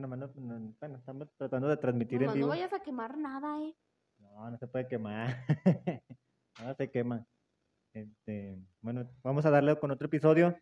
[0.00, 3.60] nomás no- no- bueno, estamos tratando de transmitir en Nomás no vayas a quemar nada,
[3.60, 3.74] eh.
[4.18, 5.28] No, no se puede quemar.
[6.62, 7.26] no se quema.
[7.92, 10.58] Este, bueno, vamos a darle con otro episodio.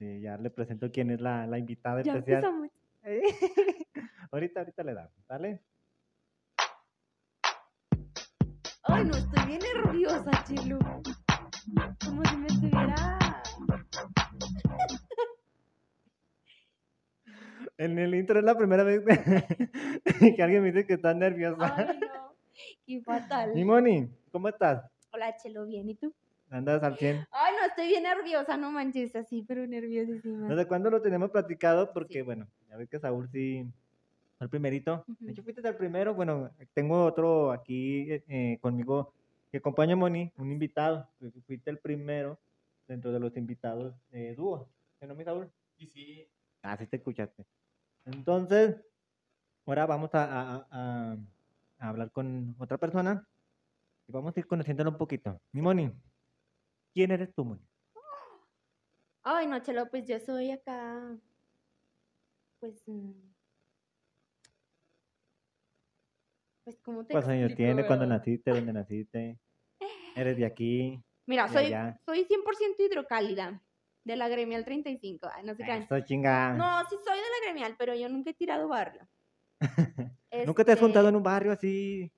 [0.00, 2.44] Eh, ya le presento quién es la, la invitada Ya especial.
[2.44, 2.70] empezamos.
[4.32, 5.62] ahorita, ahorita le damos, ¿vale?
[8.84, 10.78] Ay, no, estoy bien nerviosa, Chilo.
[12.04, 13.18] Como si me estuviera...
[17.78, 19.02] En el intro es la primera vez
[20.36, 21.74] que alguien me dice que está nerviosa.
[21.76, 22.34] Ay, no.
[22.84, 23.54] Qué fatal.
[23.54, 24.84] Mi Moni, ¿cómo estás?
[25.12, 25.88] Hola, Chelo, bien.
[25.88, 26.12] ¿Y tú?
[26.50, 27.26] ¿Andas al 100?
[27.30, 30.48] Ay, no, estoy bien nerviosa, no manches, así, pero nerviosísima.
[30.48, 31.92] ¿Desde cuándo lo tenemos platicado?
[31.92, 32.22] Porque, Sí.
[32.22, 33.64] bueno, ya ves que Saúl sí
[34.38, 35.04] fue el primerito.
[35.20, 36.14] De hecho, fuiste el primero.
[36.14, 39.12] Bueno, tengo otro aquí eh, eh, conmigo
[39.52, 41.08] que acompaña a Moni, un invitado.
[41.46, 42.38] Fuiste el primero
[42.88, 44.68] dentro de los invitados de dúo.
[44.98, 45.48] ¿Que no, mi Saúl?
[45.76, 46.26] Y sí,
[46.62, 47.44] Ah, sí te escuchaste.
[48.12, 48.76] Entonces,
[49.66, 51.16] ahora vamos a, a- a-
[51.78, 53.28] a hablar con otra persona
[54.06, 55.40] y vamos a ir conociéndola un poquito.
[55.52, 55.92] Mi Moni,
[56.94, 57.62] ¿quién eres tú, Moni?
[59.22, 61.18] Ay, no, Chelo, pues yo soy acá,
[62.60, 63.10] pues, mm,
[66.64, 67.86] pues, ¿cómo te ¿Cuántos años tienes?
[67.86, 68.50] ¿Cuándo naciste?
[68.52, 69.38] ¿Dónde naciste?
[70.14, 71.02] ¿Eres de aquí?
[71.26, 72.00] Mira, de soy, allá?
[72.06, 73.62] soy 100% hidrocálida,
[74.08, 75.82] de la gremial 35, ay, no se crean.
[75.82, 76.54] Eso, chinga.
[76.54, 79.06] No, sí soy de la gremial, pero yo nunca he tirado barrio.
[80.46, 82.12] ¿Nunca te has juntado Este, en un barrio así?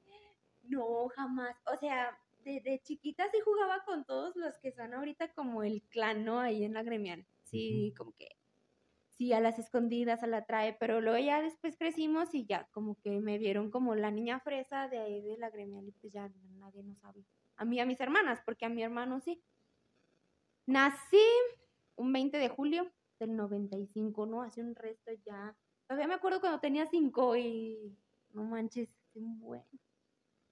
[0.63, 1.57] No, jamás.
[1.67, 5.83] O sea, de, de chiquita sí jugaba con todos los que son ahorita como el
[5.91, 6.41] clan, ¿no?
[6.41, 7.27] Ahí en la gremial.
[7.45, 8.29] Sí, como que
[9.09, 12.99] sí, a las escondidas, a la trae, pero luego ya después crecimos y ya como
[13.01, 16.31] que me vieron como la niña fresa de ahí de la gremial y pues ya
[16.59, 17.25] nadie nos habla.
[17.57, 19.43] A mí, a mis hermanas, porque a mi hermano sí.
[20.67, 21.27] Nací
[21.97, 24.43] un 20 de julio del 95, ¿no?
[24.43, 25.57] Hace un resto ya.
[25.87, 27.97] Todavía me acuerdo cuando tenía 5 y
[28.31, 29.67] no manches, qué bueno.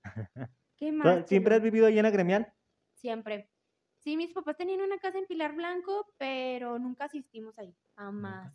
[0.77, 1.27] ¿Qué ¿Tú más?
[1.27, 2.53] ¿Siempre has vivido ahí en la gremial?
[2.95, 3.51] Siempre.
[3.99, 8.55] Sí, mis papás tenían una casa en Pilar Blanco, pero nunca asistimos ahí, jamás.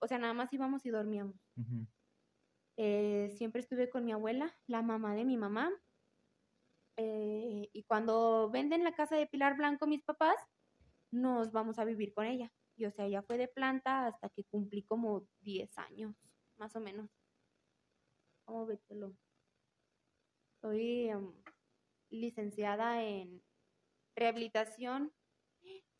[0.00, 1.36] O sea, nada más íbamos y dormíamos.
[2.76, 5.70] Eh, siempre estuve con mi abuela, la mamá de mi mamá.
[6.96, 10.36] eh, y cuando venden la casa de Pilar Blanco mis papás,
[11.12, 12.50] nos vamos a vivir con ella.
[12.74, 16.16] Y o sea, ella fue de planta hasta que cumplí como 10 años,
[16.56, 17.08] más o menos.
[18.44, 19.14] ¿Cómo vételo?
[20.60, 21.32] Soy em,
[22.10, 23.42] licenciada en
[24.16, 25.12] rehabilitación.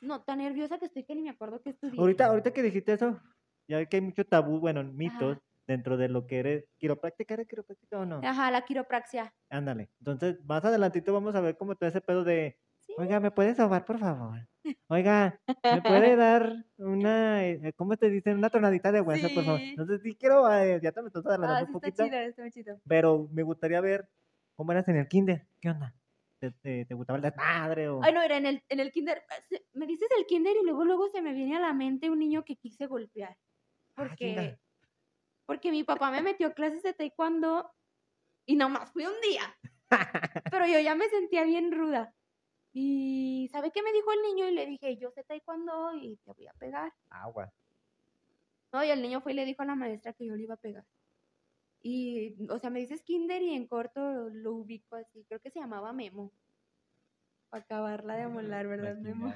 [0.00, 2.00] No, tan nerviosa que estoy que ni me acuerdo que estudié.
[2.00, 3.20] Ahorita, ahorita que dijiste eso,
[3.68, 8.00] ya que hay mucho tabú, bueno, mitos dentro de lo que eres quiropráctica, ¿eres quiropráctica
[8.00, 8.20] o no?
[8.24, 9.32] Ajá, la quiropraxia.
[9.48, 9.90] Ándale.
[10.00, 12.58] Entonces, más adelantito vamos a ver cómo todo ese pedo de.
[12.96, 14.48] Oiga, ¿me puedes sobar, por favor?
[14.88, 18.36] Oiga, ¿me puede dar una, eh, ¿cómo te dicen?
[18.38, 19.62] Una tonadita de hueso, por favor?
[19.74, 22.16] Entonces, sí quiero, eh, ya te me estás adelantando Ah, un sí está poquito, chido,
[22.16, 22.80] está muy chido.
[22.88, 24.10] pero me gustaría ver
[24.56, 25.48] cómo eras en el kinder.
[25.60, 25.94] ¿Qué onda?
[26.40, 28.00] ¿Te, te, te gustaba el desmadre o...?
[28.00, 29.18] Ay, no, era en el, en el kinder.
[29.18, 32.10] eh, se- Me dices el kinder y luego, luego se me viene a la mente
[32.10, 33.38] un niño que quise golpear.
[33.96, 34.58] Ah, Porque, chinga.
[35.46, 37.72] porque mi papá me metió a clases de taekwondo
[38.46, 39.58] y nomás fui un día.
[40.50, 42.14] Pero yo ya me sentía bien ruda.
[42.72, 44.48] Y ¿sabe qué me dijo el niño?
[44.48, 46.92] Y le dije, yo sé taekwondo y te voy a pegar.
[47.10, 47.52] Agua.
[48.72, 50.54] No, y el niño fue y le dijo a la maestra que yo le iba
[50.54, 50.84] a pegar.
[51.82, 55.24] Y, o sea, me dices kinder y en corto lo ubico así.
[55.24, 56.32] Creo que se llamaba Memo.
[57.50, 59.34] Para acabarla de amolar, ¿verdad, La Memo?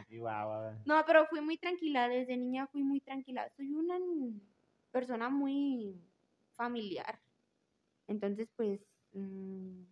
[0.86, 3.50] No, pero fui muy tranquila, desde niña fui muy tranquila.
[3.56, 3.98] Soy una
[4.90, 6.00] persona muy
[6.54, 7.20] familiar.
[8.06, 8.80] Entonces, pues,
[9.12, 9.82] mm,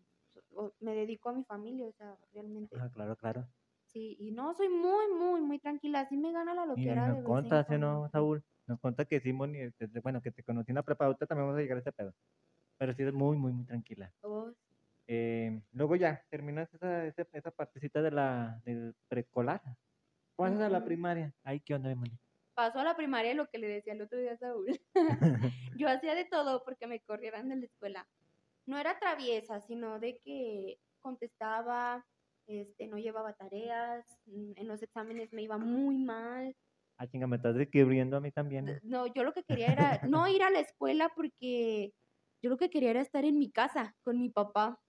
[0.80, 2.76] me dedico a mi familia, o sea, realmente.
[2.78, 3.46] Ah, claro, claro.
[3.86, 6.00] Sí, y no, soy muy, muy, muy tranquila.
[6.00, 8.08] Así me gana la Y loquera de nos vez en contas, ¿sí, no.
[8.10, 8.44] Saúl?
[8.66, 11.46] Nos conta que sí, Moni, desde- bueno, que te conocí en la prepa, ahorita también
[11.46, 12.14] vamos a llegar a ese pedo.
[12.78, 14.12] Pero sí eres muy, muy, muy tranquila.
[14.22, 14.52] Oh,
[15.06, 19.62] Eh, luego ya, terminas esa, esa, esa partecita de la, del preescolar.
[20.36, 21.34] Pasas a la primaria.
[21.44, 22.18] Ay, ¿qué onda, Moni?
[22.54, 24.66] Paso a la primaria lo que le decía el otro día a Saúl.
[25.78, 28.08] Yo hacía de todo porque me corrieran de la escuela.
[28.66, 32.06] No era traviesa, sino de que contestaba,
[32.46, 36.54] este, no llevaba tareas, mm, en los exámenes me iba muy mal.
[36.98, 38.64] Ah, chinga, me estás descubriendo a mí también.
[38.66, 41.92] D- No, yo lo que quería era no ir a la escuela porque
[42.42, 44.80] yo lo que quería era estar en mi casa con mi papá.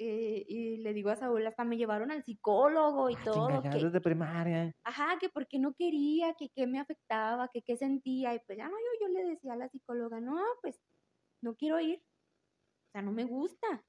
[0.00, 3.48] Eh, y le digo a Saúl, hasta me llevaron al psicólogo y Ah, todo.
[3.48, 4.72] chinga, ya que- desde primaria.
[4.84, 8.34] ajá, que porque no quería, que qué me afectaba, que qué sentía.
[8.34, 10.80] Y pues ya no, yo, yo le decía a la psicóloga, no, pues
[11.42, 12.02] no quiero ir.
[12.88, 13.84] O sea, no me gusta.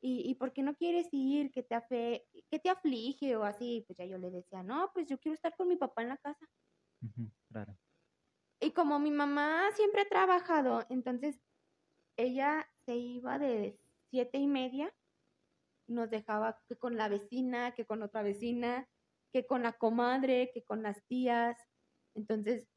[0.00, 1.52] ¿Y, y por qué no quieres ir?
[1.52, 3.36] ¿Qué te, afe ¿Qué te aflige?
[3.36, 3.84] O así.
[3.86, 6.16] Pues ya yo le decía, no, pues yo quiero estar con mi papá en la
[6.16, 6.48] casa.
[7.50, 7.76] Claro.
[8.60, 11.40] Y como mi mamá siempre ha trabajado, entonces
[12.16, 13.78] ella se iba de
[14.10, 14.94] siete y media,
[15.88, 18.88] nos dejaba que con la vecina, que con otra vecina,
[19.32, 21.58] que con la comadre, que con las tías.
[22.14, 22.68] Entonces,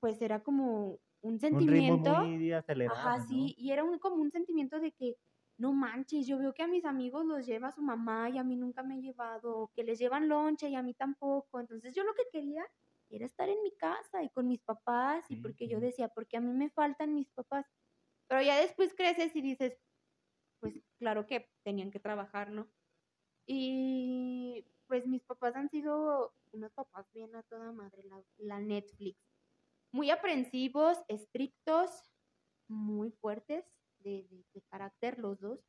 [0.00, 2.10] pues era como un sentimiento.
[2.10, 3.28] Un ritmo muy acelerado, Ajá, ¿no?
[3.28, 5.16] sí, y era un, como un sentimiento de que,
[5.58, 8.56] no manches, yo veo que a mis amigos los lleva su mamá y a mí
[8.56, 11.60] nunca me he llevado, que les llevan lonche y a mí tampoco.
[11.60, 12.64] Entonces yo lo que quería
[13.10, 15.80] era estar en mi casa y con mis papás, y Sí, porque yo sí.
[15.80, 17.66] decía, porque a mí me faltan mis papás.
[18.28, 19.78] Pero ya después creces y dices,
[20.60, 22.70] pues claro que tenían que trabajar, ¿no?
[23.46, 29.18] Y pues mis papás han sido unos papás bien a toda madre, la, la Netflix.
[29.94, 31.88] Muy aprensivos, estrictos,
[32.66, 33.64] muy fuertes
[34.00, 35.60] de, de- de carácter los dos,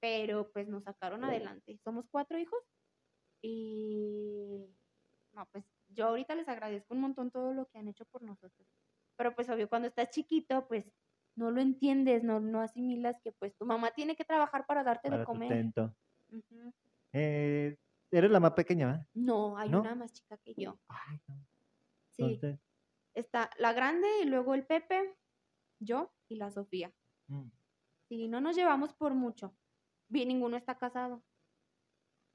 [0.00, 1.78] pero pues nos sacaron adelante.
[1.84, 2.58] Somos cuatro hijos
[3.42, 4.64] y
[5.34, 8.66] no, pues yo ahorita les agradezco un montón todo lo que han hecho por nosotros.
[9.18, 10.86] Pero pues obvio, cuando estás chiquito, pues
[11.36, 15.10] no lo entiendes, no, no asimilas que pues tu mamá tiene que trabajar para darte
[15.10, 15.48] Para de comer.
[15.50, 15.94] sustento.
[16.30, 16.72] Ujú.
[17.12, 17.76] Eh,
[18.10, 19.06] eres la más pequeña, ¿verdad?
[19.12, 19.80] No, hay ¿No?
[19.80, 20.80] una más chica que yo.
[20.88, 21.46] Ay, no.
[22.12, 22.58] Sí, Entonces,
[23.14, 25.16] está la grande y luego el Pepe,
[25.80, 26.94] yo y la Sofía.
[27.28, 27.50] mm,
[28.10, 29.56] Sí, no nos llevamos por mucho.
[30.08, 31.24] Bien, ninguno está casado.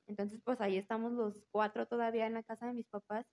[0.07, 3.27] Entonces, pues ahí estamos los cuatro todavía en la casa de mis papás.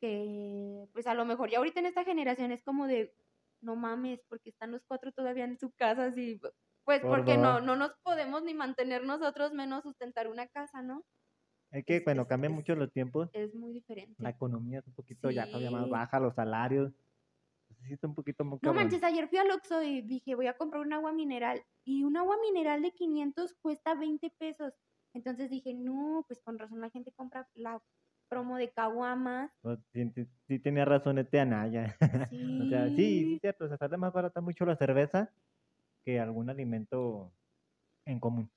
[0.00, 3.14] Que, pues a lo mejor ya ahorita en esta generación es como de,
[3.60, 6.40] no mames, porque están los cuatro todavía en su casa, así,
[6.84, 11.04] pues Por porque no, no nos podemos ni mantener nosotros, menos sustentar una casa, ¿no?
[11.70, 13.28] Es que, Es- bueno, es- cambian mucho los tiempos.
[13.32, 14.14] Es muy diferente.
[14.22, 15.90] La economía es un poquito ya todavía más Sí.
[15.90, 16.92] baja, los salarios.
[17.86, 20.56] Sí está un poquito muy No manches, ayer fui al Oxxo y dije, voy a
[20.56, 21.62] comprar un agua mineral.
[21.84, 24.74] Y un agua mineral de 500 cuesta 20 pesos.
[25.14, 27.80] Entonces dije, no, pues con razón la gente compra la
[28.28, 29.50] promo de caguamas.
[29.62, 31.96] No, sí, sí- sí tenía razón este Anaya.
[32.64, 32.94] O sea, sí,
[33.24, 35.30] sí, es cierto, se sale más barata mucho la cerveza
[36.04, 37.32] que algún alimento
[38.04, 38.50] en común.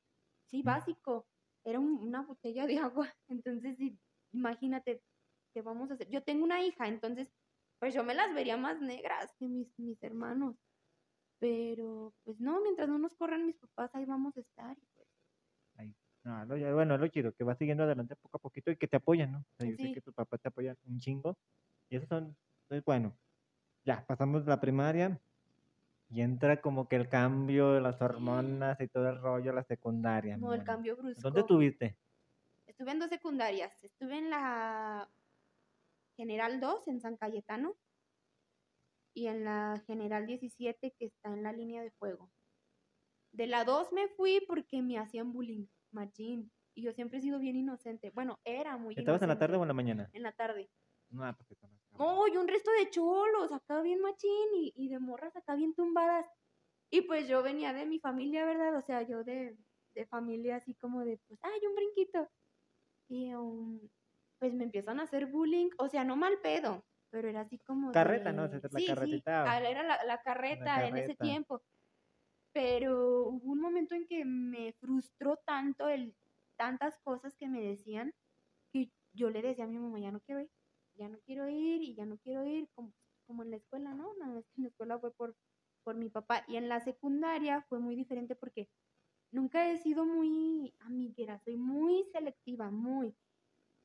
[0.45, 1.25] Sí, básico.
[1.65, 3.13] Era un- una botella de agua.
[3.27, 3.77] Entonces,
[4.33, 5.01] imagínate,
[5.53, 6.09] ¿qué vamos a hacer?
[6.09, 7.29] Yo tengo una hija, entonces,
[7.79, 10.55] pues yo me las vería más negras que mis, mis hermanos.
[11.39, 14.77] Pero, pues no, mientras no nos corran mis papás, ahí vamos a estar.
[14.77, 15.07] y pues,
[16.25, 18.87] No, lo- ya- bueno, lo chido, que va siguiendo adelante poco a poquito y que
[18.87, 19.39] te apoyan, ¿no?
[19.39, 19.93] O sea, yo sé Sí.
[19.93, 21.37] que tus papás te apoyan un chingo.
[21.89, 23.17] Y eso son, entonces, bueno,
[23.85, 25.19] ya pasamos la primaria
[26.13, 30.37] y entra como que el cambio de las hormonas y todo el rollo la secundaria.
[30.37, 31.21] no, el cambio brusco.
[31.21, 31.97] ¿Dónde estuviste?
[32.67, 33.83] Estuve en dos secundarias.
[33.83, 35.09] Estuve en la
[36.15, 37.75] General 2 en San Cayetano
[39.15, 42.31] y en la General 17 que está en la línea de fuego.
[43.31, 46.51] De la 2 me fui porque me hacían bullying, machín.
[46.75, 48.11] Y yo siempre he sido bien inocente.
[48.11, 50.09] Bueno, era muy ¿Estabas en la tarde o en la mañana?
[50.13, 50.69] En la tarde.
[51.09, 51.82] No, pues eso no es cabrón.
[51.97, 55.73] No, y un resto de cholos, acá bien machín y, y de morras acá bien
[55.75, 56.27] tumbadas.
[56.91, 58.77] Y pues yo venía de mi familia, ¿verdad?
[58.77, 59.57] O sea, yo de,
[59.95, 62.29] de familia así como de, pues, ay, un brinquito.
[63.09, 63.79] Y um,
[64.39, 67.93] pues me empiezan a hacer bullying, o sea, no mal pedo, pero era así como
[67.93, 68.47] Carreta, de- ¿no?
[68.47, 69.43] La sí, sí, carretita.
[69.45, 71.63] ah, era la, la carreta en ese tiempo.
[72.53, 76.15] Pero hubo un momento en que me frustró tanto el
[76.57, 78.13] tantas cosas que me decían
[78.73, 80.51] que yo le decía a mi mamá, ya no quiero ir,
[80.97, 82.93] ya no quiero ir y ya no quiero ir, como,
[83.25, 84.11] como en la escuela, ¿no?
[84.11, 85.35] Una vez que en la escuela fue por,
[85.83, 86.43] por mi papá.
[86.47, 88.69] Y en la secundaria fue muy diferente porque
[89.31, 93.13] nunca he sido muy amiguera, soy muy selectiva, muy.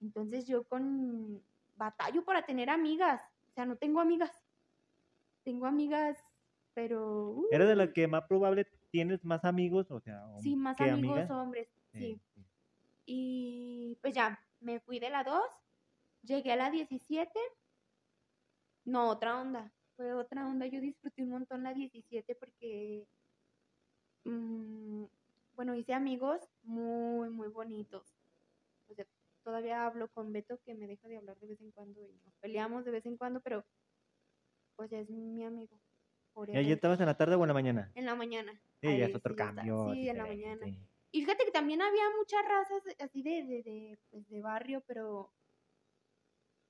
[0.01, 1.43] Entonces yo con
[1.77, 4.45] batallo para tener amigas, o sea, no tengo amigas.
[5.45, 6.19] Tengo amigas,
[6.75, 9.91] pero uh, ¿Eres de la que más probable tienes más amigos?
[9.91, 11.31] O sea, sí, más amigos amigas?
[11.31, 12.21] hombres, sí.
[13.07, 15.43] Y pues ya, me fui de la 2,
[16.29, 17.31] llegué a la 17.
[18.85, 19.73] No, otra onda.
[19.97, 20.67] Fue otra onda.
[20.67, 23.07] Yo disfruté un montón la 17 porque,
[24.25, 25.05] mm,
[25.55, 28.15] bueno, hice amigos muy, muy bonitos.
[28.89, 29.07] O sea,
[29.43, 32.35] todavía hablo con Beto que me deja de hablar de vez en cuando y nos
[32.37, 33.65] peleamos de vez en cuando, pero
[34.77, 35.81] pues ya es mi amigo.
[36.31, 36.71] ¿Y forever.
[36.71, 37.91] estabas en la tarde o en la mañana?
[37.95, 38.53] En la mañana.
[38.81, 39.93] Sí, ya Ahí es otro sí cambio.
[39.93, 40.65] Sí, en la mañana.
[40.65, 40.79] sí.
[41.11, 45.33] Y fíjate que también había muchas razas así de, de, de, pues, de barrio, pero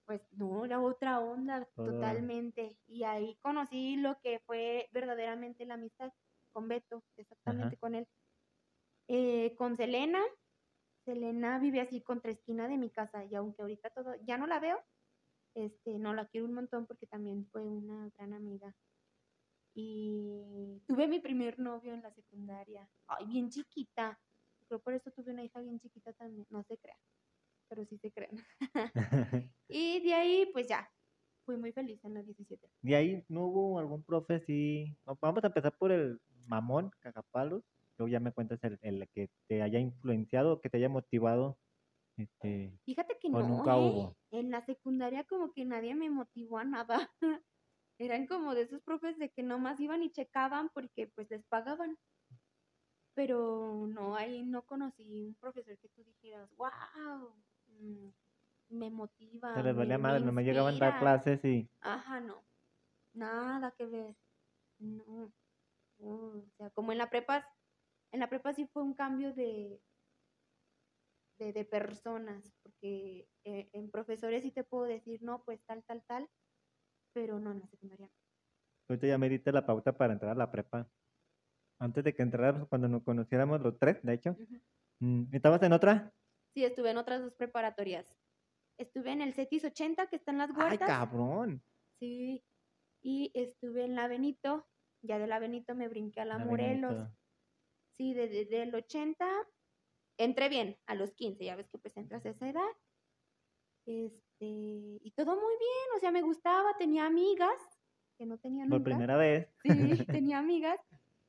[0.08, 2.78] pues no, era otra onda totalmente.
[2.86, 6.10] Y ahí conocí lo que fue verdaderamente la amistad
[6.50, 8.08] con Beto, exactamente con él.
[9.06, 10.22] Eh, con Selena,
[11.04, 14.60] Selena vive así contra esquina de mi casa y aunque ahorita todo, ya no la
[14.60, 14.82] veo,
[15.54, 18.74] este, no la quiero un montón porque también fue una gran amiga.
[19.74, 22.88] Y tuve mi primer novio en la secundaria.
[23.06, 24.18] Ay, bien chiquita.
[24.68, 26.46] Creo por eso tuve una hija bien chiquita también.
[26.48, 26.98] No se crean,
[27.68, 28.37] pero sí se crean.
[29.68, 30.90] y de ahí, pues ya.
[31.46, 32.70] fui muy feliz en la 17.
[32.82, 34.96] De ahí no hubo algún profe sí.
[35.08, 37.62] va- Vamos a empezar por el mamón, cagapalos.
[37.98, 41.58] Luego ya me cuentas el, el que te haya influenciado, que te haya motivado.
[42.16, 43.80] Este, Fíjate que ¿O no, nunca ¿eh?
[43.80, 44.16] hubo?
[44.30, 47.10] En la secundaria como que nadie me motivó a nada.
[47.98, 51.98] Eran como de esos profes de que nomás iban y checaban porque pues les pagaban.
[53.14, 57.34] Pero no, ahí no conocí un profesor que tú dijeras, wow,
[58.68, 59.54] me motiva.
[59.54, 61.00] se les me- valía madre, nomás llegaban a dar inspira".
[61.00, 62.44] clases y Ajá, no.
[63.14, 64.16] Nada que ver.
[64.78, 65.32] No.
[65.99, 67.47] no, O sea, como en la prepa,
[68.12, 69.80] en la prepa sí fue un cambio de,
[71.38, 76.02] de, de personas, porque eh, en profesores sí te puedo decir, no, pues tal, tal,
[76.06, 76.28] tal,
[77.14, 78.11] pero no en la secundaria.
[78.88, 80.88] ahorita ya me diste la pauta para entrar a la prepa.
[81.80, 84.37] Antes de que entráramos, cuando nos conociéramos los tres, de hecho.
[85.00, 86.12] Mm, ¿Estabas en otra?
[86.54, 88.18] Sí, estuve en otras dos preparatorias.
[88.78, 90.88] Estuve en el CETIS 80, que está en las ¡Ay, huertas.
[90.88, 91.62] cabrón!
[91.98, 92.44] Sí.
[93.02, 94.66] Y estuve en la Benito.
[95.02, 96.94] Ya de la Benito me brinqué a la, La Morelos.
[96.94, 97.16] Benito.
[97.96, 99.26] Sí, desde el 80
[100.18, 102.68] entré bien, a los 15, ya ves que pues entras a esa edad.
[103.86, 107.56] Este, y todo muy bien, o sea, me gustaba, tenía amigas
[108.18, 108.84] que no tenía Por nunca.
[108.84, 109.48] primera vez.
[109.62, 109.68] Sí,
[110.22, 110.78] tenía amigas.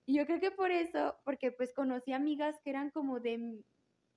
[0.05, 3.63] Y yo creo que por eso, porque pues conocí amigas que eran como de,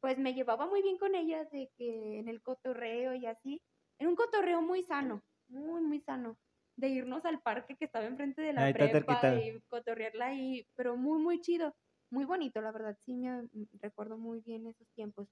[0.02, 3.62] pues me llevaba muy bien con ellas, de que en el cotorreo y así.
[4.00, 6.36] Era un cotorreo muy sano, muy, muy sano.
[6.74, 10.96] De irnos al parque que estaba enfrente de la Ahí prepa y cotorrearla ahí, pero
[10.96, 11.76] muy, muy chido.
[12.10, 12.98] Muy bonito, la verdad.
[13.04, 15.28] Sí, me mm, recuerdo muy bien esos tiempos.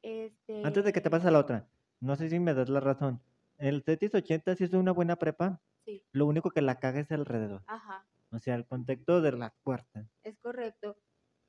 [0.00, 0.64] Este...
[0.64, 1.68] Antes de que te pases a la otra,
[2.00, 3.20] no sé si me das la razón.
[3.58, 5.60] El CETIS 80 sí es una buena prepa.
[5.84, 7.62] Sí, Lo único que la caga es alrededor.
[7.66, 10.08] ajá, O sea, el contexto de las puertas.
[10.22, 10.96] es correcto.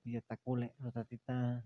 [0.04, 0.70] Y está cool.
[0.84, 1.64] O sea, está...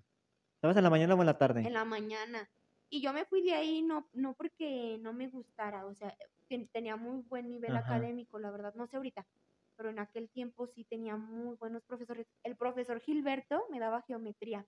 [0.62, 1.62] ¿Estabas en la mañana o en la tarde?
[1.62, 2.48] en la mañana.
[2.88, 6.16] Y yo me fui de ahí no, no porque no me gustara, o sea,
[6.48, 7.96] ten- tenía muy buen nivel Ajá.
[7.96, 9.26] académico, la verdad, no sé ahorita,
[9.76, 12.28] pero en aquel tiempo sí tenía muy buenos profesores.
[12.44, 14.68] El profesor Gilberto me daba geometría.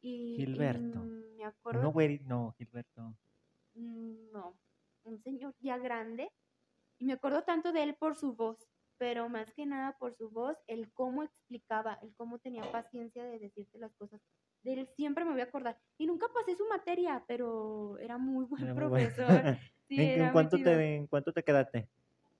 [0.00, 1.00] Y, y Gilberto.
[1.36, 1.92] me acuerdo, No,
[2.26, 3.14] no, Gilberto.
[3.74, 4.58] mm, no,
[5.04, 6.30] un señor ya grande,
[6.98, 8.58] y me acuerdo tanto de él por su voz,
[8.98, 13.38] pero más que nada por su voz, el cómo explicaba, el cómo tenía paciencia de
[13.40, 14.20] decirte las cosas.
[14.62, 15.78] De él siempre me voy a acordar.
[15.98, 19.14] Y nunca pasé su materia, pero era muy buen Era muy bueno.
[19.14, 19.26] profesor.
[19.88, 21.86] Sí, ¿En, era cuánto te, ¿En cuánto te quedaste?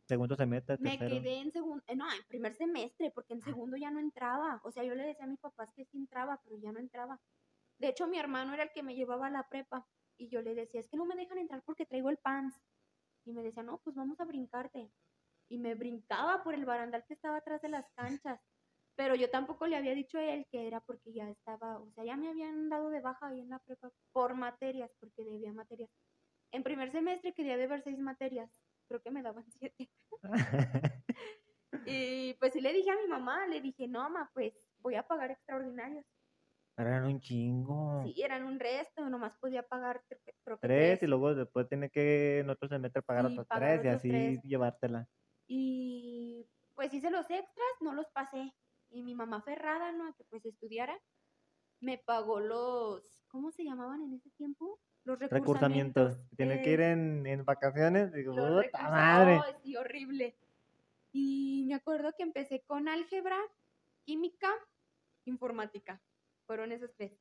[0.07, 0.79] ¿Segundo semestre?
[0.79, 1.23] Me tercero?
[1.23, 4.61] quedé en segundo, no, en primer semestre, porque en segundo ya no entraba.
[4.65, 7.21] O sea, yo le decía a mis papás que sí entraba, pero ya no entraba.
[7.79, 9.87] De hecho, mi hermano era el que me llevaba a la prepa.
[10.17, 12.57] Y yo le decía, es que no me dejan entrar porque traigo el pants.
[13.25, 14.91] Y me decía, no, pues vamos a brincarte.
[15.49, 18.41] Y me brincaba por el barandal que estaba atrás de las canchas.
[18.97, 22.05] Pero yo tampoco le había dicho a él que era porque ya estaba, o sea,
[22.05, 25.91] ya me habían dado de baja ahí en la prepa por materias, porque debía materias.
[26.53, 28.63] En primer semestre quería deber seis materias.
[28.89, 29.91] Creo que me daban siete.
[31.87, 35.07] Y pues sí le dije a mi mamá, le dije, no, mamá, pues voy a
[35.07, 36.05] pagar extraordinarios.
[36.77, 38.03] Eran un chingo.
[38.05, 41.91] Sí, eran un resto, nomás podía pagar tre- creo que Tres y luego después tiene
[41.91, 44.43] que en otro semestre pagar Sí, otros pagar tres y así tres.
[44.45, 45.09] llevártela.
[45.47, 48.53] Y pues hice los extras, no los pasé.
[48.93, 50.07] Y mi mamá ferrada, ¿no?
[50.07, 50.99] A que pues estudiara,
[51.81, 54.79] me pagó los, ¿cómo se llamaban en ese tiempo?
[55.05, 56.13] Los Recursamientos.
[56.13, 56.37] recursamientos.
[56.37, 58.13] Tiene que ir en, en vacaciones.
[58.13, 59.41] Digo, puta madre.
[59.45, 60.37] ¡Ay, sí, horrible.
[61.13, 63.37] Y me acuerdo que empecé con álgebra,
[64.05, 64.49] química,
[65.25, 66.01] informática.
[66.47, 67.13] Fueron esos tres.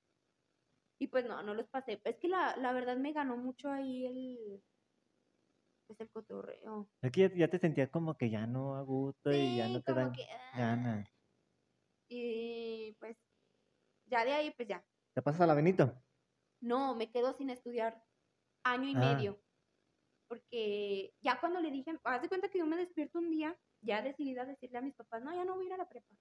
[0.99, 1.99] Y pues no, no los pasé.
[2.03, 4.61] Es que la, la verdad me ganó mucho ahí el,
[5.87, 6.87] pues el cotorreo.
[7.01, 9.81] Es que ya, ya te sentías como que ya no a gusto y ya no
[9.81, 10.57] te dan que, ah.
[10.57, 11.09] ganas.
[12.13, 13.17] Y pues
[14.05, 14.85] ya de ahí, pues ya.
[15.15, 15.93] ¿Te pasas a la Benito?
[16.59, 18.03] No, me quedo sin estudiar
[18.63, 19.15] año y Ah.
[19.15, 19.41] medio.
[20.27, 24.01] Porque ya cuando le dije, haz de cuenta que yo me despierto un día, ya
[24.01, 26.13] decidida a decirle a mis papás, no, ya no voy a ir a la prepa.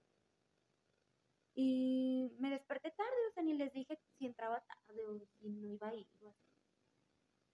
[1.54, 5.72] Y me desperté tarde, o sea, ni les dije si entraba tarde o si no
[5.72, 6.08] iba a ir.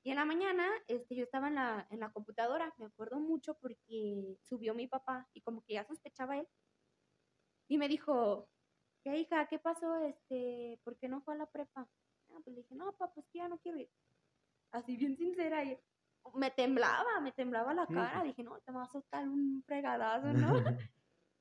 [0.04, 3.54] Y en la mañana, este, yo estaba en la, en la computadora, me acuerdo mucho
[3.58, 6.46] porque subió mi papá y como que ya sospechaba él.
[7.68, 8.48] Y me dijo,
[9.02, 9.46] ¿qué hija?
[9.46, 10.02] ¿Qué pasó?
[10.02, 11.88] Este, ¿por qué no fue a la prepa?
[12.30, 13.90] Ah, pues le dije, no, papá, pues que ya no quiero ir.
[14.72, 15.64] Así bien sincera.
[15.64, 15.78] Y
[16.34, 18.22] me temblaba, me temblaba la Sí, cara.
[18.22, 20.52] Dije, no, te vas a soltar un fregadazo, ¿no?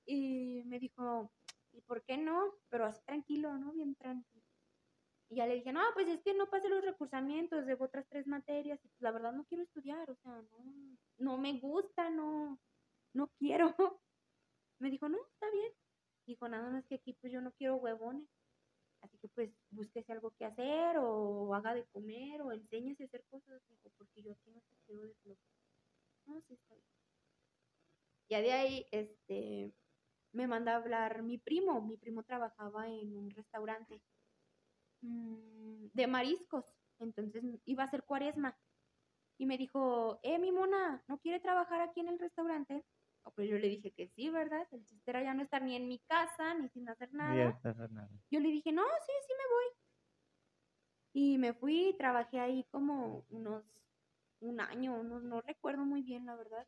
[0.06, 1.32] y me dijo,
[1.72, 2.54] ¿y por qué no?
[2.70, 3.72] Pero así tranquilo, ¿no?
[3.74, 4.46] Bien tranquilo.
[5.30, 8.28] Y ya le dije, no, pues es que no pasé los recursamientos, debo otras tres
[8.28, 12.60] materias y pues la verdad no quiero estudiar, o sea, no, no me gusta, no,
[13.14, 13.74] no quiero.
[14.80, 15.72] Me dijo, no, está bien.
[16.26, 18.28] Dijo, nada más que aquí pues yo no quiero huevones.
[19.02, 23.24] Así que pues búsquese algo que hacer o haga de comer o enséñese a hacer
[23.30, 23.62] cosas.
[23.70, 25.42] Dijo, porque yo aquí no te quiero de flojo.
[26.26, 26.86] no, sí, está bien.
[28.30, 29.72] Ya de ahí, este,
[30.32, 31.82] me manda a hablar mi primo.
[31.82, 34.02] Mi primo trabajaba en un restaurante
[35.02, 36.66] mm, de mariscos.
[37.00, 38.58] Entonces iba a ser cuaresma.
[39.38, 42.84] Y me dijo, eh, mi mona, ¿no quiere trabajar aquí en el restaurante?
[43.26, 44.68] Oh, pues yo le dije que sí, ¿verdad?
[44.72, 47.60] El chiste era ya no estar ni en mi casa, ni sin hacer nada.
[47.90, 48.10] nada.
[48.30, 49.66] Yo le dije, no, sí, sí me voy.
[51.14, 53.64] Y me fui y trabajé ahí como unos,
[54.42, 56.68] un año, no, no recuerdo muy bien, la verdad.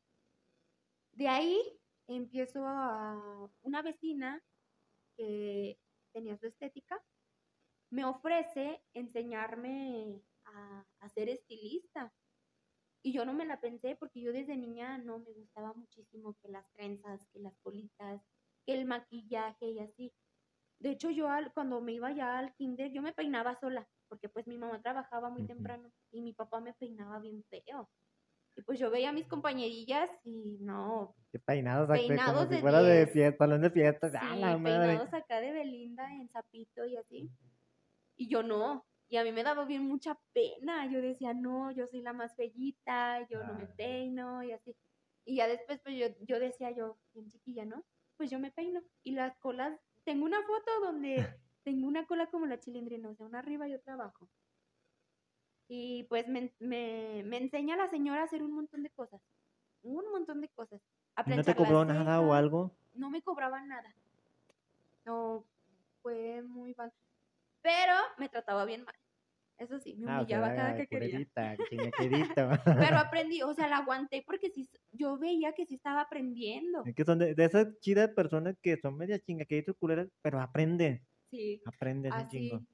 [1.11, 1.61] De ahí
[2.07, 4.41] empiezo a una vecina
[5.15, 5.79] que
[6.11, 7.03] tenía su estética,
[7.91, 12.13] me ofrece enseñarme a, a ser estilista.
[13.07, 16.49] Y yo no me la pensé porque yo desde niña no me gustaba muchísimo que
[16.49, 18.21] las trenzas, que las colitas,
[18.65, 20.13] que el maquillaje y así.
[20.79, 24.27] De hecho, yo al- cuando me iba ya al kinder, yo me peinaba sola, porque
[24.27, 27.89] pues mi mamá trabajaba muy temprano y mi papá me peinaba bien feo.
[28.57, 32.55] Y pues yo veía a mis compañerillas y no, Qué peinados, acá, como Peinados si
[32.55, 33.13] de fuera de 10.
[33.13, 34.11] fiesta, salón de fiestas.
[34.11, 34.87] sí, ¡Ah, la madre!
[34.87, 37.29] peinados acá de Belinda en zapito y así.
[38.17, 38.85] Y yo no.
[39.09, 40.85] Y a mí me daba bien mucha pena.
[40.91, 44.75] Yo decía, no, yo soy la más bellita, yo no me peino y así.
[45.25, 47.83] Y ya después, pues yo, yo decía yo, bien chiquilla, ¿no?
[48.17, 48.81] Pues yo me peino.
[49.03, 51.15] Y las colas, tengo una foto donde
[51.63, 54.29] tengo una cola como la chilindrina, o sea, una arriba y otra abajo.
[55.69, 59.21] Y pues me, me, me enseña la señora a hacer un montón de cosas.
[59.83, 60.81] Un montón de cosas.
[61.15, 62.71] A ¿Y ¿No te cobró nada o algo?
[62.97, 63.93] no me cobraban nada.
[65.05, 65.45] No,
[66.01, 66.91] fue muy mal.
[67.67, 68.95] Pero me trataba bien mal.
[69.57, 71.21] Eso sí, me Ah, o sea, humillaba cada que quería.
[71.27, 71.57] culerita.
[72.79, 76.79] Pero aprendí, o sea, la aguanté porque sí, yo veía que sí estaba aprendiendo.
[76.83, 81.05] Es que son de, de esas chidas personas que son medias chingaqueritos culeras, pero aprenden.
[81.31, 82.27] Sí, Aprendes un así.
[82.29, 82.65] chingo.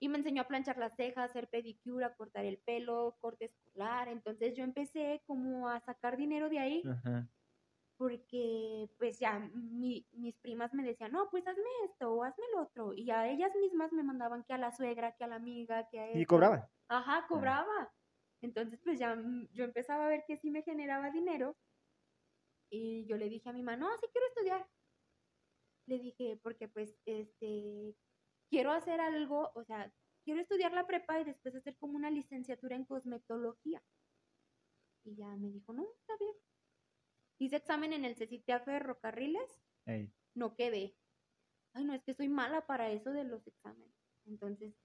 [0.00, 4.08] Y me enseñó a planchar las cejas, hacer pedicura, cortar el pelo, corte escolar.
[4.08, 7.28] Entonces yo empecé como a sacar dinero de ahí Ajá.
[7.96, 12.62] Porque pues ya mi- mis primas me decían, no, pues hazme esto o hazme lo
[12.62, 12.94] otro.
[12.94, 16.00] Y a ellas mismas me mandaban que a la suegra, que a la amiga, que
[16.00, 16.28] a Y esto.
[16.28, 16.64] cobraban.
[16.88, 17.92] Ajá, cobraba.
[18.40, 19.16] Entonces, pues ya
[19.52, 21.56] yo empezaba a ver que sí me generaba dinero.
[22.70, 24.68] Y yo le dije a mi mamá, no, sí quiero estudiar.
[25.86, 27.94] Le dije, porque pues, este,
[28.50, 29.92] quiero hacer algo, o sea,
[30.24, 33.82] quiero estudiar la prepa y después hacer como una licenciatura en cosmetología.
[35.04, 36.34] Y ya me dijo, no, está bien.
[37.42, 40.14] Hice examen en el CECITEA Ferrocarriles, Ey.
[40.32, 40.96] no quedé.
[41.74, 43.92] Ay, no, es que soy mala para eso de los exámenes.
[44.26, 44.76] Entonces,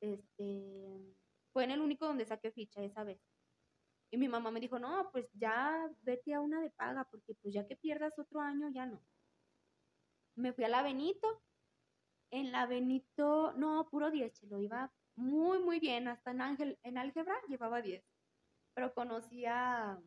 [0.00, 1.16] este,
[1.52, 3.20] fue en el único donde saqué ficha esa vez.
[4.12, 7.52] Y mi mamá me dijo, no, pues ya vete a una de paga, porque pues
[7.52, 9.04] ya que pierdas otro año, ya no.
[10.36, 11.42] Me fui a la Benito.
[12.30, 16.06] En la Benito, no, puro 10, lo iba muy, muy bien.
[16.06, 18.04] Hasta en, ángel, en álgebra llevaba 10.
[18.74, 20.00] Pero conocí a,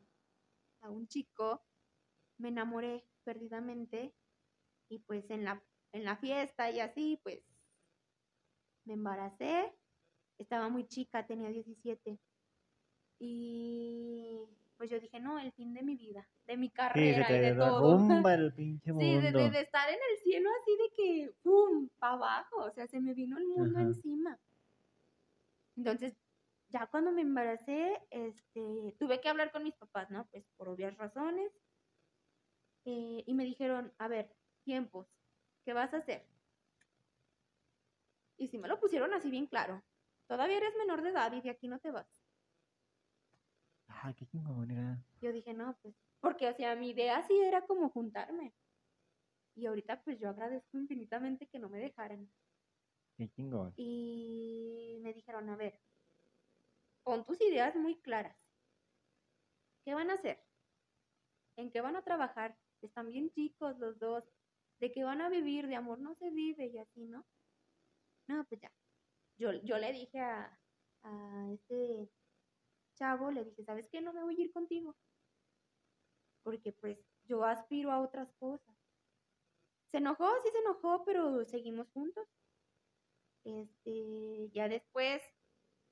[0.80, 1.62] a un chico,
[2.38, 4.14] me enamoré perdidamente
[4.90, 7.44] y pues en la, en la fiesta y así, pues
[8.86, 9.74] me embaracé.
[10.38, 12.20] Estaba muy chica, tenía 17.
[13.20, 14.40] Y
[14.78, 17.42] pues yo dije, no, el fin de mi vida, de mi Sí, carrera y te
[17.42, 17.90] de todo.
[18.34, 19.02] el pinche mundo.
[19.02, 22.64] Sí, de, de- de estar en el cielo así de que, ¡pum!, para abajo.
[22.66, 23.88] O sea, se me vino el mundo Ajá.
[23.88, 24.40] encima.
[25.76, 26.16] Entonces,
[26.70, 30.28] ya cuando me embaracé, este, tuve que hablar con mis papás, ¿no?
[30.32, 31.52] Pues por obvias razones.
[32.86, 35.08] Eh, y me dijeron, a ver, tiempos,
[35.66, 36.26] ¿qué vas a hacer?
[38.38, 39.84] Y sí me lo pusieron así bien claro.
[40.28, 42.24] Todavía eres menor de edad y de aquí no te vas.
[43.88, 45.02] Ah, qué chingón, era.
[45.22, 48.54] Yo dije, no, pues, porque, o sea, mi idea sí era como juntarme.
[49.56, 52.30] Y ahorita, pues, yo agradezco infinitamente que no me dejaran.
[53.16, 53.74] Qué chingón.
[53.78, 55.80] Y me dijeron, a ver,
[57.04, 58.38] pon tus ideas muy claras.
[59.86, 60.44] ¿Qué van a hacer?
[61.58, 62.58] ¿En qué van a trabajar?
[62.84, 64.24] Están bien chicos los dos.
[64.80, 65.68] ¿De qué van a vivir?
[65.68, 67.26] De amor no se vive y así, ¿no?
[68.28, 68.72] No, pues ya.
[69.38, 70.60] Yo, yo le dije a,
[71.04, 72.10] a este
[72.96, 74.02] chavo, le dije, ¿sabes qué?
[74.02, 74.96] No me voy a ir contigo.
[76.44, 78.76] Porque pues yo aspiro a otras cosas.
[79.92, 82.28] Se enojó, sí se enojó, pero seguimos juntos.
[83.44, 85.22] Este, ya después,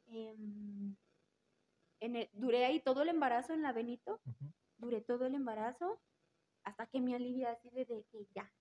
[0.07, 0.95] em,
[1.99, 4.21] en el- duré ahí todo el embarazo en la Benito,
[4.77, 6.01] duré todo el embarazo
[6.63, 8.51] hasta que me alivié así de, de que ya.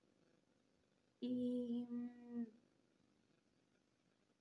[1.21, 2.47] Y mm,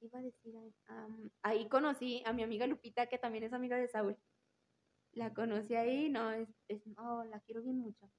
[0.02, 0.56] iba a decir,
[0.88, 4.18] am, ahí conocí a mi amiga Lupita, que también es amiga de Saúl.
[5.14, 8.10] La conocí ahí, no, es, es- oh, la quiero bien mucho.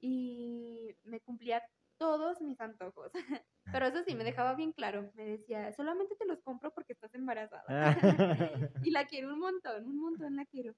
[0.00, 1.62] Y me cumplía
[1.98, 3.12] todos mis antojos.
[3.72, 5.10] Pero eso sí, me dejaba bien claro.
[5.14, 7.74] Me decía, solamente te los compro porque estás embarazada.
[8.82, 10.74] Y la quiero un montón, un montón la quiero.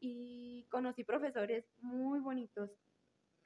[0.00, 2.70] y conocí profesores muy bonitos.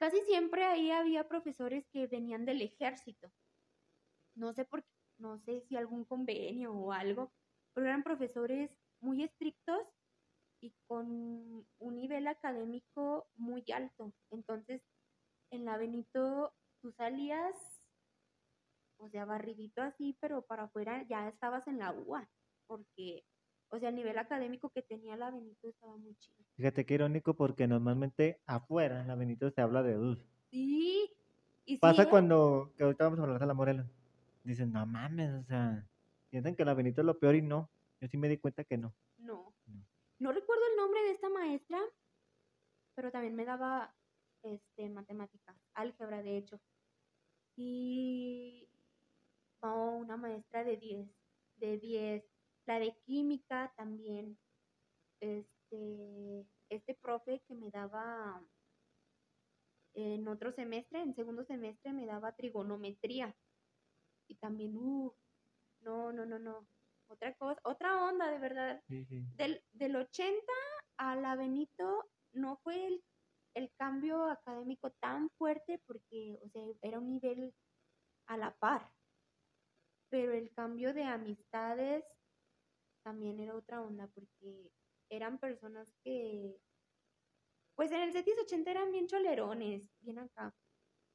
[0.01, 3.31] Casi siempre ahí había profesores que venían del ejército.
[4.33, 4.83] No sé por
[5.19, 7.31] no sé si algún convenio o algo,
[7.75, 9.87] pero eran profesores muy estrictos
[10.59, 14.11] y con un nivel académico muy alto.
[14.31, 14.81] Entonces,
[15.51, 17.55] en la Benito tú salías,
[18.97, 22.27] o sea, barridito así, pero para afuera ya estabas en la UA,
[22.65, 23.23] porque,
[23.71, 26.37] o sea, el nivel académico que tenía la Benito estaba muy chido.
[26.57, 30.19] Fíjate qué irónico porque normalmente afuera en la Benito se habla de DUS.
[30.51, 31.09] Sí,
[31.65, 33.87] y Pasa sí, cuando, que ahorita vamos a hablar de la Morelos,
[34.43, 35.87] dicen, no mames, o sea,
[36.29, 37.69] piensan que la Benito es lo peor y no.
[38.01, 38.93] Yo sí me di cuenta que no.
[39.17, 39.53] No.
[39.65, 39.85] No.
[40.19, 41.79] No recuerdo el nombre de esta maestra,
[42.93, 43.95] pero también me daba
[44.43, 46.59] este matemáticas, álgebra de hecho.
[47.55, 48.67] Y
[49.61, 51.07] oh, una maestra de 10,
[51.57, 52.30] de 10.
[52.65, 54.37] La de química también.
[55.19, 58.41] Este este profe que me daba
[59.93, 63.35] en otro semestre, en segundo semestre me daba trigonometría.
[64.27, 65.13] Y también uh,
[65.81, 66.65] no, no, no, no.
[67.07, 69.21] Otra cosa, otra onda de verdad Sí, sí.
[69.35, 70.33] del, del 80
[70.97, 73.03] a la Benito no fue el,
[73.53, 77.53] el cambio académico tan fuerte porque, o sea, era un nivel
[78.27, 78.89] a la par.
[80.09, 82.05] Pero el cambio de amistades
[83.03, 84.71] también era otra onda porque
[85.09, 86.57] eran personas que,
[87.75, 90.53] pues en el CETIS 80 eran bien cholerones, bien acá.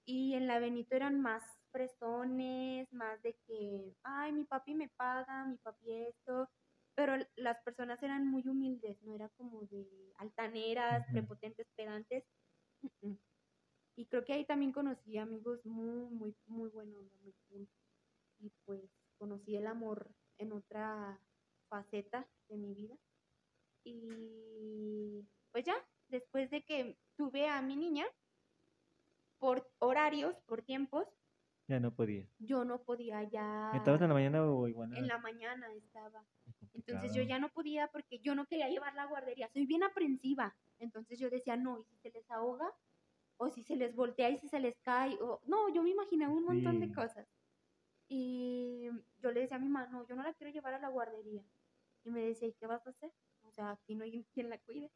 [0.06, 5.46] Y en la Benito eran más fresones, más de que, ay, mi papi me paga,
[5.46, 6.50] mi papi esto,
[6.96, 9.86] pero las personas eran muy humildes, no era como de
[10.18, 12.24] altaneras, prepotentes, pedantes.
[12.82, 13.18] mm, mm.
[13.96, 17.68] Y creo que ahí también conocí amigos muy, muy, muy buenos, muy cool.
[18.40, 18.82] Y pues
[19.18, 21.20] conocí el amor en otra
[21.68, 22.96] faceta de mi vida.
[23.84, 25.76] Y pues ya,
[26.08, 28.06] después de que tuve a mi niña,
[29.38, 31.06] por horarios, por tiempos,
[31.68, 32.26] Ya no podía.
[32.38, 33.70] yo no podía ya...
[33.74, 34.96] ¿Estabas en la mañana o igual?
[34.96, 36.24] En la mañana estaba.
[36.60, 39.48] Es Entonces yo ya no podía porque yo no quería llevar la guardería.
[39.48, 40.54] Soy bien aprensiva.
[40.78, 42.72] Entonces yo decía, no, ¿y si se les ahoga?
[43.38, 45.14] O si se les voltea y si se les cae.
[45.20, 45.40] O...
[45.46, 47.26] No, yo me imaginaba un montón de cosas.
[48.08, 50.88] Y yo le decía a mi mamá, no, yo no la quiero llevar a la
[50.88, 51.42] guardería.
[52.06, 53.12] Y me decía, ¿y qué vas a hacer?
[53.42, 54.90] O sea, aquí no hay quien la cuide.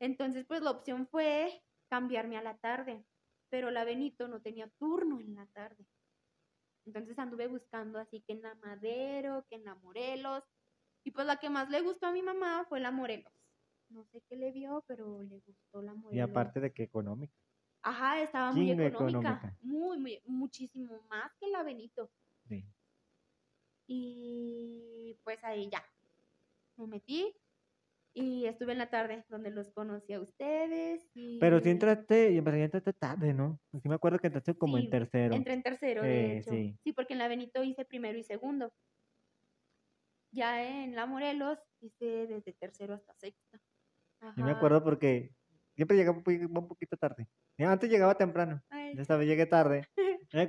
[0.00, 3.04] Entonces, pues la opción fue cambiarme a la tarde.
[3.48, 5.86] Pero la Benito no tenía turno en la tarde.
[6.84, 10.44] Entonces anduve buscando así que en la Madero, que en la Morelos.
[11.04, 13.32] Y pues la que más le gustó a mi mamá fue la Morelos.
[13.88, 16.14] No sé qué le vio, pero le gustó la Morelos.
[16.14, 17.34] Y aparte de que económico.
[17.82, 18.88] Ajá, estaba muy económica.
[18.88, 19.56] económica.
[19.62, 22.10] Muy, muy, muchísimo más que la Benito.
[23.88, 25.10] Sí.
[25.10, 25.82] Y pues ahí ya.
[26.76, 27.34] Me metí
[28.14, 31.08] y estuve en la tarde donde los conocí a ustedes.
[31.14, 33.58] Y Pero si entraste, y entraste tarde, ¿no?
[33.82, 35.34] Sí me acuerdo que entraste como Sí, en tercero.
[35.34, 36.50] Entré en tercero, de Eh, hecho.
[36.50, 36.76] sí.
[36.84, 36.92] Sí.
[36.92, 38.72] porque en la Benito hice primero y segundo.
[40.30, 43.58] Ya en la Morelos hice desde tercero hasta sexto.
[44.36, 44.58] Yo me Ajá.
[44.58, 45.30] acuerdo porque
[45.74, 47.26] siempre llegaba un poqui- un poquito tarde.
[47.56, 48.62] Y Antes llegaba temprano.
[48.68, 49.86] Ay, Esta vez llegué tarde.
[50.30, 50.46] Eh.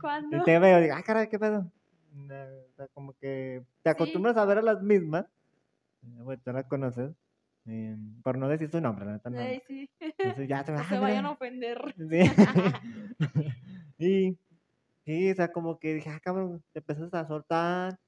[0.00, 0.36] ¿Cuándo?
[0.40, 1.72] Y te veo y digo, ah, caray, ¿qué pedo?
[2.24, 5.26] O sea, como que te acostumbras a ver a las mismas.
[6.02, 7.12] Eh, Bueno, tú las conoces.
[7.66, 9.38] eh, por no decir su nombre, la no.
[9.66, 9.90] Sí.
[10.00, 11.94] Entonces ya te No se vayan a ofender.
[11.96, 12.20] Sí.
[13.98, 14.38] y,
[15.04, 17.98] sí, o sea, como que dije, ah, cabrón, te empiezas a soltar.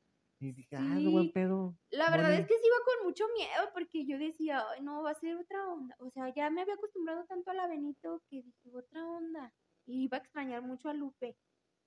[0.41, 1.33] Y dije, ah, es buen Sí.
[1.33, 1.75] pedo.
[1.91, 5.11] La verdad es que sí iba con mucho miedo porque yo decía, Ay, no, va
[5.11, 5.97] a ser otra onda.
[5.99, 9.53] O sea, ya me había acostumbrado tanto a la Benito que dije, otra onda.
[9.85, 11.35] Y iba a extrañar mucho a Lupe.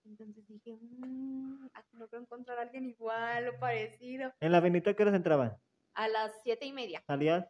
[0.05, 4.33] Entonces dije, mmm, no creo encontrar a alguien igual o parecido.
[4.39, 5.55] En la Benito, ¿qué horas entraban?
[5.93, 7.47] A las siete y media, ¿Salías?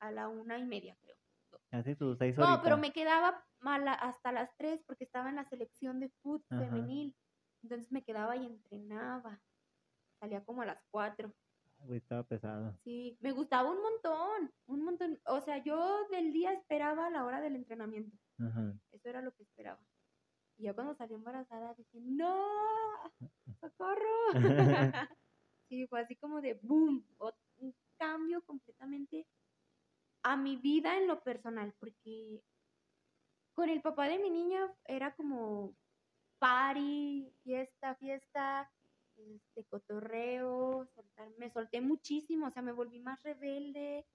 [0.00, 1.16] a la una y media creo.
[1.70, 2.62] Así sus seis No, horitas.
[2.62, 7.16] pero me quedaba mala hasta las tres porque estaba en la selección de fútbol femenil.
[7.62, 9.40] Entonces me quedaba y entrenaba.
[10.20, 11.32] Salía como a las cuatro.
[11.78, 12.76] Güey, estaba pesado.
[12.84, 15.18] Sí, me gustaba un montón, un montón.
[15.26, 18.16] O sea, yo del día esperaba la hora del entrenamiento.
[18.38, 18.74] Ajá.
[18.92, 19.80] Eso era lo que esperaba.
[20.58, 22.44] Y ya cuando salí embarazada dije, no,
[23.60, 24.32] socorro.
[25.68, 27.04] sí, fue así como de boom,
[27.58, 29.26] un cambio completamente
[30.22, 32.42] a mi vida en lo personal, porque
[33.52, 35.74] con el papá de mi niña era como
[36.38, 38.70] party, fiesta, fiesta,
[39.16, 44.06] este cotorreo, soltar, me solté muchísimo, o sea, me volví más rebelde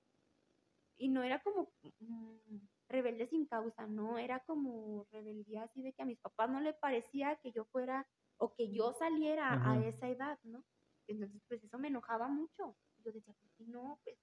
[0.97, 2.57] y no era como mm,
[2.91, 6.73] rebelde sin causa, no, era como rebeldía así de que a mis papás no le
[6.73, 10.63] parecía que yo fuera o que yo saliera a esa edad, ¿no?
[11.07, 12.75] Entonces, pues eso me enojaba mucho.
[13.03, 14.17] Yo decía, pues si no, pues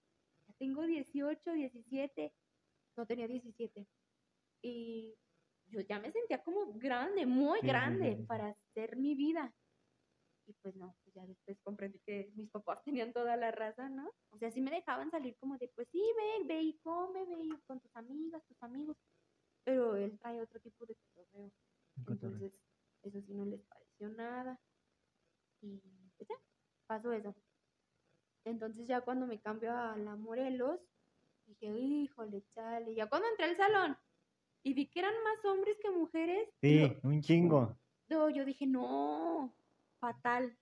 [0.46, 2.33] ya tengo 18, 17,
[2.96, 3.87] no tenía 17.
[4.62, 5.14] Y
[5.66, 9.54] yo ya me sentía como grande, muy grande para hacer mi vida.
[10.48, 14.11] Y pues no, pues ya después comprendí que mis papás tenían toda la raza, ¿no?
[14.30, 17.44] O sea, sí me dejaban salir como de, pues sí, ve, ve y come, ve
[17.44, 18.96] y con tus amigas, tus amigos.
[19.64, 21.52] Pero él trae otro tipo de cotorreo.
[22.06, 22.58] Entonces,
[23.02, 24.58] eso sí no les pareció nada.
[25.61, 25.78] Y
[26.16, 26.37] pues ya,
[26.87, 27.34] pasó eso.
[28.44, 30.80] Entonces ya cuando me cambio a la Morelos,
[31.46, 32.94] dije, híjole, chale.
[32.94, 33.98] Ya cuando entré al salón
[34.62, 37.76] y vi que eran más hombres que mujeres, Sí, un chingo.
[38.08, 39.54] yo, yo dije, no,
[39.98, 40.56] fatal.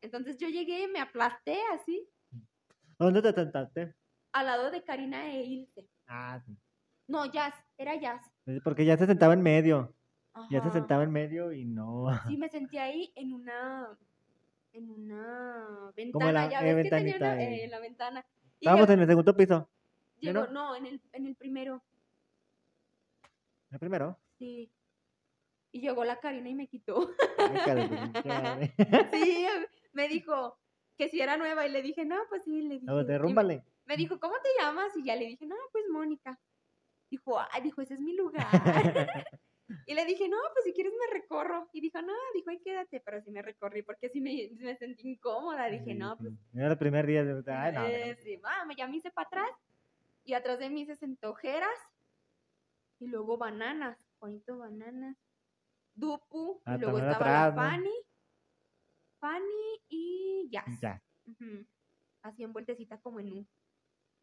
[0.00, 2.08] Entonces yo llegué y me aplasté así,
[2.98, 3.94] ¿Dónde te sentaste?
[4.32, 5.88] al lado de Karina e Ilse.
[6.06, 6.56] Ah, sí.
[7.08, 8.22] No, Jazz, era Jazz.
[8.64, 9.94] Porque ya se sentaba en medio.
[10.50, 10.72] Ya se Ajá.
[10.72, 12.06] sentaba en medio y no.
[12.26, 13.88] Sí, me sentí ahí en una
[14.72, 17.54] en una ventana, la- ya eh, ves que tenía una- eh.
[17.56, 18.24] eh, en la ventana.
[18.58, 19.68] Y Estábamos en el segundo piso.
[20.20, 20.52] llegó- no?
[20.52, 21.82] no, en el, en el primero,
[23.70, 24.18] El primero.
[24.38, 24.70] sí.
[25.72, 27.10] Y llegó la Karina y me quitó.
[27.38, 28.74] Ay, pinche madre.
[29.12, 29.46] sí,
[29.92, 30.58] me dijo
[30.98, 32.86] que si era nueva y le dije, no, pues sí, le dije.
[32.86, 33.64] Vamos, y me- derrúmbale.
[33.86, 34.96] Me dijo, ¿cómo te llamas?
[34.96, 36.38] Y ya le dije, no, pues Mónica.
[37.10, 38.46] Dijo, ay, dijo, ese es mi lugar.
[39.86, 41.68] y le dije, no, pues si quieres me recorro.
[41.72, 45.08] Y dijo, no, dijo, ay, quédate, pero sí me recorrí porque sí me, me sentí
[45.08, 45.66] incómoda.
[45.66, 47.24] Dije, Sí, no, pues Era el primer día.
[47.24, 47.42] De...
[47.52, 48.40] Ay, no, Eh, sí,
[48.76, 49.50] ya me hice para atrás.
[50.24, 51.78] Y atrás de mí se sentó Jeras.
[53.00, 53.98] Y luego bananas.
[54.18, 55.16] Juanito bananas.
[55.94, 56.60] Dupu.
[56.64, 57.70] Ah, y luego estaba atrás, la ¿no?
[57.70, 57.94] Fanny.
[59.20, 60.80] Fanny y Jazz.
[60.80, 61.02] Ya.
[61.26, 61.66] Ujú.
[62.22, 63.48] Así en vueltecita como en un.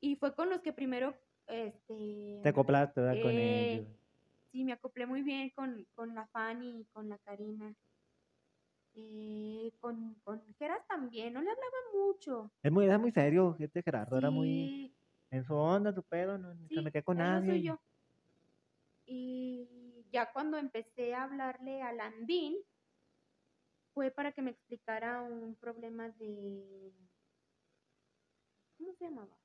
[0.02, 1.16] Y fue con los que primero,
[1.48, 2.40] este...
[2.44, 3.22] Te acoplaste ¿verdad?
[3.22, 3.88] con eh, ellos.
[4.52, 7.76] Sí, me acoplé muy bien con, con la Fanny y con la Karina.
[8.96, 12.52] Eh, con, con Geras también, no le hablaba mucho.
[12.64, 14.18] Es muy, era muy serio, este Gerardo.
[14.18, 14.96] Era muy Sí,
[15.32, 16.38] en su onda, su pedo.
[16.38, 17.54] No ni se sí, metía con nadie.
[17.54, 17.80] suyo.
[19.06, 19.68] Y
[20.12, 22.56] ya cuando empecé a hablarle a Landín,
[23.94, 26.92] fue para que me explicara un problema de...
[28.78, 29.36] ¿Cómo se llamaba?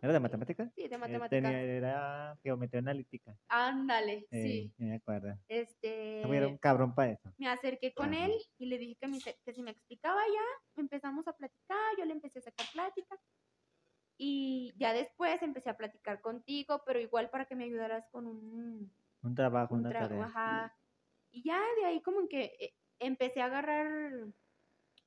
[0.00, 0.72] ¿Era de matemáticas?
[0.74, 1.52] Sí, de Eh, matemáticas.
[1.52, 3.36] era geometría analítica.
[3.48, 4.72] Ándale, Eh, sí.
[4.76, 5.36] sí, me acuerdo.
[5.48, 7.30] Este, Era un cabrón para eso.
[7.36, 8.26] me acerqué con Ajá.
[8.26, 12.04] él y le dije que, me- que si me explicaba ya, empezamos a platicar, yo
[12.06, 13.20] le empecé a sacar plática.
[14.16, 18.92] Y ya después empecé a platicar contigo, pero igual para que me ayudaras con un,
[19.24, 20.24] Un trabajo, un una tra- tarea.
[20.24, 20.76] ajá.
[21.32, 24.28] Y ya de ahí como que eh, empecé a agarrar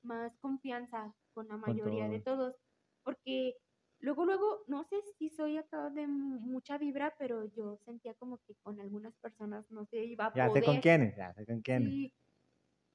[0.04, 2.56] más confianza con la Con mayoría de todos,
[3.04, 3.56] porque
[4.00, 8.40] luego, luego, no sé si soy acá de mu- mucha vibra, pero yo sentía como
[8.40, 10.62] que con algunas personas no se iba a Ya poder.
[10.62, 11.96] sé con quiénes, ya sé con quiénes.
[11.96, 12.14] Sí,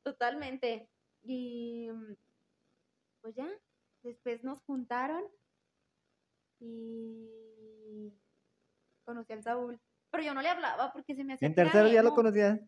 [0.05, 0.91] totalmente.
[1.23, 1.89] Y
[3.23, 3.49] pues ya,
[4.03, 5.25] después nos juntaron
[6.61, 8.13] y
[9.05, 9.81] conocí al Saúl.
[10.11, 12.61] Pero yo no le hablaba porque se me hacía ¿En pura tercer día lo conocías?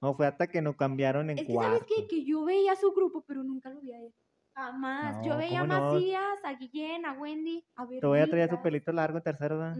[0.00, 1.78] ¿O fue hasta que nos cambiaron en Es que cuarto?
[1.78, 2.06] sabes qué?
[2.08, 4.14] que yo veía su grupo, pero nunca lo veía a él.
[4.54, 5.24] Jamás.
[5.24, 5.92] yo No, veía a ¿cómo no?
[5.92, 8.00] Macías, a Guillén, a Wendy, a ver.
[8.00, 9.76] Te voy a traer su pelito largo en tercero, ¿verdad?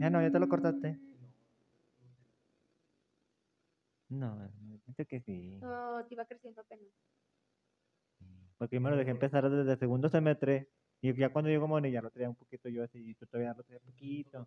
[0.00, 0.98] Ya no, ya te lo cortaste.
[4.08, 4.48] No,
[4.86, 5.58] dice que sí.
[5.60, 6.86] No, te iba creciendo apenas.
[8.58, 10.68] Porque yo me lo dejé empezar desde el segundo semestre.
[11.00, 13.10] Y ya cuando llegó Moni ya lo traía un poquito yo así.
[13.10, 14.46] Y tú todavía lo traías poquito.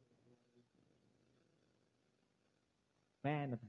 [3.28, 3.60] Bueno,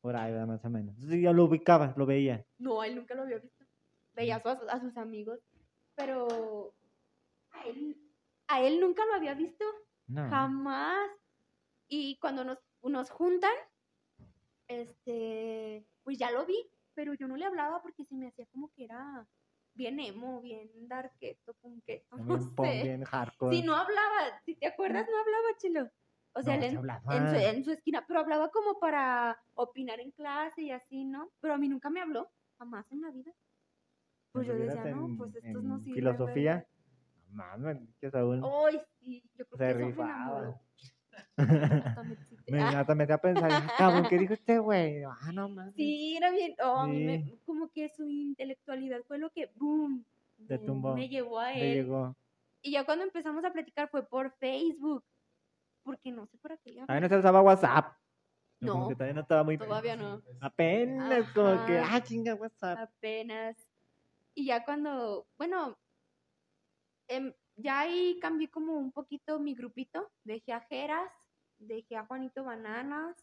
[0.00, 0.46] por ahí, ¿verdad?
[0.48, 0.96] más o menos.
[0.98, 2.44] Sí, yo lo ubicaba, lo veía.
[2.58, 3.64] No, él nunca lo había visto.
[4.14, 5.38] Veía a, su- a sus amigos,
[5.94, 6.74] pero
[7.52, 7.96] a él,
[8.48, 9.64] a él nunca lo había visto,
[10.08, 10.28] No.
[10.28, 11.08] jamás.
[11.86, 13.52] Y cuando nos, nos juntan,
[14.66, 16.56] este, pues ya lo vi,
[16.94, 19.24] pero yo no le hablaba porque se me hacía como que era
[19.74, 22.82] bien emo, bien darketo, punketo, no sé.
[22.82, 23.56] bien hardcore.
[23.56, 25.90] Si no hablaba, si te acuerdas, no hablaba, Chelo.
[26.34, 26.76] O sea, No, él sí
[27.16, 31.30] en, su, en su esquina, pero hablaba como para opinar en clase y así, ¿no?
[31.40, 33.32] Pero a mí nunca me habló, jamás en la vida.
[34.32, 35.94] Pues yo decía, no, pues estos no sirven.
[35.94, 36.66] Filosofía.
[37.30, 38.40] mames, que Saúl.
[38.68, 40.60] Ay, sí, yo creo Se que eso me rifaba.
[41.36, 42.52] me excité.
[42.52, 45.02] Me, Ah, hasta me hacía pensar, cabrón, ¿qué dijo este güey?
[45.04, 45.74] Ah, no mames.
[45.74, 46.54] sí, era bien.
[46.62, 47.40] oh, a mí me- Sí.
[47.44, 50.04] como que su intelectualidad fue lo que, boom,
[50.46, 51.74] Te me- tumbó, me llevó a él.
[51.74, 52.16] llegó.
[52.62, 55.02] Y ya cuando empezamos a platicar fue por Facebook.
[55.90, 57.96] Porque no sé por qué le A no se usaba WhatsApp.
[58.60, 59.58] Como No, que todavía no estaba muy.
[59.58, 60.22] Todavía no.
[60.40, 62.78] Apenas, como que, ah, chinga, WhatsApp.
[62.78, 63.56] apenas.
[64.34, 65.76] Y ya cuando, bueno,
[67.08, 70.12] em, ya ahí cambié como un poquito mi grupito.
[70.22, 71.10] Dejé a Jeras,
[71.58, 73.16] dejé a Juanito Bananas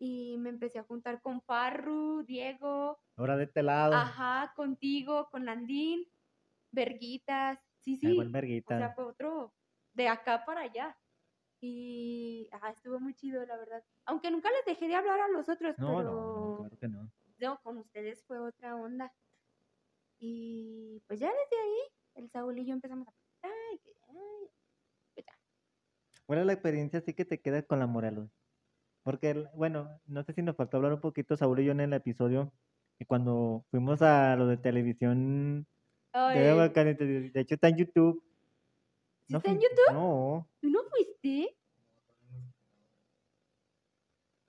[0.00, 3.94] y me empecé a juntar con Farru, Diego, Ahora de este lado.
[3.94, 6.10] ajá, contigo, con Landín,
[6.72, 7.60] Verguitas.
[7.82, 8.16] Sí, Ay, sí.
[8.16, 8.34] buen
[8.66, 9.54] O sea, fue otro
[9.92, 10.96] de acá para allá.
[11.60, 13.82] Y ah, estuvo muy chido, la verdad.
[14.04, 16.88] Aunque nunca les dejé de hablar a los otros, No, pero no, no, claro que
[16.88, 17.10] no.
[17.38, 19.12] no, con ustedes fue otra onda.
[20.20, 21.80] Y pues ya desde ahí,
[22.14, 24.50] el Saúl y yo empezamos a ay, que, ay,
[25.14, 25.32] pues ya.
[26.26, 28.30] ¿Cuál es la experiencia así que te queda con la Morelos?
[29.02, 31.92] Porque, bueno, no sé si nos faltó hablar un poquito, Saúl y yo, en el
[31.92, 32.52] episodio,
[32.98, 35.66] que cuando fuimos a lo de televisión
[36.12, 38.22] de de hecho está en YouTube.
[39.28, 39.92] ¿Sí ¿No está en YouTube?
[39.92, 41.54] No, ¿Tú no fuiste?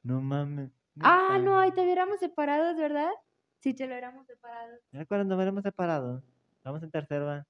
[0.04, 0.72] no mames.
[1.02, 1.40] Ah, neta.
[1.40, 3.12] no, ahí te hubiéramos separados, ¿verdad?
[3.60, 4.78] Sí, te lo hubiéramos separado.
[4.92, 6.24] ¿Ya cuando nos hubiéramos separado?
[6.56, 7.46] Estamos en tercera.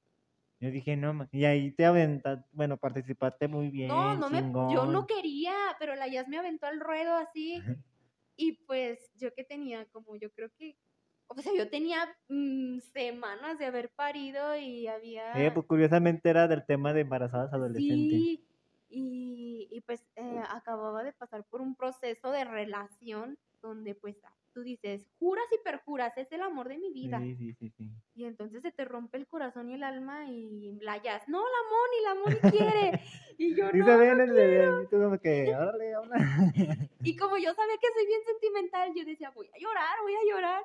[0.60, 4.42] Yo dije, no, ma- y ahí te aventas, bueno, participaste muy bien, No, no me,
[4.74, 7.64] yo no quería, pero la Jazz me aventó al ruedo así.
[8.42, 10.78] Y pues yo que tenía como, yo creo que,
[11.30, 15.34] o sea, yo tenía mm, semanas de haber parido y había...
[15.46, 18.20] Eh, pues curiosamente era del tema de embarazadas adolescentes.
[18.20, 18.46] Sí,
[18.90, 24.18] y, y pues eh, acababa de pasar por un proceso de relación donde pues
[24.54, 27.20] tú dices, juras y perjuras, es el amor de mi vida.
[27.20, 27.92] Sí, sí, sí, sí.
[28.16, 32.04] Y entonces se te rompe el corazón y el alma y la no, la Moni,
[32.04, 33.00] la Moni quiere.
[33.38, 36.16] Y yo Y no, en el y tú como que, órale, habla.
[37.04, 40.34] Y como yo sabía que soy bien sentimental, yo decía, voy a llorar, voy a
[40.34, 40.64] llorar.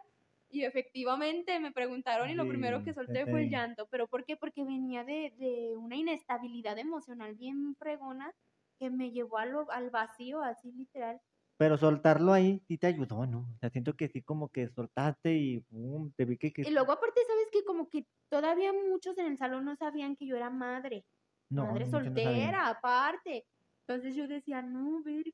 [0.55, 3.87] Y efectivamente me preguntaron y lo primero que solté fue el llanto.
[3.91, 4.37] ¿Pero por qué?
[4.37, 8.33] Porque venía de, de una inestabilidad emocional bien fregona
[8.79, 11.21] que me llevó a lo- al vacío, así literal.
[11.57, 13.41] Pero soltarlo ahí sí te ayudó, ¿no?
[13.55, 16.53] O sea, siento que sí como que soltaste y pum, te vi que...
[16.53, 20.17] que Y luego aparte, ¿sabes que Como que todavía muchos en el salón no sabían
[20.17, 21.07] que yo era madre.
[21.51, 23.47] no, madre no soltera, aparte.
[23.87, 25.25] Entonces yo decía, no, ver,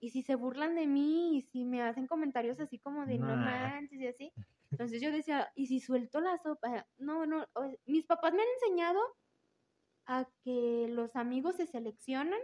[0.00, 3.36] y si se burlan de mí, y si me hacen comentarios así como de no
[3.36, 4.34] manches y así.
[4.70, 7.46] Entonces yo decía, y si suelto la sopa, no, no,
[7.86, 9.00] mis papás me han enseñado
[10.06, 12.40] a que los amigos se seleccionan,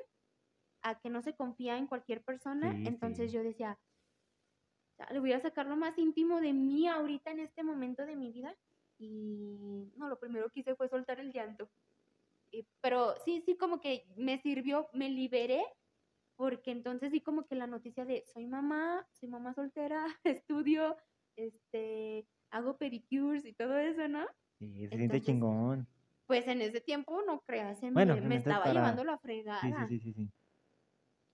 [0.82, 2.70] a que no se confía en cualquier persona.
[2.72, 3.34] Sí, Entonces sí.
[3.34, 3.78] yo decía,
[5.10, 8.30] le voy a sacar lo más íntimo de mí ahorita en este momento de mi
[8.32, 8.56] vida.
[8.98, 11.68] Y no, lo primero que hice fue soltar el llanto.
[12.50, 15.64] Y- pero sí, sí, como que me sirvió, me liberé,
[16.36, 20.96] porque entonces sí como que la noticia de soy mamá, soy mamá soltera, estudio,
[21.36, 24.26] este, hago pedicures y todo eso, ¿no?
[24.58, 25.86] Sí, se siente chingón.
[26.26, 29.60] Pues en ese tiempo, no creas, me, Bueno, me estaba para- llevando la fregada.
[29.60, 30.30] Sí, sí, sí, sí, sí.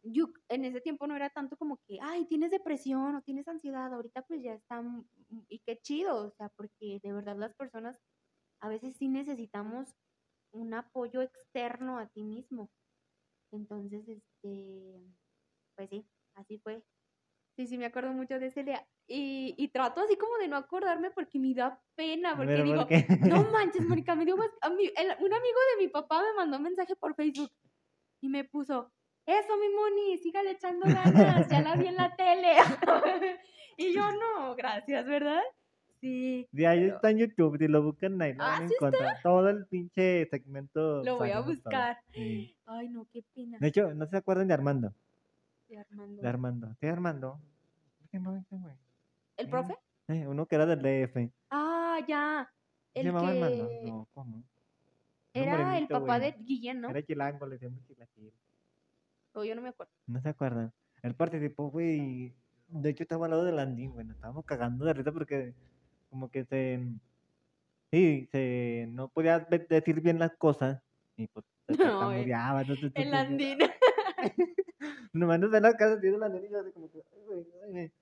[0.04, 3.92] Yo en ese tiempo no era tanto como que, ay, tienes depresión o tienes ansiedad,
[3.94, 5.06] ahorita pues ya está, mm,
[5.48, 8.00] y qué chido, o sea, porque de verdad las personas
[8.60, 9.94] a veces sí necesitamos
[10.52, 12.70] un apoyo externo a ti mismo.
[13.52, 15.00] Entonces, este,
[15.76, 16.84] pues sí, así fue.
[17.56, 18.86] Sí, sí, me acuerdo mucho de ese día.
[19.06, 22.86] Y, y trato así como de no acordarme porque me da pena, porque digo,
[23.20, 26.34] no manches, Mónica, me dio más- a mí- el- un amigo de mi papá me
[26.34, 27.50] mandó un mensaje por Facebook
[28.22, 28.90] y me puso,
[29.26, 32.52] eso, mi Moni, sígale echando ganas, ya la vi en la tele.
[33.76, 35.42] y yo, no, gracias, ¿verdad?
[36.00, 38.68] Sí, De ahí pero- está en YouTube, si lo buscan ahí, lo Ah, van a
[38.68, 38.86] ¿sí está?
[38.86, 39.22] encontrar.
[39.22, 41.02] Todo el pinche segmento.
[41.04, 41.98] lo voy a buscar.
[42.12, 42.56] Sí.
[42.66, 43.58] Ay, no, qué pena.
[43.60, 44.92] De hecho, no se acuerdan de Armando.
[45.72, 46.22] De Armando.
[46.22, 46.76] De Armando.
[46.82, 47.40] Armando.
[48.10, 48.74] ¿Cómo se güey?
[49.36, 49.74] ¿El profe?
[50.08, 51.32] Eh, uno que era del DF.
[51.50, 52.52] Ah, ya.
[52.92, 53.68] ¿Se El llamaba Armando?
[53.68, 54.44] que No, ¿cómo?
[55.32, 56.32] Era el papá güey.
[56.32, 56.90] de Guillén, ¿no?
[56.90, 58.32] Era chilango, le decíamos chilaquil.
[59.32, 59.92] O yo no me acuerdo.
[60.06, 60.72] No se acuerdan.
[61.02, 62.34] Él participó, güey.
[62.68, 64.04] De hecho, estaba al lado del Andín, güey.
[64.04, 65.54] Nos estábamos cagando de risa porque,
[66.10, 66.86] como que se.
[67.90, 68.88] Sí, se.
[68.90, 70.82] No podía decir bien las cosas.
[71.16, 71.46] Y pues.
[71.66, 73.58] se No, eh, no El Andín.
[75.12, 77.02] Nomás nos ven la casa y yo así como que.
[77.12, 77.92] "Ay, güey, ay, güey".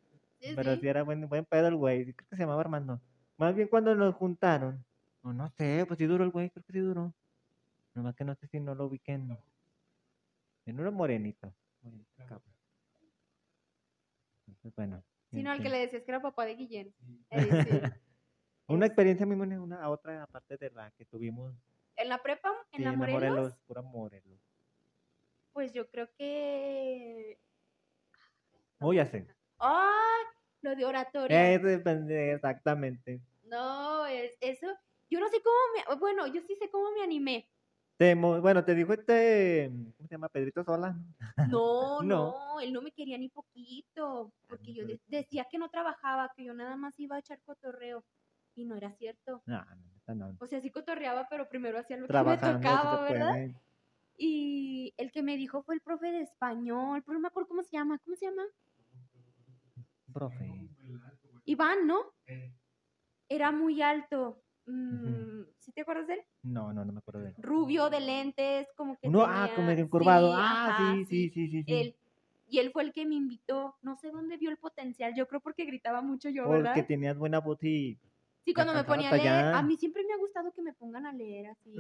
[0.41, 0.89] Sí, Pero sí.
[0.89, 2.15] era buen, buen pedo el güey.
[2.15, 3.01] Creo que se llamaba Armando.
[3.37, 4.85] Más bien cuando nos juntaron.
[5.23, 6.51] O no sé, pues sí duró el güey.
[6.51, 7.15] Creo que sí duró.
[7.95, 9.37] Nomás que no sé si no lo ubiquen.
[10.65, 11.53] En uno morenito.
[11.83, 12.09] morenito.
[14.47, 15.03] Entonces, bueno.
[15.31, 16.95] Sino al en que le decías que era papá de Guillén.
[17.01, 17.21] Sí.
[18.67, 21.53] Una experiencia buena, una a otra aparte de la que tuvimos.
[21.97, 24.41] En la prepa, en sí, la Morelos, pura Morelos.
[25.61, 27.39] Pues yo creo que...
[28.81, 29.27] Oh, ya sé.
[29.59, 30.25] ¡Ay!
[30.63, 31.53] Lo de oratoria.
[31.53, 33.21] Exactamente.
[33.43, 34.69] No, es eso.
[35.11, 35.97] Yo no sé cómo me...
[35.97, 37.47] Bueno, yo sí sé cómo me animé.
[37.99, 40.31] Te bueno, te dijo este, ¿cómo se llama?
[40.31, 40.97] Pedrito Sola.
[41.51, 42.03] No, No.
[42.05, 46.45] no, él no me quería ni poquito, porque yo de- decía que no trabajaba, que
[46.45, 48.03] yo nada más iba a echar cotorreo.
[48.55, 49.43] Y no era cierto.
[49.45, 49.63] No,
[50.07, 50.37] no, no.
[50.41, 53.29] O sea, sí cotorreaba, pero primero hacía lo que me Trabajando, tocaba, ¿verdad?
[53.29, 53.55] puede.
[54.23, 57.63] Y el que me dijo fue el profe de español, pero no me acuerdo cómo
[57.63, 57.99] se llama.
[58.05, 58.43] ¿Cómo se llama?
[60.13, 60.69] Profe.
[61.47, 62.01] Iván, ¿no?
[63.31, 64.43] Era muy alto.
[64.67, 66.21] mm, ¿sí te acuerdas de él?
[66.43, 67.35] No, no, no me acuerdo de él.
[67.39, 70.33] Rubio, de lentes, como que No, ah, como medio encorvado.
[70.33, 71.73] sí, ah, ajá, sí, sí, sí, sí, sí.
[71.73, 71.97] Él.
[72.47, 73.77] Y él fue el que me invitó.
[73.81, 75.15] No sé dónde vio el potencial.
[75.17, 76.87] Yo creo porque gritaba mucho yo, Porque ¿verdad?
[76.87, 77.97] tenías buena voz y...
[78.45, 79.29] Sí, cuando me ponía a leer.
[79.29, 79.59] allá.
[79.59, 81.75] A mí siempre me ha gustado que me pongan a leer así.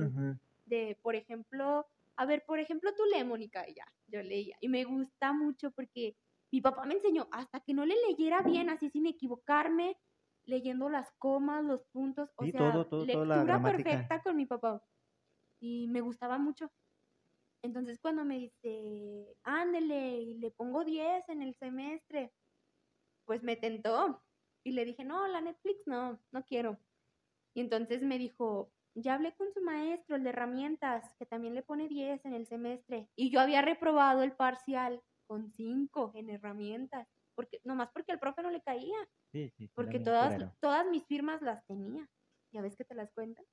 [0.66, 1.86] De, por ejemplo,
[2.20, 4.54] a ver, por ejemplo, tú lee, Mónica, y ya, yo leía.
[4.60, 6.18] Y me gusta mucho porque
[6.52, 9.96] mi papá me enseñó, hasta que no le leyera bien, así sin equivocarme,
[10.44, 14.36] leyendo las comas, los puntos, o Sí, sea, todo, todo, toda la lectura perfecta con
[14.36, 14.84] mi papá.
[15.60, 16.70] Y me gustaba mucho.
[17.62, 22.34] Entonces cuando me dice, ándele, y le pongo 10 en el semestre,
[23.24, 24.22] pues me tentó.
[24.62, 26.78] Y le dije, no, la Netflix no, no quiero.
[27.54, 31.62] Y entonces me dijo, ya hablé con su maestro, el de herramientas, que también le
[31.62, 33.08] pone 10 en el semestre.
[33.16, 38.42] Y yo había reprobado el parcial con 5 en herramientas, porque nomás porque al profe
[38.42, 38.98] no le caía,
[39.32, 42.08] Sí, sí, sí, porque todas, todas mis firmas las tenía.
[42.52, 43.44] Ya ves que te las cuentan.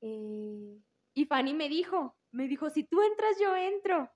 [0.00, 0.80] Eh,
[1.14, 4.12] y Fanny me dijo, me dijo, si tú entras, yo entro.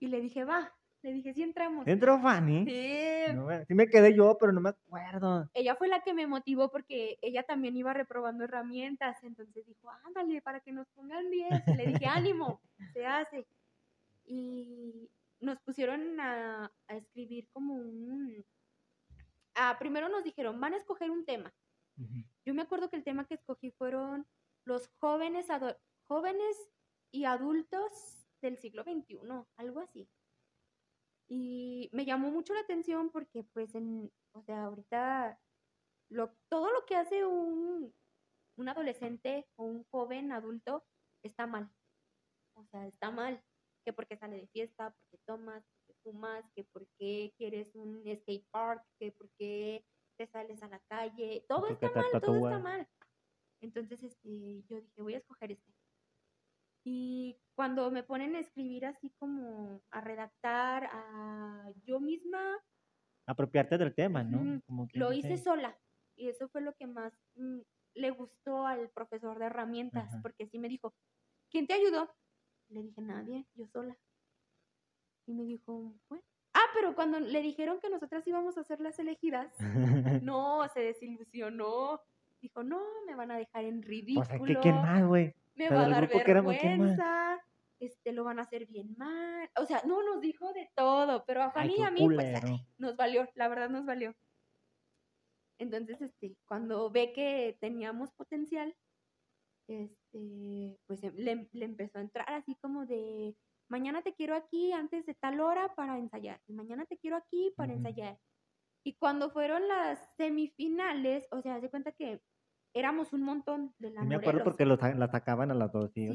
[0.00, 0.72] Y le dije, va,
[1.02, 1.86] le dije, sí entramos.
[1.86, 2.64] ¿Entró Fanny?
[2.66, 3.32] Sí.
[3.34, 5.48] No sí me quedé yo, pero no me acuerdo.
[5.54, 10.42] Ella fue la que me motivó porque ella también iba reprobando herramientas, entonces dijo, ándale,
[10.42, 11.68] para que nos pongan 10.
[11.68, 12.60] Y le dije, ánimo,
[12.92, 13.46] se hace.
[14.24, 18.44] Y nos pusieron a, a escribir como un...
[19.54, 21.52] Ah, primero nos dijeron, van a escoger un tema.
[22.44, 24.26] Yo me acuerdo que el tema que escogí fueron
[24.64, 25.46] los jóvenes,
[26.04, 26.56] jóvenes
[27.10, 29.18] y adultos del siglo XXI,
[29.56, 30.08] algo así.
[31.32, 35.40] Y me llamó mucho la atención porque, pues, en, o sea, ahorita
[36.10, 37.94] lo, todo lo que hace un,
[38.56, 40.84] un adolescente o un joven adulto
[41.22, 41.70] está mal.
[42.54, 43.40] O sea, está mal.
[43.84, 48.84] Que porque sale de fiesta, porque tomas, porque fumas, que porque quieres un skate park,
[48.98, 49.86] que porque
[50.18, 51.44] te sales a la calle.
[51.48, 52.88] Todo Porque está mal, todo está mal.
[53.62, 55.72] Entonces, este, yo dije, voy a escoger este.
[56.84, 62.58] Y cuando me ponen a escribir así como a redactar, a yo misma
[63.30, 64.60] Apropiarte del tema, ¿no?
[64.66, 65.78] Como lo hice sola.
[66.16, 67.60] Y eso fue lo que más mm,
[67.94, 70.18] le gustó al profesor de herramientas, Ajá.
[70.20, 70.92] porque sí me dijo,
[71.48, 72.10] ¿quién te ayudó?
[72.70, 73.96] Le dije, nadie, yo sola.
[75.26, 76.24] Y me dijo, bueno.
[76.54, 79.54] Ah, pero cuando le dijeron que nosotras íbamos a ser las elegidas,
[80.24, 82.00] no, se desilusionó.
[82.40, 84.22] Dijo, no, me van a dejar en ridículo.
[84.22, 85.36] O sea, ¿qué, ¿quién más, güey?
[85.54, 87.40] Me va a dar vergüenza.
[87.78, 89.50] Este, lo van a hacer bien mal.
[89.56, 92.56] O sea, no, nos dijo de todo, pero a Fanny y a mí, pues, culero.
[92.78, 94.14] nos valió, la verdad nos valió.
[95.58, 98.74] Entonces, este, cuando ve que teníamos potencial,
[99.68, 103.36] este, pues em- le, le empezó a entrar así como de,
[103.68, 107.72] mañana te quiero aquí antes de tal hora para ensayar, mañana te quiero aquí para
[107.72, 108.18] ensayar.
[108.84, 112.20] Y cuando fueron las semifinales, o sea, se cuenta que
[112.74, 115.90] éramos un montón de la me acuerdo porque los, la sacaban a las dos.
[115.96, 116.08] Y,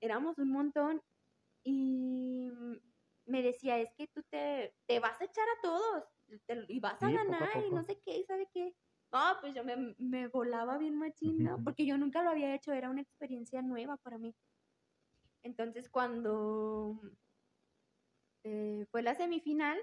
[0.00, 1.02] éramos un montón
[1.64, 2.50] y
[3.26, 6.04] me decía, es que tú te, te vas a echar a todos
[6.46, 8.74] te- y vas a Sí, poco a ganar y no sé qué, y sabe qué.
[9.12, 11.64] No, pues yo me, me volaba bien machina, Ujú.
[11.64, 14.34] porque yo nunca lo había hecho, era una experiencia nueva para mí.
[15.42, 17.00] Entonces cuando
[18.44, 19.78] eh, fue la semifinal,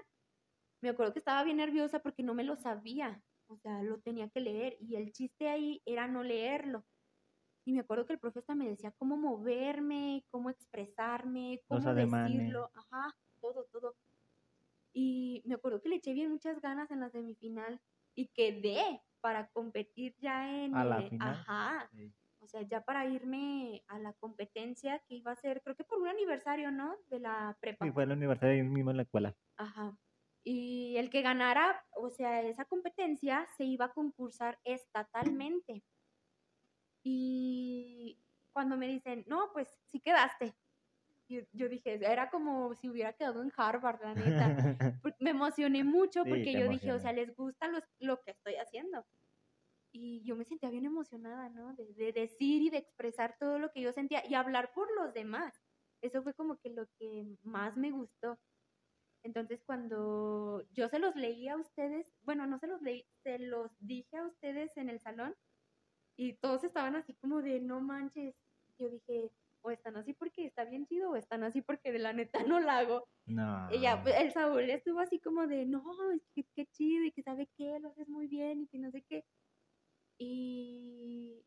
[0.82, 3.22] me acuerdo que estaba bien nerviosa porque no me lo sabía,
[3.54, 6.84] o sea, lo tenía que leer y el chiste ahí era no leerlo.
[7.64, 11.90] Y me acuerdo que el profe hasta me decía cómo moverme, cómo expresarme, Los cómo
[11.90, 12.38] ademanes.
[12.38, 13.96] decirlo, ajá, todo, todo.
[14.92, 17.80] Y me acuerdo que le eché bien muchas ganas en la semifinal
[18.14, 21.34] y quedé para competir ya en ¿A la eh, final?
[21.34, 22.12] ajá, Sí.
[22.40, 25.98] o sea, ya para irme a la competencia que iba a ser, creo que por
[25.98, 26.94] un aniversario, ¿no?
[27.08, 27.86] De la prepa.
[27.86, 29.34] Sí, fue universidad ahí mismo en la escuela.
[29.56, 29.96] Ajá.
[30.44, 35.84] Y el que ganara, o sea, esa competencia se iba a concursar estatalmente.
[37.02, 38.22] Y
[38.52, 40.56] cuando me dicen, no, pues sí quedaste.
[41.28, 44.54] Yo, yo dije, era como si hubiera quedado en Harvard, la neta.
[45.20, 48.56] Me emocioné mucho Sí, porque yo dije, o sea, les gusta los- lo que estoy
[48.56, 49.06] haciendo.
[49.92, 51.74] Y yo me sentía bien emocionada, ¿no?
[51.74, 55.14] De, de decir y de expresar todo lo que yo sentía y hablar por los
[55.14, 55.60] demás.
[56.02, 58.38] Eso fue como que lo que más me gustó.
[59.24, 63.72] Entonces, cuando yo se los leí a ustedes, bueno, no se los leí, se los
[63.80, 65.34] dije a ustedes en el salón
[66.14, 68.36] y todos estaban así como de, no manches.
[68.78, 69.30] Yo dije,
[69.62, 72.60] o están así porque está bien chido o están así porque de la neta no
[72.60, 73.08] la hago.
[73.24, 73.66] No.
[73.72, 75.82] Y ya, pues, el Saúl estuvo así como de, no,
[76.14, 78.90] es que qué chido y que sabe qué, lo haces muy bien y que no
[78.90, 79.24] sé qué.
[80.18, 81.42] Y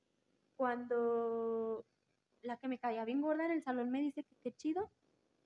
[0.55, 1.85] cuando
[2.41, 4.91] la que me caía bien gorda en el salón me dice que qué chido,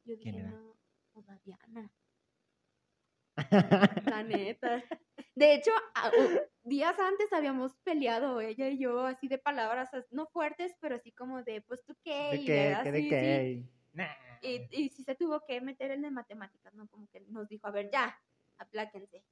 [0.06, 0.78] yo ¿Quién dije, no,
[1.12, 1.92] pues Diana,
[4.06, 4.84] la neta.
[5.36, 5.72] De hecho,
[6.64, 11.12] días antes habíamos peleado ella y yo así de palabras, as- no fuertes, pero así
[11.12, 12.54] como de, pues tú qué, ¿De y qué?
[12.70, 12.84] ¿verdad?
[12.84, 13.64] ¿Qué de Sí, qué?
[13.64, 13.70] sí.
[13.94, 14.08] Nah.
[14.42, 16.88] Y, y sí se tuvo que meter en de matemáticas, ¿no?
[16.88, 18.18] Como que nos dijo, a ver, ya,
[18.58, 19.24] apláquense.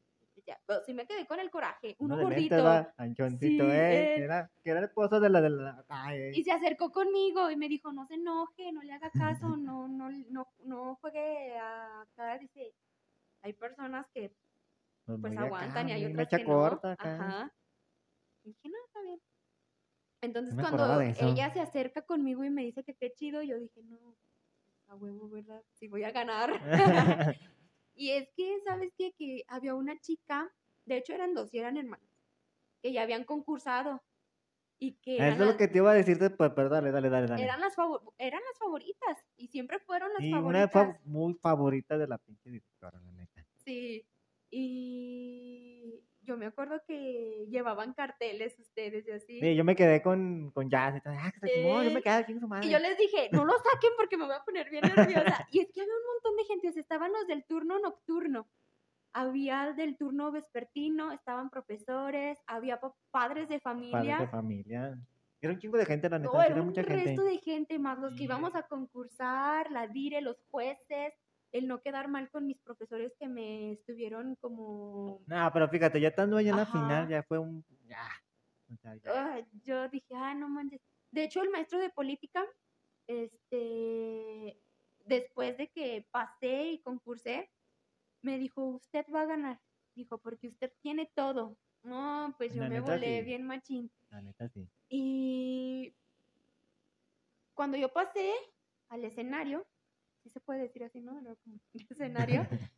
[0.46, 2.56] Ya, pero sí me quedé con el coraje, uno de gordito.
[2.98, 4.16] anchoncito, Sí, eh, él.
[4.16, 5.86] que era, que era el esposo de la de la...
[5.90, 9.58] Ay, Y se acercó conmigo y me dijo, no se enoje, no le haga caso,
[9.58, 12.06] no, no, no, no juegue a
[12.40, 12.74] dice,
[13.42, 14.34] hay personas que
[15.06, 16.94] pues, pues acá, aguantan y hay otras que corta no.
[16.94, 17.16] acá.
[17.16, 17.54] Ajá.
[18.44, 19.22] Y dije, no, está bien.
[20.22, 21.28] Entonces cuando eso.
[21.28, 24.16] ella se acerca conmigo y me dice que qué chido, yo dije, no,
[24.88, 25.64] a huevo, ¿verdad?
[25.74, 26.52] Sí voy a ganar.
[27.96, 29.14] y es que, ¿sabes qué?
[29.14, 30.52] Que había una chica,
[30.86, 32.10] de hecho eran dos y eran hermanas,
[32.82, 34.04] que ya habían concursado
[34.78, 36.92] y que Eso eran, es lo las, que te iba a decir después, pero dale,
[36.92, 37.44] dale, dale, dale.
[37.44, 40.72] eran, las favor- eran las favoritas y siempre fueron las y una favoritas.
[40.72, 43.00] fa- muy favorita de la pinche directora.
[43.64, 44.06] Sí,
[44.50, 49.40] y yo me acuerdo que llevaban carteles ustedes y así.
[49.40, 52.40] Sí, yo me quedé con, con Jazz y todo, ah, que yo me quedé aquí
[52.40, 52.68] su madre.
[52.68, 55.48] Y yo les dije, no lo saquen porque me voy a poner bien nerviosa.
[55.52, 58.48] Y es que había un montón de gente, o sea, estaban los del turno nocturno,
[59.14, 64.28] había del turno vespertino, estaban profesores, había pa- padres de Padres de familia.
[64.28, 64.98] familia.
[65.42, 67.22] Era un chingo de gente, la neta, No, era era un mucha resto gente.
[67.24, 71.14] de gente, más los que íbamos a concursar, la dire, los jueces,
[71.52, 76.10] el no quedar mal con mis profesores que me estuvieron como No, pero fíjate, ya
[76.10, 77.66] estando allá en la final, ya fue un...
[77.88, 78.08] Ya.
[78.72, 79.34] O sea, ya.
[79.34, 80.82] Ay, yo dije, ah, no manches.
[81.12, 82.46] De hecho, el maestro de política,
[83.08, 84.62] este,
[85.06, 87.50] después de que pasé y concursé,
[88.22, 89.60] me dijo, usted va a ganar.
[89.96, 91.58] Dijo, porque usted tiene todo.
[91.84, 93.26] No, pues yo La me volé sí.
[93.26, 93.92] bien machín.
[94.12, 94.68] La neta, sí.
[94.90, 95.96] Y
[97.54, 98.32] cuando yo pasé
[98.90, 99.66] al escenario,
[100.30, 101.14] si se puede decir así, ¿no?
[101.44, 102.48] Como el escenario,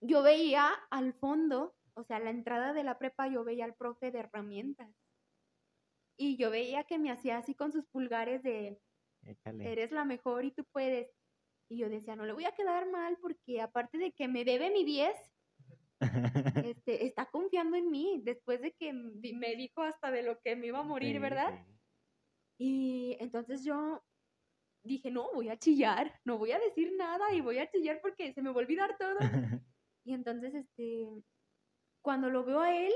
[0.00, 3.74] yo veía al fondo, o sea, a la entrada de la prepa, yo veía al
[3.74, 4.88] profe de herramientas.
[6.20, 8.80] Y yo veía que me hacía así con sus pulgares de,
[9.22, 9.70] Échale.
[9.70, 11.10] eres la mejor y tú puedes.
[11.70, 14.70] Y yo decía, no le voy a quedar mal porque aparte de que me debe
[14.70, 15.14] mi 10,
[16.64, 20.68] este, está confiando en mí después de que me dijo hasta de lo que me
[20.68, 21.54] iba a morir, Sí, ¿verdad?
[21.66, 21.72] sí.
[22.60, 24.02] Y entonces yo
[24.82, 28.32] dije, no, voy a chillar, no voy a decir nada y voy a chillar porque
[28.32, 29.18] se me va a olvidar todo.
[30.04, 31.06] Y entonces, este,
[32.02, 32.92] cuando lo veo a él,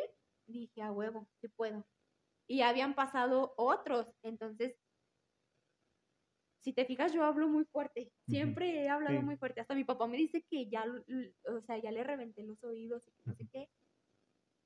[0.46, 1.86] dije, a huevo, que puedo.
[2.48, 4.76] Y habían pasado otros, entonces,
[6.62, 9.24] si te fijas, yo hablo muy fuerte, siempre he hablado Sí.
[9.24, 9.60] muy fuerte.
[9.60, 10.84] Hasta mi papá me dice que ya,
[11.48, 13.68] o sea, ya le reventé los oídos y no sé qué.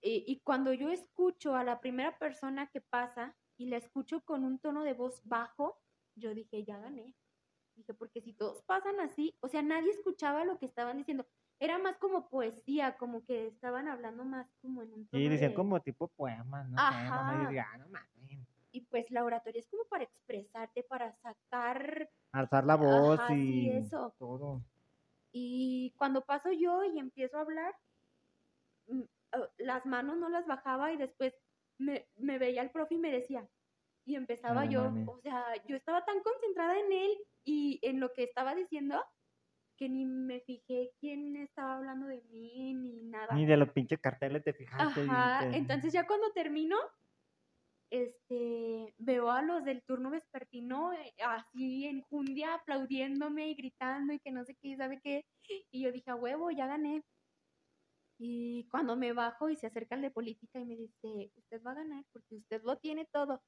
[0.02, 4.44] Y, y cuando yo escucho a la primera persona que pasa y la escucho con
[4.44, 5.80] un tono de voz bajo,
[6.16, 7.14] yo dije, ya gané.
[7.76, 11.26] Dije, porque si todos pasan así, o sea, nadie escuchaba lo que estaban diciendo.
[11.60, 15.50] Era más como poesía, como que estaban hablando más como en un tono Sí, decían
[15.50, 17.42] de- como tipo poemas, no y Ajá.
[17.46, 18.46] decía, "Ah, no mames".
[18.72, 22.10] Y pues la oratoria es como para expresarte, para sacar...
[22.32, 24.14] Alzar la voz Ajá, y eso.
[24.18, 24.62] todo.
[25.30, 27.76] Y cuando paso yo y empiezo a hablar,
[28.86, 29.02] mm,
[29.32, 31.34] ah, las manos no las bajaba y después
[31.78, 33.48] me, me veía el profe y me decía,
[34.06, 37.10] y empezaba yo, o sea, yo estaba tan concentrada en él
[37.44, 39.04] y en lo que estaba diciendo
[39.76, 43.34] que ni me fijé quién estaba hablando de mí ni nada.
[43.36, 45.00] Ni de los pinches carteles te fijaste.
[45.06, 46.76] y Ajá, te- entonces ya cuando termino,
[47.90, 54.18] este, veo a los del turno vespertino eh, así en jundia aplaudiéndome y gritando y
[54.20, 55.24] que no sé qué, sabe qué,
[55.70, 57.02] y yo dije, a huevo, ya gané.
[58.18, 61.72] Y cuando me bajo y se acerca el de política y me dice, usted va
[61.72, 63.42] a ganar porque usted lo tiene todo.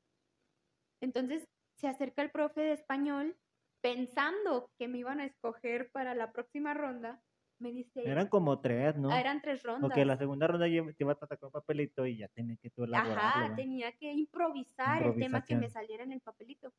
[1.01, 3.39] Entonces se acerca el profe de español
[3.83, 7.23] pensando que me iban a escoger para la próxima ronda,
[7.59, 9.13] me dice, Eran como tres, ¿no?
[9.13, 9.91] "Ah, eran tres rondas.
[9.91, 12.71] Porque la segunda ronda ya te iba a sacar un papelito y ya tenías que
[12.71, 13.47] tú elaborarlo.
[13.47, 16.75] Ajá, tenía que improvisar el tema que me saliera en el papelito.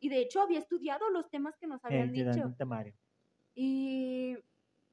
[0.00, 2.54] Y de hecho había estudiado los temas que nos habían dicho.
[2.56, 2.94] temario.
[3.54, 4.36] Y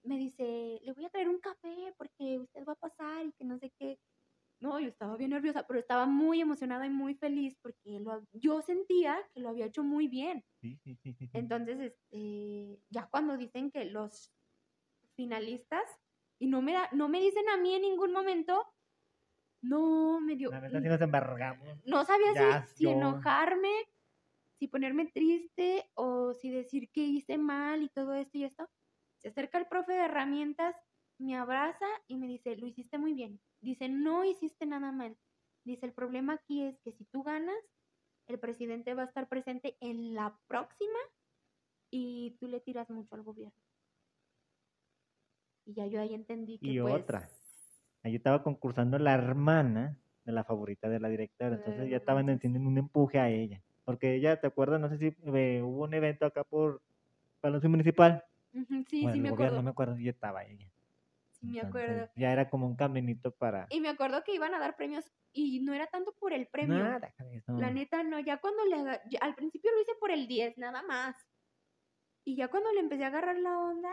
[0.03, 3.45] me dice, le voy a traer un café porque usted va a pasar y que
[3.45, 3.99] no sé qué.
[4.61, 8.61] No, yo estaba bien nerviosa, pero estaba muy emocionada y muy feliz porque lo, yo
[8.61, 10.43] sentía que lo había hecho muy bien.
[11.33, 14.33] Entonces, este, ya cuando dicen que los
[15.15, 15.83] finalistas,
[16.39, 18.65] y no me, da, no me dicen a mí en ningún momento,
[19.61, 20.51] no, me dio...
[20.51, 21.67] La neta sí nos embargamos.
[21.85, 23.71] no sabía Ya, si, si enojarme,
[24.57, 28.69] si ponerme triste o si decir que hice mal y todo esto y esto.
[29.17, 30.75] Se acerca el profe de herramientas,
[31.17, 33.41] me abraza y me dice, lo hiciste muy bien.
[33.61, 35.17] Dice, no hiciste nada mal.
[35.63, 37.57] Dice, el problema aquí es que si tú ganas,
[38.27, 40.99] el presidente va a estar presente en la próxima
[41.91, 43.57] y tú le tiras mucho al gobierno.
[45.65, 47.29] Y ya yo ahí entendí que Y pues, otra.
[48.03, 51.55] Ahí estaba concursando la hermana de la favorita de la directora.
[51.55, 53.61] Entonces Ay, ya estaban haciendo un empuje a ella.
[53.83, 54.79] Porque ella, ¿te acuerdas?
[54.79, 56.81] No sé si eh, hubo un evento acá por
[57.41, 58.23] Palacio Municipal.
[58.87, 59.57] Sí, o sí me acuerdo.
[59.57, 60.67] no me acuerdo, y estaba ella.
[61.39, 62.11] Sí me Entonces, acuerdo.
[62.15, 63.67] Ya era como un caminito para...
[63.69, 66.79] Y me acuerdo que iban a dar premios y no era tanto por el premio.
[66.79, 67.53] Nada, eso.
[67.53, 71.15] La neta, no, ya cuando le al principio lo hice por el 10, nada más.
[72.25, 73.91] Y ya cuando le empecé a agarrar la onda,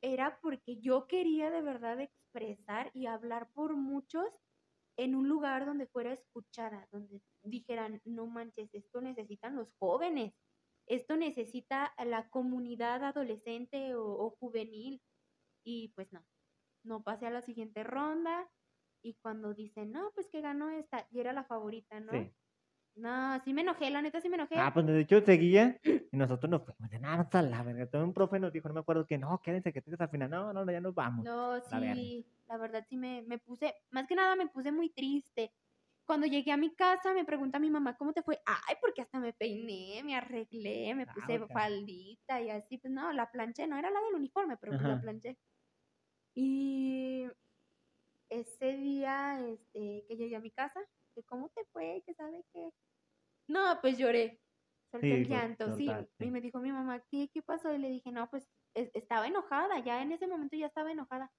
[0.00, 4.26] era porque yo quería de verdad expresar y hablar por muchos
[4.96, 10.34] en un lugar donde fuera escuchada, donde dijeran, no manches, esto necesitan los jóvenes,
[10.86, 15.00] esto necesita la comunidad adolescente o, o juvenil.
[15.64, 16.24] Y pues no,
[16.84, 18.50] no pasé a la siguiente ronda.
[19.02, 22.12] Y cuando dicen, no, pues que ganó esta, y era la favorita, ¿no?
[22.12, 22.32] Sí.
[22.96, 24.64] No, sí me enojé, la neta sí me enojé.
[24.64, 27.86] Ah, pues de hecho seguía y nosotros nos fuimos de nada, hasta la verga.
[27.88, 30.30] Todo un profe nos dijo, no me acuerdo que no, quédense que tengas al final.
[30.30, 31.28] No, no, ya nos vamos.
[31.28, 35.52] no, sí, la verdad sí me, me puse, más que nada me puse muy triste.
[36.04, 38.40] Cuando llegué a mi casa me pregunta mi mamá, ¿cómo te fue?
[38.46, 41.50] Ay, porque hasta me peiné, me arreglé, me Ah, puse ok.
[41.52, 42.78] faldita y así.
[42.78, 45.38] Pues no, la planché, no era la del uniforme, pero pues la planché.
[46.34, 47.26] Y
[48.30, 50.80] ese día este, que llegué a mi casa,
[51.14, 52.70] que cómo te fue, que sabe qué.
[53.48, 54.40] No, pues lloré.
[54.90, 55.86] Solté Sí, el pues, llanto, sí.
[56.20, 57.72] Y me dijo mi mamá, ¿qué, qué pasó?
[57.74, 61.32] Y le dije, no, pues es- estaba enojada, ya en ese momento ya estaba enojada.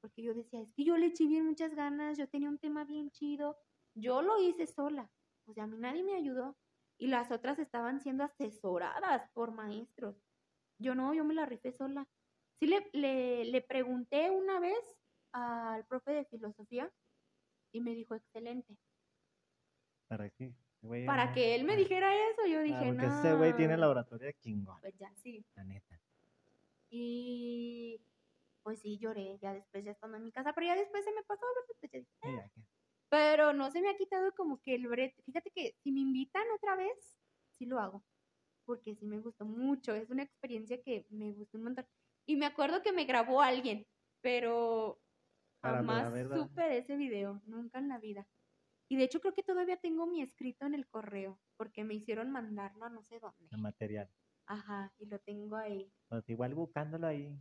[0.00, 2.84] Porque yo decía, es que yo le eché bien muchas ganas, yo tenía un tema
[2.84, 3.58] bien chido,
[3.94, 5.10] yo lo hice sola.
[5.46, 6.56] O sea, a mí nadie me ayudó.
[6.98, 10.16] Y las otras estaban siendo asesoradas por maestros.
[10.78, 12.08] Yo no, yo me la rifé sola.
[12.60, 14.78] Sí le, le, le pregunté una vez
[15.32, 16.92] al profe de filosofía
[17.72, 18.76] y me dijo, excelente.
[20.08, 20.30] Para
[20.82, 23.18] güey, Para no, que él me ah, dijera eso, yo ah, dije, porque no.
[23.20, 25.42] ese güey tiene la oratoria chingón, Pues ya, sí.
[25.54, 25.98] la neta.
[26.90, 28.00] Y
[28.62, 31.22] pues sí, lloré ya después, ya estando en mi casa, pero ya después se me
[31.22, 31.46] pasó.
[31.66, 32.62] Pues ya dije, Sí, que-
[33.08, 35.22] Pero no se me ha quitado como que el brete.
[35.22, 37.18] Fíjate que si me invitan otra vez,
[37.52, 38.04] sí lo hago.
[38.64, 39.94] Porque sí me gustó mucho.
[39.94, 41.86] Es una experiencia que me gustó un montón.
[42.26, 43.86] Y me acuerdo que me grabó alguien,
[44.22, 45.00] pero
[45.62, 48.26] jamás supe de ese video, nunca en la vida.
[48.88, 52.30] Y de hecho creo que todavía tengo mi escrito en el correo, porque me hicieron
[52.30, 53.48] mandarlo a no sé dónde.
[53.50, 54.08] el material.
[54.46, 55.92] Ajá, y lo tengo ahí.
[56.08, 57.40] Pues igual buscándolo ahí.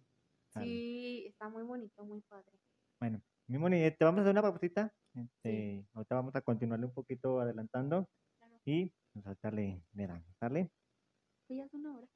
[0.53, 2.59] Sí, está muy bonito, muy padre.
[2.99, 4.93] Bueno, mi Moni, eh, te vamos a hacer una pausita.
[5.15, 8.07] Este, Ahorita vamos a continuarle un poquito adelantando
[8.38, 8.59] Claro.
[8.65, 10.71] y pues ahorita le, le damos, ¿sale?
[11.47, 12.07] Sí, ya es una hora.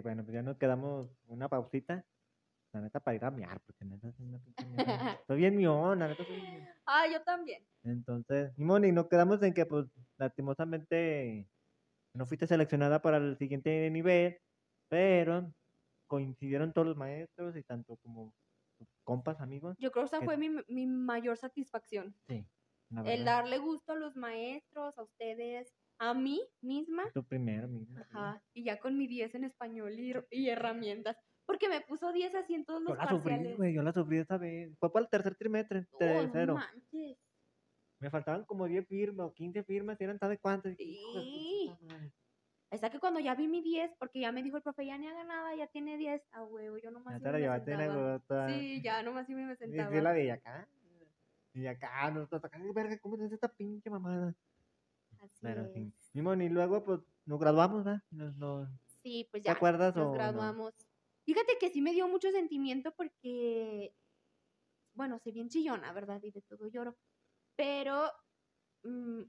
[0.00, 2.04] Bueno, pues ya nos quedamos una pausita.
[2.72, 4.66] La neta para ir a miar, porque neta soy una pinche.
[5.20, 6.68] Estoy bien mión, la neta soy bien.
[6.86, 7.66] Ah, yo también.
[7.84, 9.86] Entonces, mi Moni, nos quedamos en que, pues,
[10.18, 11.48] lastimosamente
[12.14, 14.38] no fuiste seleccionada para el siguiente nivel,
[14.88, 15.52] pero
[16.06, 18.34] coincidieron todos los maestros y tanto como
[18.78, 19.76] tus compas, amigos.
[19.78, 22.14] Yo creo que esa fue mi, mi mayor satisfacción.
[22.28, 22.46] Sí,
[23.06, 25.74] El darle gusto a los maestros, a ustedes,
[26.10, 27.04] a mí misma.
[27.14, 28.02] Tú primero, mismo.
[28.10, 28.18] sí.
[28.20, 28.44] Ajá.
[28.54, 31.16] Y ya con mi 10 en español y, y herramientas.
[31.46, 33.56] Porque me puso 10 así en todos Yo los la sufrí, parciales.
[33.56, 34.76] güey, yo la sufrí esa vez.
[34.78, 36.54] Fue para el tercer trimestre, Oh, no tercero.
[36.54, 37.18] manches.
[38.00, 40.76] Me faltaban como 10 firmas o 15 firmas, y eran cuántas.
[40.78, 41.64] y "Hijo de su Sí.
[41.64, 42.12] puta madre".
[42.70, 45.06] Hasta que cuando ya vi mi 10, porque ya me dijo el profe, ya ni
[45.08, 46.22] haga nada, ya tiene 10.
[46.32, 48.04] A huevo, yo nomás Ya te y la llevaste en la.
[48.46, 49.88] Sí, ya nomás y me Y sentaba.
[49.88, 50.68] sí, la de acá.
[51.54, 54.34] Y acá, nosotros acá, "Ay, verga, ¿cómo es esta pinche mamada?
[55.22, 55.72] Así Pero es.
[55.72, 55.92] sí.
[56.12, 58.02] Simón, y luego, pues, nos graduamos, ¿verdad?
[58.10, 58.68] Nos, nos-
[59.02, 59.52] Sí, pues ¿Te ya.
[59.52, 60.12] acuerdas o nos no?
[60.12, 60.74] graduamos.
[61.24, 63.94] Fíjate que sí me dio mucho sentimiento porque,
[64.94, 66.20] bueno, soy bien chillona, ¿verdad?
[66.22, 66.96] Y de todo lloro.
[67.56, 68.10] Pero
[68.82, 69.22] mm,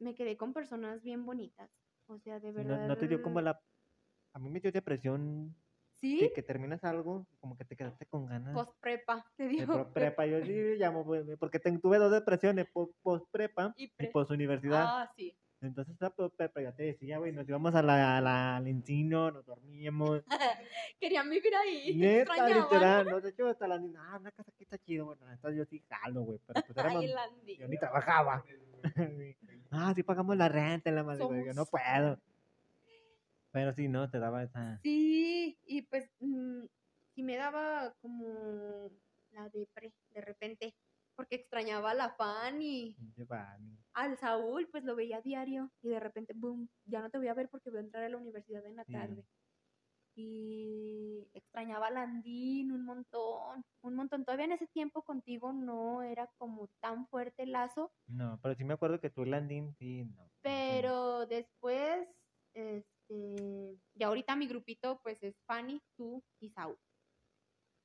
[0.00, 1.70] me quedé con personas bien bonitas.
[2.06, 2.88] O sea, de no, verdad.
[2.88, 3.60] no te dio como la...
[4.32, 5.54] A mí me dio depresión
[6.00, 8.54] Sí, que, que terminas algo, como que te quedaste con ganas.
[8.54, 9.72] post-prepa, te digo.
[9.72, 11.04] pro- prepa, yo sí llamo,
[11.38, 14.82] porque te- tuve dos depresiones, post prepa Y y pre- post universidad.
[14.86, 15.36] Ah, sí.
[15.62, 18.66] Entonces, esa post prepa, ya te decía, güey, nos íbamos a la, a la, al
[18.66, 20.22] encino, nos dormíamos.
[21.00, 21.94] Querían vivir ahí.
[21.96, 25.50] Neta, literal, no, de hecho, hasta la ah, una casa aquí está chido, bueno, esta
[25.52, 27.04] yo sí jalo, güey, pero pues éramos,
[27.58, 28.42] yo ni trabajaba.
[29.70, 32.18] ah, sí pagamos la renta, en la madre, güey, yo no puedo.
[33.52, 34.78] Pero sí, no, te daba esa...
[34.82, 36.64] Sí, y pues mm,
[37.14, 38.90] sí me daba como
[39.30, 40.74] la depre de repente.
[41.16, 42.96] porque extrañaba a la Fanny.
[43.28, 43.76] Fanny.
[43.92, 47.28] Al Saúl, pues lo veía a diario y de repente, boom, ya no te voy
[47.28, 48.92] a ver porque voy a entrar a la universidad en la Sí.
[48.92, 49.26] tarde.
[50.14, 54.24] Y extrañaba a Landín un montón, un montón.
[54.24, 58.64] Todavía en ese tiempo contigo no era como tan fuerte el lazo, No, pero sí
[58.64, 60.30] me acuerdo que tú, Landín, sí, no.
[60.42, 62.08] pero después,
[62.54, 66.78] este, y ahorita mi grupito pues es Fanny, tú y Saúl.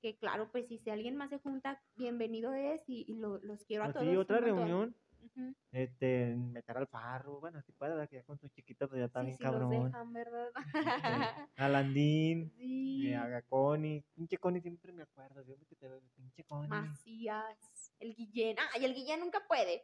[0.01, 3.65] Que claro, pues si, si alguien más se junta, bienvenido es y, y lo- los
[3.65, 4.17] quiero a Pues todos.
[4.17, 5.55] otra reunión, Ujú.
[5.71, 8.07] este, meter al farro, bueno, sí puede, ¿verdad?
[8.09, 9.83] que ya con su chiquito, pues ya está Sí, bien sí los cabrón.
[9.85, 10.51] dejan, ¿verdad?
[11.57, 13.07] A Landín, sí.
[13.07, 16.69] eh, a Connie, pinche Connie siempre me acuerdo, siempre que te veo, pinche Connie.
[16.69, 18.57] Macías, el Guillén.
[18.59, 19.81] Ah, y el Guillén nunca puede.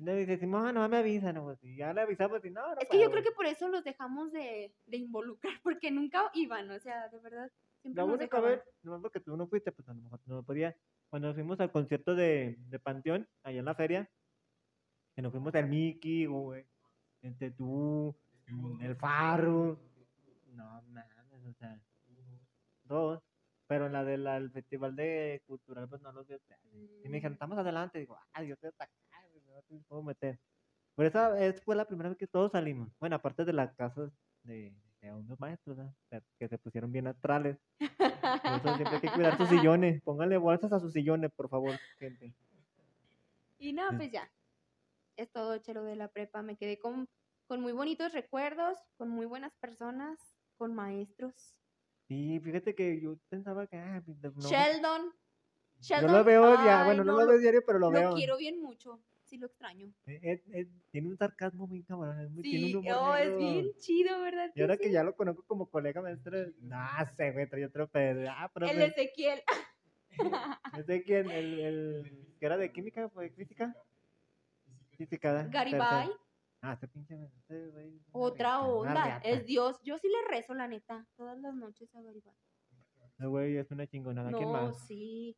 [0.00, 2.80] Le dice, Simón, "Ah, no me avisan, pues, y ya le avisamos y no, no
[2.80, 3.10] Es que yo puedo".
[3.12, 7.18] creo que por eso los dejamos de, de involucrar, porque nunca iban, o sea, de
[7.20, 7.50] verdad.
[7.84, 10.76] La única vez, no porque tú no fuiste, pues a lo mejor no podía.
[11.08, 14.10] Cuando fuimos al concierto de, de Panteón, allá en la feria,
[15.14, 16.66] que nos fuimos al Mickey, güey,
[17.22, 18.14] entre tú,
[18.48, 19.78] mm, el Farro.
[20.52, 21.80] No mames, o sea,
[22.84, 23.22] dos.
[23.66, 26.34] Pero en la del festival de cultural, pues no los vi.
[27.04, 28.00] Y me dijeron, estamos adelante.
[28.00, 28.88] Digo, ay, yo estoy hasta
[29.88, 30.38] puedo meter.
[30.94, 32.88] Por esa vez fue la primera vez que todos salimos.
[32.98, 34.12] Bueno, aparte de las casas
[34.42, 35.78] de, de unos maestros,
[36.38, 37.56] que se pusieron bien astrales.
[37.78, 40.02] Por eso siempre hay que cuidar sus sillones.
[40.02, 42.34] Pónganle bolsas a sus sillones, por favor, gente.
[43.58, 44.30] Y no, pues ya.
[45.16, 46.42] Es todo chelo de la prepa.
[46.42, 47.08] Me quedé con,
[47.46, 50.18] con muy bonitos recuerdos, con muy buenas personas,
[50.56, 51.54] con maestros.
[52.08, 53.76] Sí, fíjate que yo pensaba que.
[53.76, 55.02] ah, no, Sheldon.
[55.06, 55.14] yo
[55.80, 56.12] Sheldon.
[56.12, 56.42] lo veo
[56.84, 58.14] bueno, no, no, lo veo diario, pero lo, lo veo.
[58.14, 59.00] quiero bien mucho.
[59.30, 59.86] Sí lo extraño.
[60.06, 62.20] Eh, eh, eh, tiene un sarcasmo bien cabrón.
[62.20, 64.50] es muy- tiene Sí, un humor oh, es bien chido, ¿verdad?
[64.56, 64.82] Y ahora sí?
[64.82, 66.76] que ya lo conozco como colega maestro, no
[67.16, 68.28] sé, güey, trae otro pedo.
[68.28, 69.40] Ah, pero El Ezequiel.
[70.76, 73.72] no sé quién, el, el que era de química, fue física.
[74.96, 75.50] Física, ¿verdad?
[75.52, 76.10] Garibay.
[76.60, 77.14] Ah, ese pinche.
[77.48, 79.18] güey Otra onda.
[79.24, 79.80] Es Dios.
[79.84, 81.06] Yo sí le rezo, la neta.
[81.16, 82.34] Todas las noches a Garibay.
[83.06, 84.30] Ese güey es una chingonada.
[84.32, 84.86] ¿Quién No, más?
[84.88, 85.36] sí.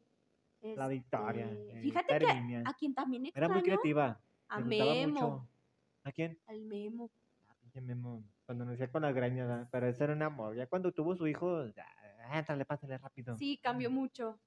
[0.62, 1.50] La Victoria.
[1.50, 4.20] Este, Fíjate que a quien también Era muy extraño, creativa.
[4.48, 5.12] a me Memo.
[5.12, 5.48] mucho.
[6.04, 6.38] ¿A quién?
[6.46, 7.10] Al Memo.
[7.48, 8.24] Ah, Memo.
[8.46, 9.68] Cuando nacía con las greñas, ¿verdad?
[9.72, 10.54] pero ese era un amor.
[10.56, 11.86] Ya cuando tuvo su hijo, ya,
[12.66, 13.36] pásale rápido.
[13.38, 14.38] Sí, cambió mucho.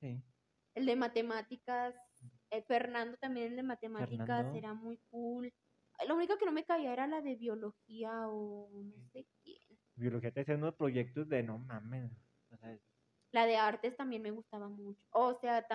[0.00, 0.22] Sí.
[0.74, 1.94] El de matemáticas.
[2.50, 4.58] eh, Fernando también, el de matemáticas, Fernando.
[4.58, 5.52] era muy cool.
[6.06, 9.58] Lo único que no me caía era la de biología o no sé quién.
[9.96, 12.12] Biología te hacía unos proyectos de no mames.
[12.50, 12.78] O sea,
[13.30, 15.06] La de artes también me gustaba mucho.
[15.10, 15.66] O sea,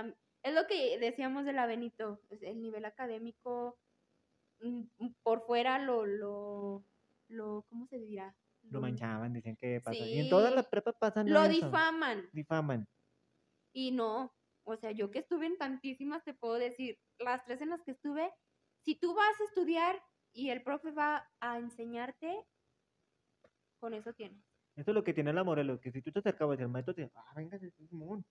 [0.42, 3.78] es lo que decíamos de la Benito, pues, el nivel académico
[4.60, 6.84] mm, mm, por fuera lo, lo,
[7.28, 8.36] lo, ¿cómo se dirá?
[8.70, 9.98] lo manchaban, dicen que pasa.
[9.98, 11.66] Y en todas las prepas pasan Lo eso.
[11.66, 12.30] difaman.
[12.32, 12.88] Difaman.
[13.74, 14.34] Y no,
[14.64, 17.92] o sea, yo que estuve en tantísimas, te puedo decir, las tres en las que
[17.92, 18.32] estuve,
[18.82, 20.02] si tú vas a estudiar
[20.32, 22.46] y el profe va a enseñarte,
[23.80, 24.44] con eso tienes.
[24.76, 26.96] Eso es lo que tiene la Morelos, que si tú te acercabas y el maestro
[26.96, 28.26] te dice, ah, venga, es Simón.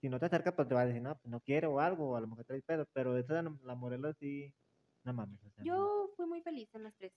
[0.00, 2.10] Si no te acercas, pues te va a decir, no, pues no quiero o algo,
[2.10, 4.54] o a lo mejor traes pedo, pero esa la, la Morelos sí,
[5.02, 5.42] no mames.
[5.42, 5.64] O sea, no.
[5.64, 7.12] Yo fui muy feliz en las tres.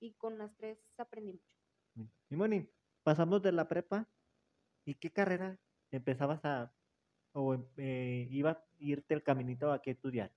[0.00, 2.08] Y con las tres aprendí mucho.
[2.30, 2.68] Y Moni,
[3.02, 4.08] pasamos de la prepa,
[4.84, 5.58] ¿y qué carrera
[5.90, 6.74] empezabas a,
[7.32, 10.32] o eh, ibas a irte el caminito a qué estudiar?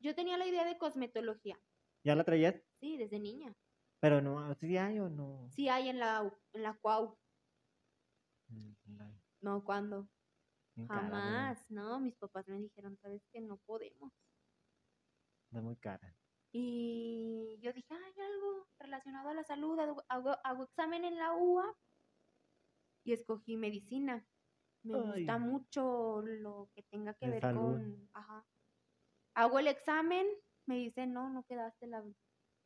[0.00, 1.60] Yo tenía la idea de cosmetología,
[2.04, 2.54] ¿Ya la traías?
[2.80, 3.54] sí, desde niña.
[4.02, 5.48] Pero no, ¿sí hay o no?
[5.54, 7.16] Sí hay en la, en la CUAU.
[8.48, 8.72] Mm,
[9.42, 10.08] No, ¿cuándo?
[10.74, 11.20] bien cara, ¿verdad?
[11.22, 12.00] Jamás, no.
[12.00, 14.12] Mis papás me dijeron, sabes que no podemos.
[15.46, 16.16] Está muy cara.
[16.52, 21.32] Y yo dije, hay algo relacionado a la salud, hago, hago- hago examen en la
[21.34, 21.72] UA
[23.04, 24.26] y escogí medicina.
[24.82, 27.60] Me gusta mucho lo que tenga que ver salud.
[27.78, 28.10] con...
[28.14, 28.44] Ajá.
[29.34, 30.26] Hago el examen,
[30.66, 32.04] me dicen, no, no quedaste la,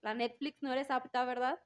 [0.07, 1.59] la Netflix, no eres apta, ¿verdad?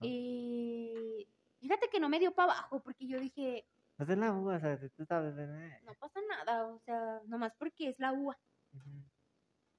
[0.00, 0.06] Ah.
[0.06, 1.28] Y
[1.60, 3.66] fíjate que no me dio para abajo porque yo dije,
[3.98, 5.34] No es la uva, o sea, si tú sabes.
[5.36, 8.38] eh, no pasa nada, o sea, nomás porque es la UA.
[8.72, 9.02] ujú.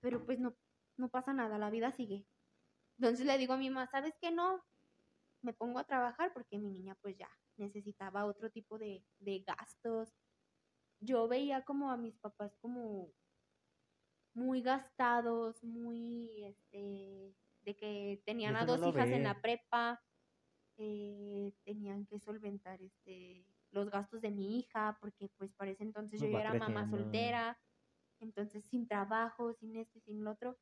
[0.02, 0.54] pero pues no,
[0.98, 2.26] no pasa nada, la vida sigue.
[2.98, 4.62] Entonces le digo a mi mamá, ¿sabes qué no?
[5.42, 10.14] Me pongo a trabajar porque mi niña pues ya necesitaba otro tipo de, de gastos.
[11.00, 13.12] Yo veía como a mis papás como
[14.34, 17.36] muy gastados, muy, este,
[17.66, 20.02] de que tenían a no dos hijas en la prepa,
[20.78, 26.22] eh, tenían que solventar, este, los gastos de mi hija, porque pues para ese entonces
[26.22, 27.60] yo ya va era mamá soltera,
[28.20, 30.58] entonces sin trabajo, sin esto y sin lo otro.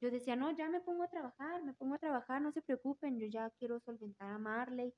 [0.00, 3.18] Yo decía, no, ya me pongo a trabajar, me pongo a trabajar, no se preocupen,
[3.18, 4.94] yo ya quiero solventar a Marley.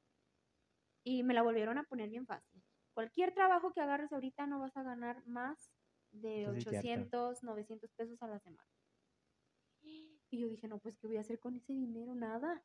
[1.04, 2.62] Y me la volvieron a poner bien fácil.
[2.94, 5.72] cualquier trabajo que agarres ahorita no vas a ganar más
[6.12, 7.28] de Eso sí es cierto.
[7.28, 8.68] 800, 900 pesos a la semana.
[10.30, 12.14] Y yo dije, no, pues, ¿qué voy a hacer con ese dinero?
[12.14, 12.62] Nada.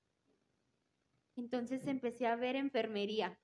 [1.36, 3.40] Entonces empecé a ver enfermería.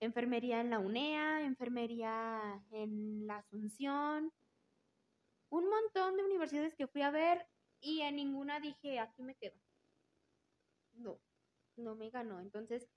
[0.00, 4.32] Enfermería en la UNEA, enfermería en la Asunción,
[5.50, 7.48] un montón de universidades que fui a ver
[7.80, 9.58] y en ninguna dije, aquí me quedo.
[10.92, 11.18] No,
[11.76, 12.40] no me ganó.
[12.40, 12.88] Entonces,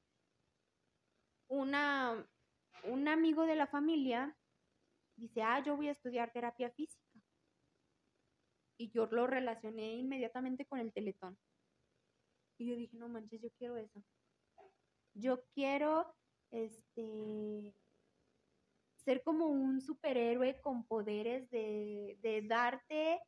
[1.47, 2.27] una,
[2.83, 4.37] un amigo de la familia
[5.15, 7.00] dice, ah, yo voy a estudiar terapia física.
[8.81, 11.37] Y yo lo relacioné inmediatamente con el teletón.
[12.57, 14.03] Y yo dije, no manches, yo quiero eso.
[15.13, 16.15] Yo quiero,
[16.49, 17.75] este,
[19.05, 23.21] ser como un superhéroe con poderes de, de darte,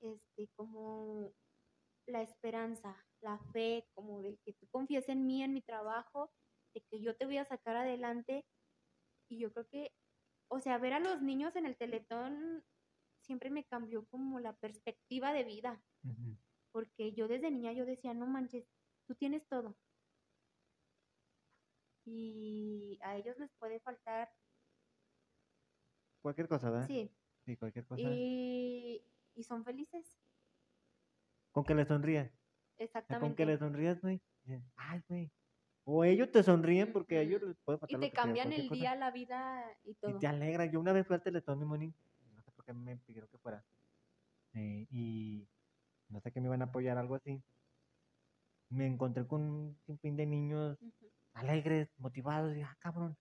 [0.00, 1.32] este, como
[2.04, 6.30] la esperanza, la fe, como de que tú confíes en mí, en mi trabajo,
[6.74, 8.44] de que yo te voy a sacar adelante.
[9.30, 9.90] Y yo creo que,
[10.48, 12.62] o sea, ver a los niños en el teletón
[13.28, 15.84] siempre me cambió como la perspectiva de vida,
[16.72, 18.66] porque yo desde niña yo decía, no manches,
[19.06, 19.76] tú tienes todo.
[22.04, 24.28] Y a ellos les puede faltar,
[26.22, 26.86] Cualquier cosa, ¿verdad?
[26.86, 27.10] sí,
[27.44, 28.02] Sí, cualquier cosa.
[28.02, 29.04] y,
[29.34, 30.18] y son felices,
[31.52, 32.32] Con que le sonríes.
[32.78, 33.26] exactamente.
[33.26, 34.22] Con que le sonríes, güey.
[34.76, 35.32] Ay, güey.
[35.84, 38.68] O ellos te sonríen porque a ellos les puede Y pasar lo te cambian el
[38.68, 40.18] cosa, día, la vida y Y todo.
[40.18, 40.66] te alegra.
[40.66, 41.64] Yo una vez fui al Teletón, mi
[42.68, 43.64] qué me pidieron que fuera.
[44.54, 45.48] eh, y
[46.08, 47.42] no sé que me iban a apoyar, algo así.
[48.70, 50.78] Me encontré con un sinfín de niños
[51.32, 52.54] alegres, motivados.
[52.56, 53.16] Y, ah, cabrón.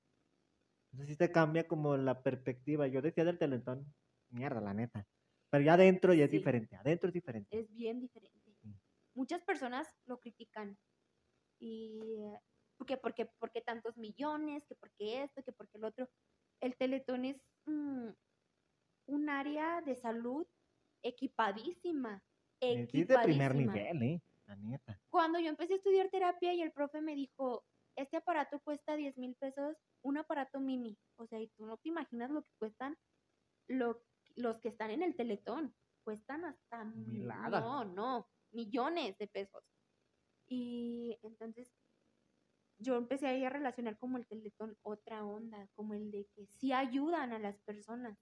[0.91, 2.87] Entonces sí te cambia como la perspectiva.
[2.87, 3.93] Yo decía del Teletón,
[4.29, 5.05] mierda, la neta.
[5.49, 6.37] Pero ya adentro ya es Sí.
[6.37, 6.75] diferente.
[6.75, 7.57] Adentro es diferente.
[7.57, 8.53] es bien diferente.
[8.61, 8.73] Sí.
[9.13, 10.77] Muchas personas lo critican.
[11.59, 11.99] Y
[12.85, 16.09] que porque, porque tantos millones, que porque esto, que porque el otro.
[16.61, 18.09] El Teletón es mm,
[19.07, 20.45] un área de salud
[21.03, 22.21] equipadísima.
[22.59, 23.73] Es de primer equipadísima.
[23.73, 24.21] nivel, ¿eh?
[24.45, 24.99] La neta.
[25.09, 29.17] Cuando yo empecé a estudiar terapia y el profe me dijo, este aparato cuesta 10
[29.17, 30.97] mil pesos, un aparato mini.
[31.17, 32.97] O sea, y tú no te imaginas lo que cuestan
[33.67, 34.03] lo-
[34.35, 35.75] los que están en el teletón.
[36.03, 36.85] Cuestan hasta...
[36.85, 37.59] mi- Milada.
[37.59, 39.63] No, no, millones de pesos.
[40.47, 41.73] Y entonces
[42.79, 46.71] yo empecé ahí a relacionar como el teletón otra onda, como el de que sí
[46.71, 48.17] ayudan a las personas,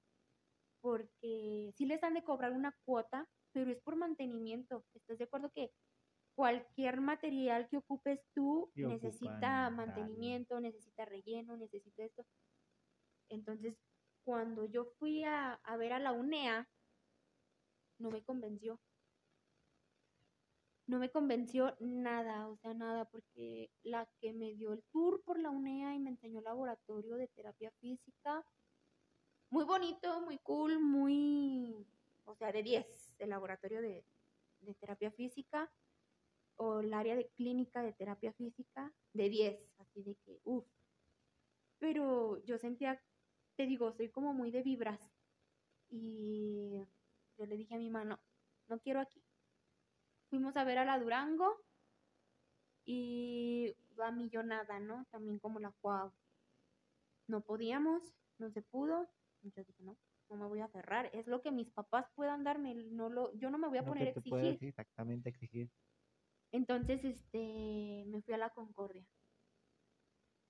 [0.85, 4.85] porque sí les han de cobrar una cuota, pero es por mantenimiento.
[4.93, 5.71] ¿Estás de acuerdo que
[6.35, 12.23] cualquier material que ocupes tú Y necesita mantenimiento, necesita relleno, necesita esto?
[13.29, 13.75] Entonces,
[14.23, 16.69] cuando yo fui a, a ver a la UNEA,
[17.97, 18.79] no me convenció.
[20.85, 25.39] No me convenció nada, o sea, nada, porque la que me dio el tour por
[25.39, 28.45] la UNEA y me enseñó el laboratorio de terapia física,
[29.49, 31.85] muy bonito, muy cool, muy,
[32.25, 34.03] o sea, de 10, el laboratorio de,
[34.79, 35.71] terapia física,
[36.57, 40.65] o el área de clínica de terapia física, de 10, así de que, uff.
[41.77, 43.01] Pero yo sentía,
[43.55, 44.99] te digo, soy como muy de vibras.
[45.89, 46.81] Y
[47.37, 48.19] yo le dije a mi mano,
[48.67, 49.21] no quiero aquí.
[50.29, 51.61] Fuimos a ver a la Durango
[52.85, 55.05] y a Millonada, ¿no?
[55.11, 56.11] También como la Cuau.
[57.27, 58.01] No podíamos,
[58.39, 59.09] no se pudo.
[59.45, 59.95] Y yo dije, no,
[60.29, 61.09] no me voy a aferrar.
[61.13, 62.73] Es lo que mis papás puedan darme.
[62.73, 64.57] No lo, yo no me voy a Lo poner a exigir.
[64.61, 65.69] exactamente, exigir.
[66.51, 69.05] Entonces, este, me fui a la Concordia.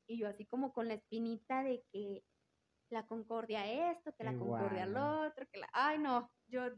[0.07, 2.23] Y yo así como con la espinita de que
[2.89, 5.67] la Concordia esto, que la Concordia lo otro, que la...
[5.73, 6.69] Ay, no, yo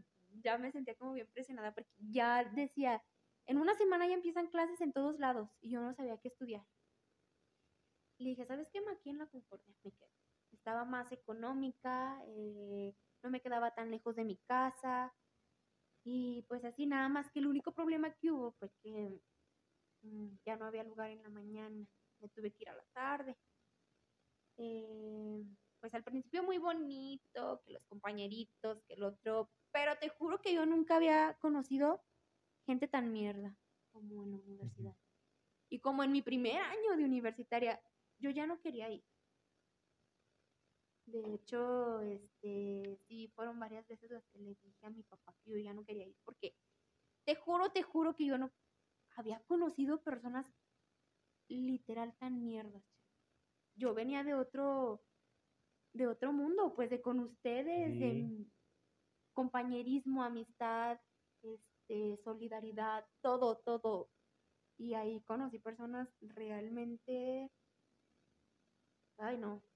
[0.41, 3.03] ya me sentía como bien presionada porque ya decía,
[3.45, 6.65] en una semana ya empiezan clases en todos lados y yo no sabía qué estudiar.
[8.17, 8.79] Le dije, ¿sabes qué?
[8.91, 10.09] Aquí en la Concordia me quedo.
[10.51, 15.13] Estaba más económica, eh, no me quedaba tan lejos de mi casa,
[16.09, 19.19] y pues así nada más que el único problema que hubo fue que
[20.03, 21.85] mm, ya no había lugar en la mañana,
[22.19, 23.37] me tuve que ir a la tarde.
[24.57, 25.43] Eh,
[25.81, 30.53] pues al principio muy bonito, que los compañeritos, que el otro, pero te juro que
[30.53, 32.01] yo nunca había conocido
[32.65, 33.57] gente tan mierda
[33.91, 34.95] como en la universidad.
[35.69, 37.81] Y como en mi primer año de universitaria,
[38.17, 39.03] yo ya no quería ir.
[41.07, 45.51] De hecho, este, sí, fueron varias veces las que le dije a mi papá que
[45.51, 46.57] yo ya no quería ir, porque
[47.25, 48.53] te juro, te juro que yo no
[49.15, 50.53] había conocido personas
[51.49, 52.83] literal tan mierdas.
[53.75, 55.05] Yo venía de otro,
[55.93, 58.51] de otro mundo, pues de con ustedes, de Sí.
[59.33, 60.99] compañerismo, amistad,
[61.43, 64.11] este, solidaridad, todo, todo.
[64.77, 67.51] Y ahí conocí personas realmente,
[69.17, 69.66] ay no,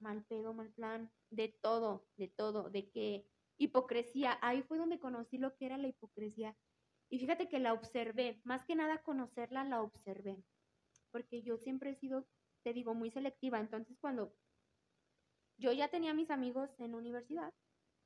[0.00, 3.26] mal pedo, mal plan, de todo, de todo, de que
[3.58, 6.56] hipocresía, ahí fue donde conocí lo que era la hipocresía.
[7.08, 10.42] Y fíjate que la observé, más que nada conocerla, la observé,
[11.10, 12.26] porque yo siempre he sido,
[12.62, 14.34] te digo, muy selectiva, entonces cuando
[15.58, 17.54] yo ya tenía mis amigos en universidad,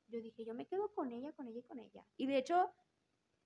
[0.07, 2.05] yo dije, yo me quedo con ella, con ella y con ella.
[2.17, 2.71] Y de hecho,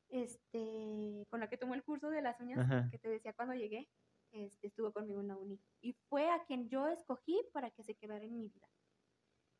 [0.10, 3.88] este, con la que tomó el curso de las uñas, que te decía cuando llegué,
[4.62, 5.60] estuvo conmigo en la uni.
[5.82, 8.68] Y fue a quien yo escogí para que se quedara en mi vida.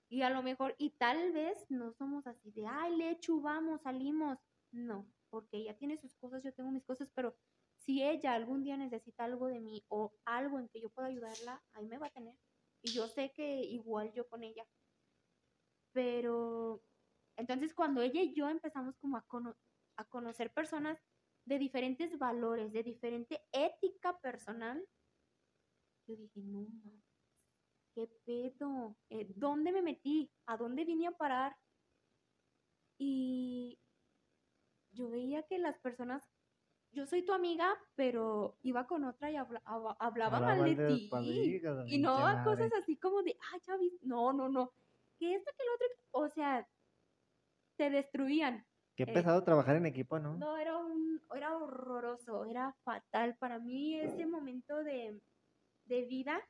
[0.10, 4.38] Y a lo mejor, y tal vez no somos así de, ay, Lechu, vamos, salimos.
[4.72, 7.36] No, porque ella tiene sus cosas, yo tengo mis cosas, pero
[7.78, 11.64] si ella algún día necesita algo de mí o algo en que yo pueda ayudarla,
[11.74, 12.36] ahí me va a tener.
[12.82, 14.66] Y yo sé que igual yo con ella.
[15.92, 16.84] Pero
[17.38, 19.26] entonces cuando ella y yo empezamos como a,
[19.98, 21.00] a conocer personas
[21.46, 24.84] de diferentes valores, de diferente ética personal,
[26.08, 26.68] yo dije, no,
[27.94, 28.98] ¿qué pedo?
[29.10, 30.32] Eh, ¿Dónde me metí?
[30.48, 31.56] ¿A dónde vine a parar?
[32.98, 33.80] Y
[34.92, 36.24] yo veía que las personas,
[36.92, 41.10] yo soy tu amiga, pero iba con otra y hablaba mal de, ti.
[41.88, 44.74] y no cosas así como de, ah, ya vi, no, no, no.
[45.18, 46.68] Que esto, que el otro, o sea,
[47.78, 48.66] te destruían.
[48.96, 50.38] Qué eh, pesado trabajar en equipo, ¿no?
[50.38, 53.36] No, era un, era horroroso, era fatal.
[53.38, 55.20] Para mí ese momento de,
[55.86, 56.42] de vida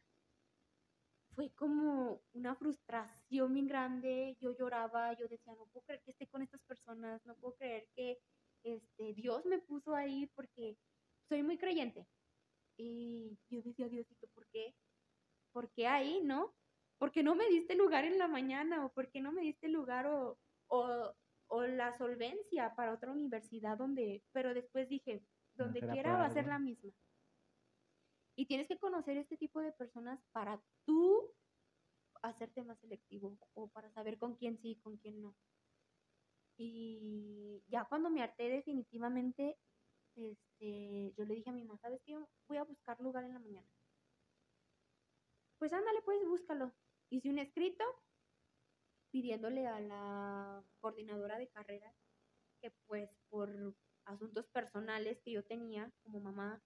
[1.35, 4.37] fue como una frustración bien grande.
[4.39, 7.87] Yo lloraba, yo decía, no puedo creer que esté con estas personas, no puedo creer
[7.95, 8.19] que
[8.63, 10.77] este, Dios me puso ahí porque
[11.27, 12.07] soy muy creyente.
[12.77, 14.75] Y yo decía, Diosito, ¿por qué?
[15.51, 16.53] ¿Por qué ahí, no?
[16.97, 18.85] ¿Por qué no me diste lugar en la mañana?
[18.85, 20.37] ¿O por qué no me diste lugar o,
[20.67, 21.15] o
[21.47, 25.23] o la solvencia para otra universidad donde, pero después dije,
[25.53, 26.91] donde quiera va a ser la misma.
[28.35, 31.31] Y tienes que conocer este tipo de personas para tú
[32.21, 35.35] hacerte más selectivo o para saber con quién sí y con quién no.
[36.57, 39.57] Y ya cuando me harté definitivamente,
[40.15, 42.17] este, yo le dije a mi mamá, ¿sabes qué?
[42.47, 43.67] Voy a buscar lugar en la mañana.
[45.57, 46.73] Pues ándale, pues búscalo.
[47.09, 47.83] Hice un escrito
[49.15, 51.95] pidiéndole a la coordinadora de carreras
[52.59, 56.61] que pues por asuntos personales que yo tenía como mamá,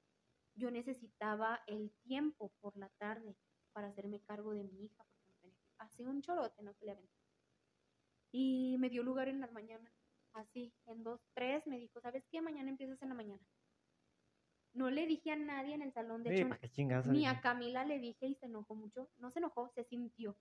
[0.56, 3.38] yo necesitaba el tiempo por la tarde
[3.72, 6.98] para hacerme cargo de mi hija, porque hace un chorote, no que le
[8.32, 9.94] Y me dio lugar en la mañana,
[10.34, 12.42] así, en dos, tres, me dijo, ¿sabes qué?
[12.42, 13.46] Mañana empiezas en la mañana.
[14.74, 16.50] No le dije a nadie en el salón, de hecho,
[17.12, 19.08] ni a Camila le dije y se enojó mucho.
[19.18, 20.36] No se enojó, se sintió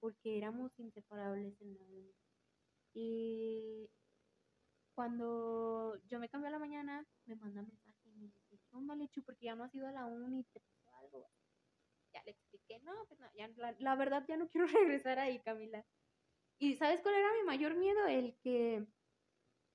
[0.00, 2.14] porque éramos inseparables en la uni.
[2.92, 3.90] Y
[4.94, 8.96] cuando yo me cambié a la mañana, me manda mensaje y me dice, ¿qué onda,
[8.96, 9.22] Lechu?
[9.22, 11.30] Porque ya no has ido a la uni, ¿te pasó algo?
[12.12, 15.40] Ya le expliqué, no, pues no, ya, la, la verdad ya no quiero regresar ahí,
[15.40, 15.84] Camila.
[16.58, 18.06] ¿Y sabes cuál era mi mayor miedo?
[18.06, 18.86] El que,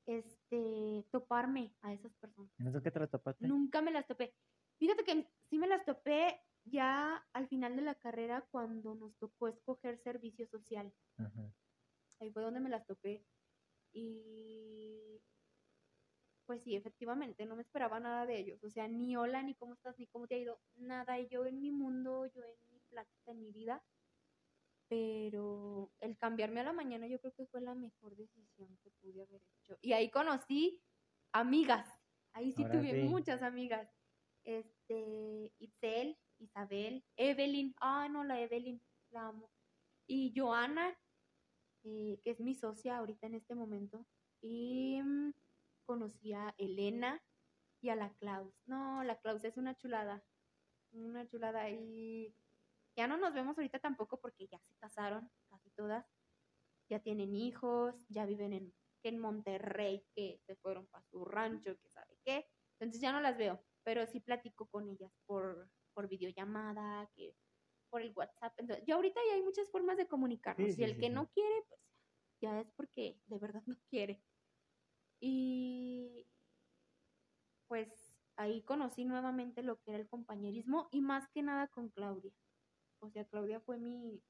[0.06, 2.52] este, toparme a esas personas.
[2.60, 3.48] ¿No que te las topaste?
[3.48, 4.36] Nunca me las topé.
[4.78, 9.48] Fíjate que sí me las topé ya al final de la carrera cuando nos tocó
[9.48, 10.94] escoger servicio social.
[12.20, 13.24] Ahí fue donde me las topé.
[13.94, 15.22] Y
[16.46, 18.64] pues sí, efectivamente, no me esperaba nada de ellos.
[18.64, 21.20] O sea, ni hola, ni cómo estás, ni cómo te ha ido, nada.
[21.20, 23.84] Y yo en mi mundo, yo en mi plática, en mi vida.
[24.88, 29.24] Pero el cambiarme a la mañana yo creo que fue la mejor decisión que pude
[29.24, 29.78] haber hecho.
[29.82, 30.82] Y ahí conocí
[31.32, 31.88] amigas.
[32.34, 33.90] Ahí sí tuve muchas amigas.
[34.44, 38.82] Este, Itzel, Isabel, Evelyn, ah, no, la Evelyn,
[39.12, 39.50] la amo.
[40.08, 40.98] Y Joana,
[41.84, 44.06] eh, que es mi socia ahorita en este momento.
[44.42, 45.34] Y mm,
[45.86, 47.22] conocí a Elena
[47.82, 48.54] y a la Klaus.
[48.66, 50.24] No, la Klaus es una chulada,
[50.92, 51.70] una chulada.
[51.70, 52.36] Y
[52.96, 56.06] ya no nos vemos ahorita tampoco porque ya se casaron, casi todas.
[56.90, 58.74] Ya tienen hijos, ya viven en,
[59.04, 62.48] en Monterrey, que se fueron para su rancho, que sabe qué.
[62.80, 67.38] Entonces ya no las veo, pero sí platico con ellas por por videollamada, que
[67.90, 68.54] por el WhatsApp.
[68.60, 70.78] Entonces, yo ahorita ya hay muchas formas de comunicarnos.
[70.78, 71.82] y el que no quiere, pues
[72.42, 74.24] ya es porque de verdad no quiere.
[75.22, 76.28] Y
[77.68, 82.34] pues ahí conocí nuevamente lo que era el compañerismo y más que nada con Claudia.
[83.02, 84.24] O sea, Claudia fue mi,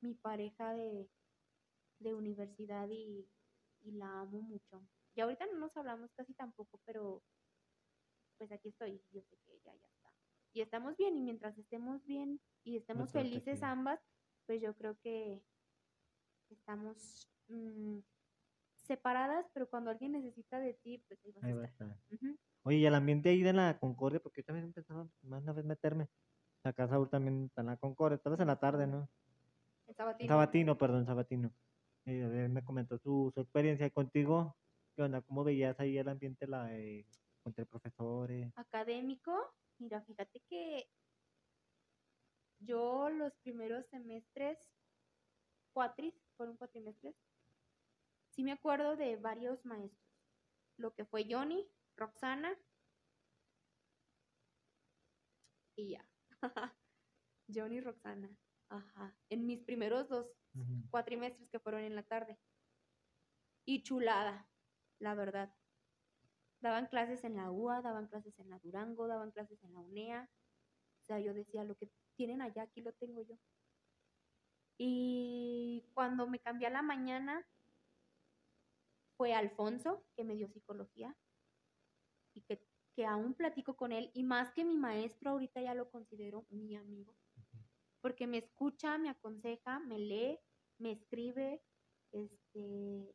[0.00, 1.10] mi pareja de,
[2.00, 3.28] de universidad y,
[3.82, 4.86] y la amo mucho.
[5.14, 7.24] Y ahorita no nos hablamos casi tampoco, pero
[8.38, 9.00] pues aquí estoy.
[9.12, 9.96] Yo sé que ella ya
[10.56, 14.00] y estamos bien y mientras estemos bien y estemos felices ambas,
[14.46, 15.42] pues yo creo que
[16.48, 17.98] estamos mm,
[18.74, 21.96] separadas, pero cuando alguien necesita de ti, pues ahí vas a estar.
[22.62, 25.66] Oye, y el ambiente ahí de la Concordia, porque yo también empezaba más una vez
[25.66, 26.08] meterme.
[26.64, 29.10] Acá Saúl también está en la Concordia, tal vez en la tarde, ¿no?
[29.94, 30.28] Sabatino.
[30.28, 31.52] Sabatino, perdón, Sabatino.
[32.06, 34.56] Eh, a me comentó su, su experiencia contigo.
[34.96, 35.20] ¿Qué onda?
[35.20, 37.04] ¿Cómo veías ahí el ambiente la, eh,
[37.46, 38.52] entre profesores?
[38.56, 40.88] académico, mira, fíjate que
[42.58, 44.58] yo los primeros semestres,
[45.72, 47.14] cuatris, fueron cuatrimestres,
[48.30, 50.06] sí me acuerdo de varios maestros.
[50.78, 51.66] Lo que fue Johnny,
[51.96, 52.54] Roxana
[55.76, 56.08] y ya.
[57.48, 58.36] Johnny y Roxana.
[58.68, 59.16] Ajá.
[59.30, 60.26] En mis primeros dos
[60.90, 62.38] cuatrimestres que fueron en la tarde.
[63.64, 64.48] Y chulada,
[64.98, 65.54] la verdad.
[66.60, 70.30] Daban clases en la UA, daban clases en la Durango, daban clases en la UNEA.
[71.02, 73.36] O sea, yo decía, lo que tienen allá, aquí lo tengo yo.
[74.78, 77.46] Y cuando me cambié a la mañana,
[79.16, 81.16] fue Alfonso, que me dio psicología,
[82.34, 82.60] y que,
[82.94, 86.76] que aún platico con él, y más que mi maestro, ahorita ya lo considero mi
[86.76, 87.14] amigo,
[88.02, 90.38] porque me escucha, me aconseja, me lee,
[90.78, 91.62] me escribe,
[92.12, 93.14] este,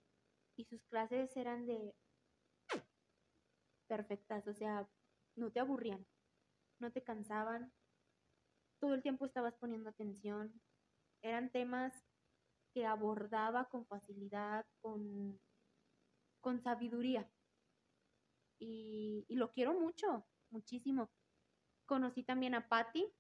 [0.56, 1.96] y sus clases eran de
[3.92, 4.88] perfectas, o sea,
[5.36, 6.08] no te aburrían,
[6.80, 7.74] no te cansaban,
[8.80, 10.62] todo el tiempo estabas poniendo atención,
[11.22, 11.94] eran temas
[12.74, 15.38] que abordaba con facilidad, con,
[16.39, 17.30] con sabiduría.
[18.60, 21.12] Y, y lo quiero mucho, muchísimo.
[21.86, 23.14] Conocí también a Patty,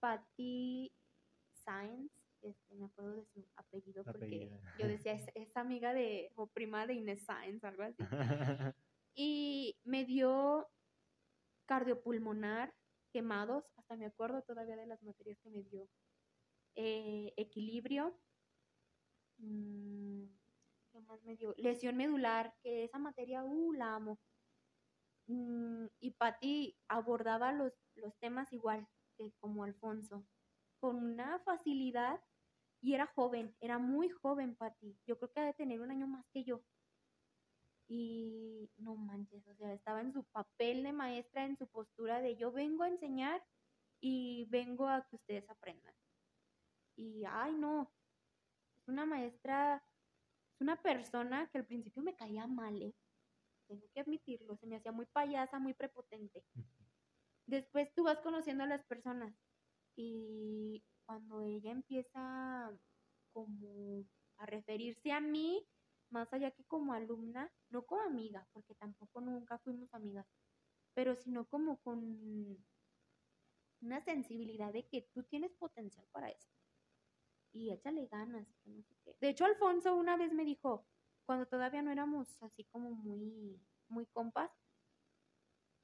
[0.00, 0.90] Patty
[1.52, 4.60] Science, este, me acuerdo de su apellido porque Apellido.
[4.78, 7.98] yo decía, es, es amiga de, o prima de Inés Science, algo así.
[9.14, 10.68] Y me dio
[11.66, 12.74] cardiopulmonar,
[13.12, 15.88] quemados, hasta me acuerdo todavía de las materias que me dio.
[16.76, 18.20] Eh, equilibrio.
[19.38, 20.24] mm,
[20.92, 21.54] ¿Qué más me dio?
[21.56, 24.18] Lesión medular, que esa materia, uh, la amo.
[25.28, 28.86] Mm, y Patti abordaba los, los temas igual
[29.16, 30.26] que como Alfonso,
[30.80, 32.20] con una facilidad
[32.80, 34.98] y era joven, era muy joven Patti.
[35.06, 36.62] Yo creo que ha de tener un año más que yo.
[37.92, 42.36] Y no manches, o sea, estaba en su papel de maestra, en su postura de
[42.36, 43.44] yo vengo a enseñar
[44.00, 45.92] y vengo a que ustedes aprendan.
[46.96, 47.92] Y, ay, no,
[48.76, 49.82] es una maestra,
[50.54, 52.94] es una persona que al principio me caía mal, ¿eh?
[53.66, 56.44] Tengo que admitirlo, se me hacía muy payasa, muy prepotente.
[57.46, 59.34] Después tú vas conociendo a las personas
[59.96, 62.70] y cuando ella empieza
[63.32, 64.04] como
[64.36, 65.66] a referirse a mí,
[66.10, 70.26] más allá que como alumna, no como amiga, porque tampoco nunca fuimos amigas,
[70.94, 72.64] pero sino como con
[73.80, 76.54] una sensibilidad de que tú tienes potencial para esto.
[77.52, 79.16] Y échale ganas, que no sé qué.
[79.20, 80.86] De hecho, Alfonso una vez me dijo,
[81.24, 84.50] cuando todavía no éramos así como muy, muy compas,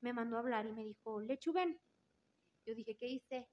[0.01, 1.79] me mandó a hablar y me dijo, Lechugan.
[2.67, 3.49] Yo dije, ¿qué hice?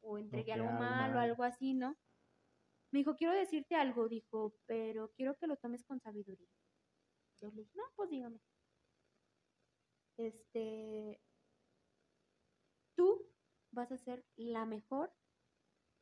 [0.00, 1.30] O entregué algo algo mal o mal.
[1.30, 1.96] algo así, ¿no?
[2.90, 6.48] Me dijo, quiero decirte algo, dijo, pero quiero que lo tomes con sabiduría.
[7.40, 8.40] Yo le dije, no, pues dígame.
[10.16, 11.20] Este,
[12.94, 13.30] tú
[13.70, 15.12] vas a ser la mejor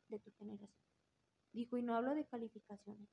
[0.07, 0.79] de tu generación.
[1.51, 3.09] Dijo, y no hablo de calificaciones.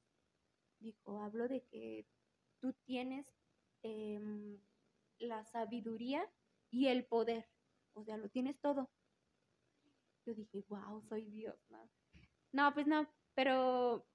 [0.78, 2.06] Dijo, hablo de que
[2.60, 3.26] tú tienes
[3.82, 4.60] em,
[5.18, 6.28] la sabiduría
[6.70, 7.48] y el poder.
[7.94, 8.90] O sea, lo tienes todo.
[10.24, 11.90] Yo dije, wow, soy Dios, ¿no?
[12.52, 14.06] No, pues no, pero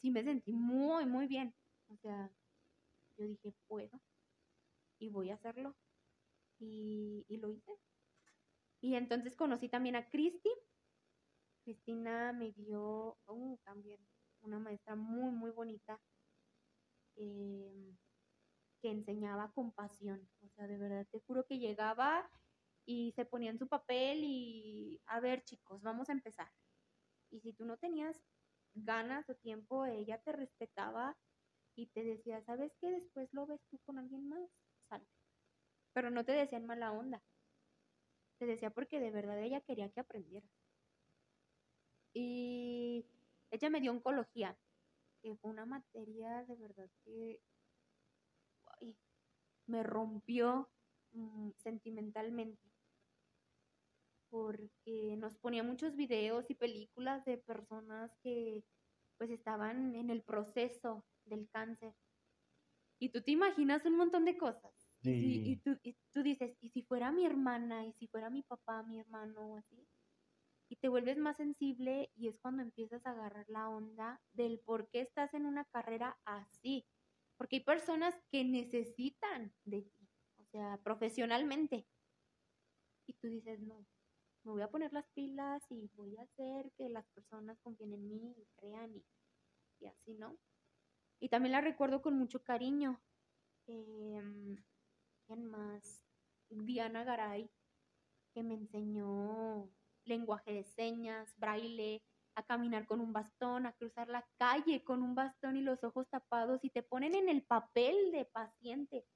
[0.00, 1.54] sí me sentí muy, muy bien.
[1.88, 2.30] O sea,
[3.16, 4.00] yo dije, puedo
[4.98, 5.76] y voy a hacerlo.
[6.58, 7.72] Y, y lo hice.
[8.80, 10.50] Y entonces conocí también a Cristi.
[11.64, 14.00] Cristina me dio uh, también
[14.40, 16.00] una maestra muy, muy bonita
[17.16, 17.96] eh,
[18.80, 20.28] que enseñaba con pasión.
[20.40, 22.30] O sea, de verdad, te juro que llegaba
[22.84, 26.50] y se ponía en su papel y, a ver chicos, vamos a empezar.
[27.30, 28.20] Y si tú no tenías
[28.74, 31.16] ganas o tiempo, ella te respetaba
[31.74, 32.90] y te decía, ¿sabes qué?
[32.90, 34.48] Después lo ves tú con alguien más,
[34.88, 35.10] salte.
[35.92, 37.22] Pero no te decía en mala onda.
[38.38, 40.50] Te decía porque de verdad ella quería que aprendieras.
[42.12, 43.06] Y
[43.50, 44.58] ella me dio oncología,
[45.22, 47.40] que fue una materia de verdad que
[49.66, 50.70] me rompió
[51.12, 52.75] mm, sentimentalmente.
[54.36, 58.66] Porque nos ponía muchos videos y películas de personas que
[59.16, 61.94] pues estaban en el proceso del cáncer.
[63.00, 64.90] Y tú te imaginas un montón de cosas.
[65.18, 65.62] Y, si- y Sí.
[65.64, 67.86] tú, y tú dices, ¿y si fuera mi hermana?
[67.86, 69.88] ¿Y si fuera mi papá, mi hermano o así?
[70.68, 74.90] Y te vuelves más sensible y es cuando empiezas a agarrar la onda del por
[74.90, 76.86] qué estás en una carrera así.
[77.38, 80.08] Porque hay personas que necesitan de ti,
[80.38, 81.88] o sea, profesionalmente.
[83.08, 83.86] Y tú dices, no,
[84.46, 88.08] me voy a poner las pilas y voy a hacer que las personas confíen en
[88.08, 89.04] mí y crean y,
[89.80, 90.38] y así, ¿no?
[91.18, 93.00] Y también la recuerdo con mucho cariño.
[93.66, 94.56] Em,
[95.26, 96.06] ¿Quién más?
[96.48, 97.50] Diana Garay,
[98.32, 99.68] que me enseñó
[100.04, 102.04] lenguaje de señas, braille,
[102.36, 106.08] a caminar con un bastón, a cruzar la calle con un bastón y los ojos
[106.08, 109.08] tapados y te ponen en el papel de paciente.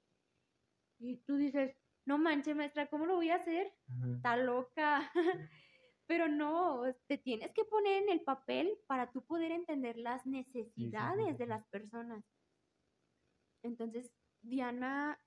[0.99, 1.73] Y tú dices,
[2.05, 3.73] no manches, maestra, ¿cómo lo voy a hacer?
[4.15, 5.11] Está loca.
[6.07, 11.37] Pero no, te tienes que poner en el papel para tú poder entender las necesidades
[11.37, 12.23] de las personas.
[13.63, 14.11] Entonces,
[14.41, 15.17] Diana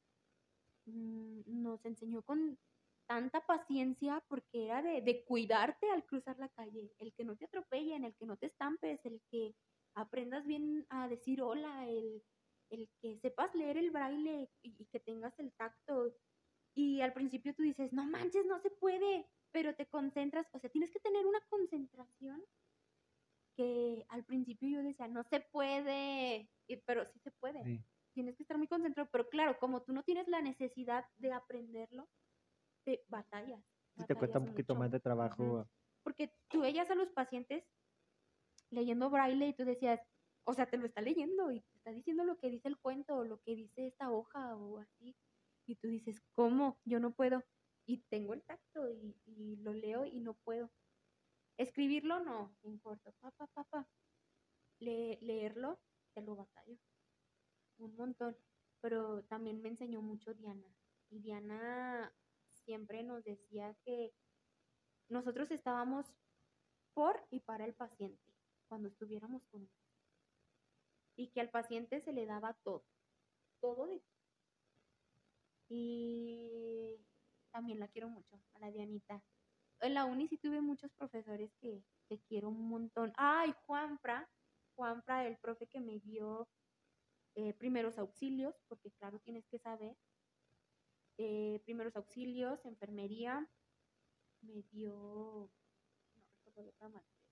[0.87, 2.59] mm, nos enseñó con
[3.07, 8.05] tanta paciencia porque era de, cuidarte al cruzar la calle, el que no te atropellen,
[8.05, 9.55] el que no te estampes, el que
[9.95, 12.23] aprendas bien a decir hola, el,
[13.01, 16.13] que sepas leer el braille y, que tengas el tacto.
[16.75, 20.69] Y al principio tú dices, no manches, no se puede, pero te concentras, o sea,
[20.71, 22.43] tienes que tener una concentración
[23.57, 26.51] que al principio yo decía, no se puede,
[26.85, 27.85] pero sí se puede.
[28.13, 32.09] Tienes que estar muy concentrado, pero claro, como tú no tienes la necesidad de aprenderlo,
[32.85, 33.65] de batallas.
[34.07, 35.69] te cuesta un poquito más de trabajo.
[36.03, 37.65] Porque tú veías a los pacientes
[38.71, 40.01] leyendo braille y tú decías,
[40.45, 43.17] o sea, te lo está leyendo y te está diciendo lo que dice el cuento
[43.17, 45.17] o lo que dice esta hoja o así.
[45.67, 46.79] Y tú dices, ¿cómo?
[46.85, 47.43] Yo no puedo.
[47.87, 50.71] Y tengo el tacto y, lo leo y no puedo.
[51.57, 53.13] Escribirlo no, en corto.
[53.21, 53.89] Papá, papá.
[54.79, 55.81] leerlo,
[56.15, 56.79] te lo batallo.
[57.79, 58.37] Un montón.
[58.81, 60.67] Pero también me enseñó mucho Diana.
[61.11, 62.15] Y Diana
[62.53, 64.13] siempre nos decía que
[65.09, 66.07] nosotros estábamos
[66.95, 68.33] por y para el paciente
[68.69, 69.71] cuando estuviéramos con él.
[71.17, 72.85] Y que al paciente se le daba todo,
[73.61, 74.03] todo de
[75.69, 76.99] Y
[77.53, 79.23] también la quiero mucho, a la Dianita.
[79.81, 83.13] En la uni sí tuve muchos profesores que, que quiero un montón.
[83.17, 84.29] Ay, Juanfra,
[84.77, 86.49] Juanfra, el profe que me dio
[87.37, 89.97] eh, primeros auxilios, porque claro, tienes que saber
[91.19, 93.49] eh, primeros auxilios, enfermería,
[94.41, 95.51] me dio,
[96.15, 97.25] no recuerdo otra materia,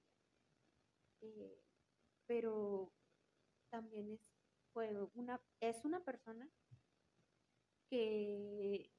[1.20, 1.64] eh,
[2.26, 2.92] pero
[3.70, 4.20] también es,
[4.72, 6.50] fue una, es una persona
[7.92, 8.90] que,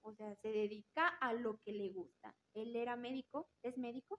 [0.00, 2.34] o sea, se dedica a lo que le gusta.
[2.54, 4.18] Él era médico, es médico,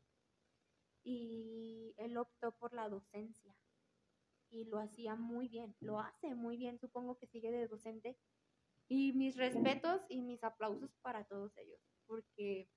[1.04, 3.56] y él optó por la docencia
[4.52, 8.16] y lo hacía muy bien, lo hace muy bien, supongo que sigue de docente
[8.88, 12.70] y mis respetos y mis aplausos para todos ellos, porque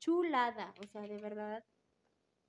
[0.00, 1.64] chulada, o sea, de verdad,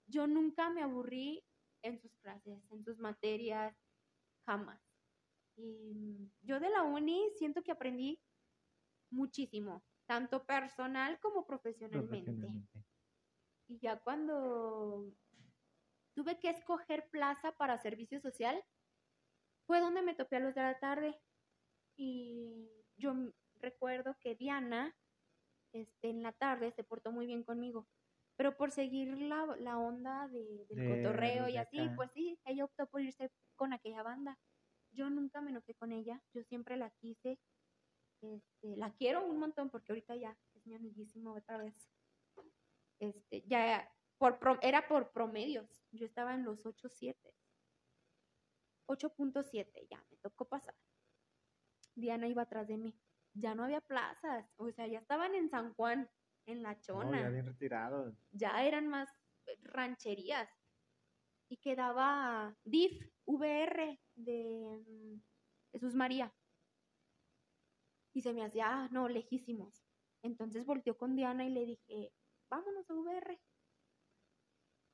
[0.08, 1.46] yo nunca me aburrí
[1.84, 3.78] en sus clases, en sus materias,
[4.46, 4.93] jamás.
[5.56, 8.20] Y yo de la uni siento que aprendí
[9.12, 12.48] muchísimo, tanto personal como profesionalmente.
[13.68, 15.14] Y ya cuando
[16.14, 18.64] tuve que escoger plaza para servicio social,
[19.66, 21.20] fue donde me topé a los de la tarde
[21.96, 23.14] y yo
[23.62, 24.96] recuerdo que Diana
[25.72, 27.88] este, en la tarde se portó muy bien conmigo,
[28.36, 32.88] pero por seguir la, la onda de, del cotorreo y así, pues sí, ella optó
[32.88, 34.38] por irse con aquella banda.
[34.94, 37.40] Yo nunca me enojé con ella, yo siempre la quise,
[38.22, 41.76] este, la quiero un montón porque ahorita ya es mi amiguísimo otra vez.
[43.00, 47.16] Este, ya por, era por promedios, yo estaba en los 8.7.
[48.88, 50.76] 8.7, ya me tocó pasar.
[51.96, 52.96] Diana iba atrás de mí.
[53.34, 56.10] Ya no había plazas, o sea, ya estaban en San Juan,
[56.46, 57.22] en La Chona.
[57.22, 58.16] ya bien retirados.
[58.32, 59.10] Ya eran más
[59.64, 60.50] rancherías.
[61.54, 65.22] Y quedaba DIF, VR de mm,
[65.72, 66.34] Jesús María.
[68.14, 69.86] Y se me hacía, ah, no, lejísimos.
[70.24, 72.12] Entonces volteó con Diana y le dije,
[72.50, 73.40] vámonos a VR.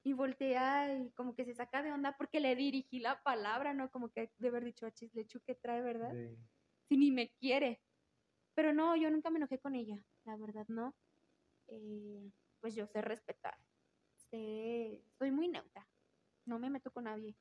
[0.04, 3.90] Y voltea y como que se saca de onda porque le dirigí la palabra, ¿no?
[3.90, 6.12] Como que de haber dicho a Chislechu que trae, ¿verdad?
[6.12, 6.38] Sí
[6.90, 7.82] si ni me quiere.
[8.56, 10.96] Pero no, yo nunca me enojé con ella, la verdad no.
[11.68, 13.58] Eh, pues yo sé respetar.
[14.16, 15.88] Sé, soy muy neutra.
[16.50, 17.36] No me meto con nadie.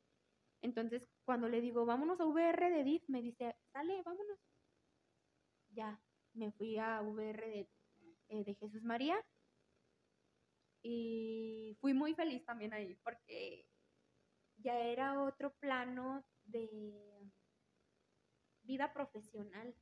[0.60, 4.38] Entonces, cuando le digo, vámonos a VR de DIF, me dice, sale, vámonos.
[5.70, 5.98] Ya,
[6.34, 7.70] me fui a VR de,
[8.28, 9.16] eh, de Jesús María.
[10.82, 13.66] Y fui muy feliz también ahí, porque
[14.58, 17.32] ya era otro plano de
[18.62, 19.74] vida profesional.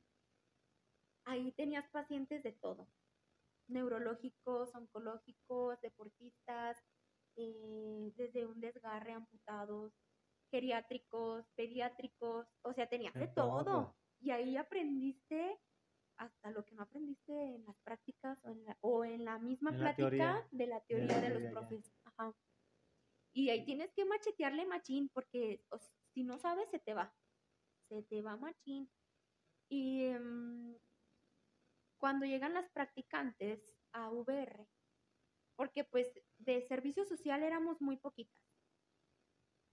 [1.25, 2.87] Ahí tenías pacientes de todo,
[3.67, 6.77] neurológicos, oncológicos, deportistas,
[7.37, 9.93] eh, desde un desgarre, amputados,
[10.51, 13.95] geriátricos, pediátricos, o sea, tenías de todo.
[14.19, 15.59] Y ahí aprendiste
[16.17, 19.69] hasta lo que no aprendiste en las prácticas o en la, o en la misma
[19.69, 21.93] En plática de la teoría de los profes.
[22.05, 22.33] Ajá.
[23.33, 25.77] Y ahí tienes que machetearle machín, porque o
[26.13, 27.13] si no sabes, se te va.
[27.87, 28.89] Se te va machín.
[29.69, 30.75] Y em,
[31.99, 34.67] cuando llegan las practicantes a VR,
[35.57, 36.07] porque pues
[36.37, 38.39] de servicio social éramos muy poquitas.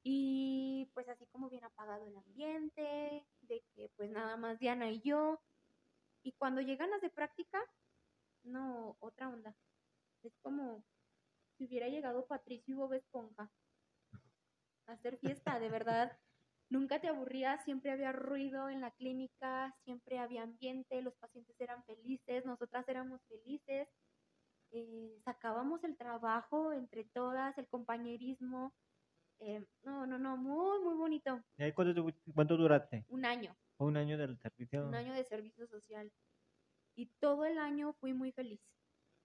[0.02, 5.00] Y pues así como bien apagado el ambiente, de que pues nada más Diana y
[5.00, 5.40] yo.
[6.22, 7.62] Y cuando llegan las de práctica,
[8.42, 9.54] no, otra onda.
[10.22, 10.84] Es como
[11.56, 13.50] si hubiera llegado Patricio y Bob Esponja
[14.86, 16.12] a hacer fiesta, de verdad.
[16.70, 21.84] Nunca te aburrías, siempre había ruido en la clínica, siempre había ambiente, los pacientes eran
[21.84, 23.86] felices, nosotras éramos felices,
[24.74, 28.74] eh, sacábamos el trabajo entre todas, el compañerismo.
[29.40, 31.40] eh, no, no, no, muy, muy bonito.
[31.56, 33.04] ¿Y ahí cuánto, cuánto duraste?
[33.08, 34.86] Un año, Un año del servicio.
[34.86, 36.10] un año de servicio social.
[36.96, 38.60] Y todo el año fui muy feliz.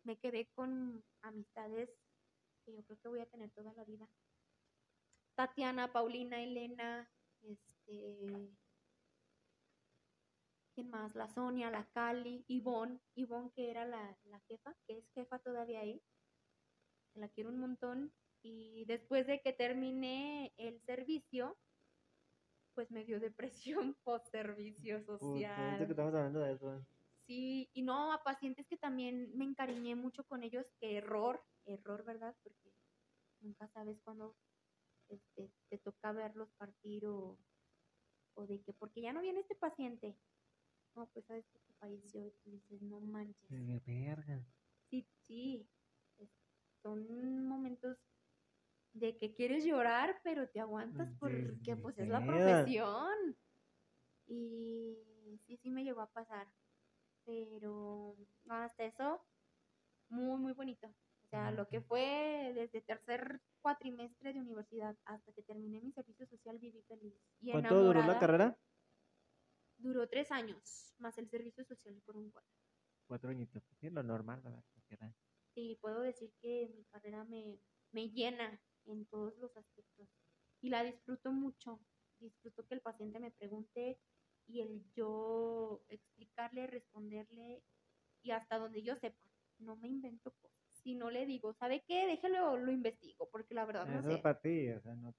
[0.03, 1.89] Me quedé con amistades
[2.65, 4.07] que yo creo que voy a tener toda la vida.
[5.35, 7.09] Tatiana, Paulina, Elena,
[7.41, 8.49] este,
[10.79, 11.13] ¿quién más?
[11.15, 15.81] La Sonia, la Cali, Ivonne, Ivonne que era la, la jefa, que es jefa todavía
[15.81, 16.01] ahí.
[17.15, 18.13] La quiero un montón.
[18.41, 21.57] Y después de que terminé el servicio,
[22.73, 23.19] pues me dio
[23.89, 25.77] depresión post servicio social.
[25.77, 26.85] que estamos hablando de eso.
[27.27, 32.03] Sí, y no, a pacientes que también me encariñé mucho con ellos, que error, error,
[32.05, 32.35] ¿verdad?
[32.41, 32.73] Porque
[33.41, 34.35] nunca sabes cuándo
[35.09, 37.37] este, te toca verlos partir o,
[38.35, 40.17] o de que, porque ya no viene este paciente.
[40.99, 43.49] No, pues sabes que te falleció y tú dices, no manches.
[43.49, 44.45] De verga.
[44.89, 45.69] Sí, sí,
[46.17, 46.29] es-
[46.83, 47.97] son momentos
[48.91, 53.37] de que quieres llorar, pero te aguantas Sí, porque pues es la profesión.
[54.27, 56.51] Y sí, sí me llegó a pasar.
[57.25, 59.21] Pero no, hasta eso,
[60.09, 60.87] muy, muy bonito.
[60.87, 66.25] O sea, lo que fue desde tercer cuatrimestre de universidad hasta que terminé mi servicio
[66.27, 67.13] social, viví feliz.
[67.41, 68.19] Y ¿Cuánto duró la enamorada.
[68.19, 68.57] carrera?
[69.79, 72.51] Duró tres años, más el servicio social por un cuatro.
[73.07, 73.63] Cuatro añitos.
[73.79, 74.63] Sí, lo normal, ¿verdad?
[75.53, 77.59] Sí, puedo decir que mi carrera me,
[77.91, 80.07] me llena en todos los aspectos
[80.61, 81.79] y la disfruto mucho.
[82.19, 83.99] Disfruto que el paciente me pregunte
[84.47, 87.63] y el yo explicarle, responderle
[88.21, 89.23] y hasta donde yo sepa.
[89.57, 90.59] No me invento cosas.
[90.71, 92.05] Si no le digo, ¿sabe qué?
[92.07, 94.21] Déjelo, lo investigo, porque la verdad no Eso es sé.
[94.21, 95.15] para ti, o sea, no.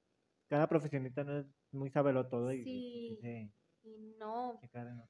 [0.48, 2.84] Cada profesionista no es muy sabelo todo y Sí.
[3.06, 5.02] y sí, Y no, en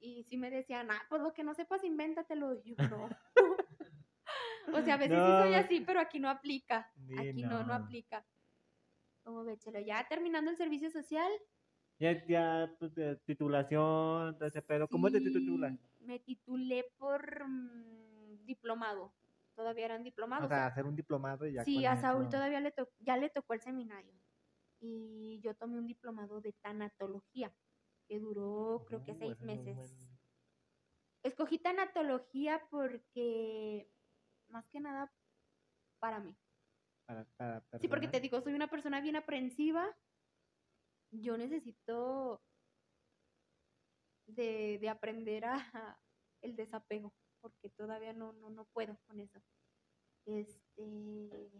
[0.00, 2.54] y si me decían, ah, pues lo que no sepas, invéntatelo.
[2.64, 3.08] Y yo, no.
[4.72, 6.90] o sea, a veces sí soy así, pero aquí no aplica.
[7.06, 7.74] Sí, Aquí no, no no.
[7.74, 8.24] aplica.
[9.22, 11.30] Como véchelo, ya terminando el servicio social.
[11.98, 12.92] Ya, ya, pues,
[13.24, 14.86] titulación, ese pedo.
[14.88, 15.72] ¿Cómo te sí, titulas?
[15.98, 19.12] Me titulé por mm, diplomado.
[19.56, 20.46] Todavía eran diplomados.
[20.46, 23.16] O sea, hacer un diplomado y ya sí, a Saúl eso- todavía le, to- ya
[23.16, 24.14] le tocó el seminario.
[24.80, 27.52] Y yo tomé un diplomado de tanatología,
[28.08, 29.76] que duró creo que seis meses.
[29.76, 30.18] buen-
[31.22, 33.92] Escogí tanatología porque,
[34.48, 35.12] más que nada,
[36.00, 36.34] para mí.
[37.06, 39.96] para- para Sí, porque te digo, soy una persona bien aprensiva.
[41.10, 42.42] Yo necesito
[44.26, 46.00] de, de aprender a, a
[46.42, 49.40] el desapego, porque todavía no, no, no puedo con eso.
[50.26, 51.50] Este,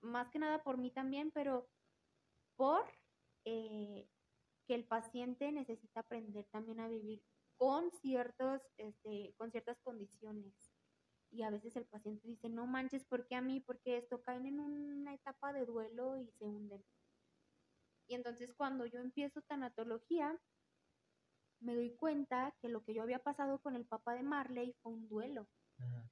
[0.00, 1.68] más que nada por mí también, pero
[2.56, 2.84] por
[3.44, 4.08] eh,
[4.68, 7.24] que el paciente necesita aprender también a vivir
[7.56, 10.54] con ciertos, este, con ciertas condiciones.
[11.30, 13.60] Y a veces el paciente dice, no manches, ¿por qué a mí?
[13.60, 16.84] Porque esto caen en una etapa de duelo y se hunden.
[18.06, 20.38] Y entonces cuando yo empiezo tanatología,
[21.60, 24.92] me doy cuenta que lo que yo había pasado con el papá de Marley fue
[24.92, 25.48] un duelo.
[25.78, 26.10] Ajá.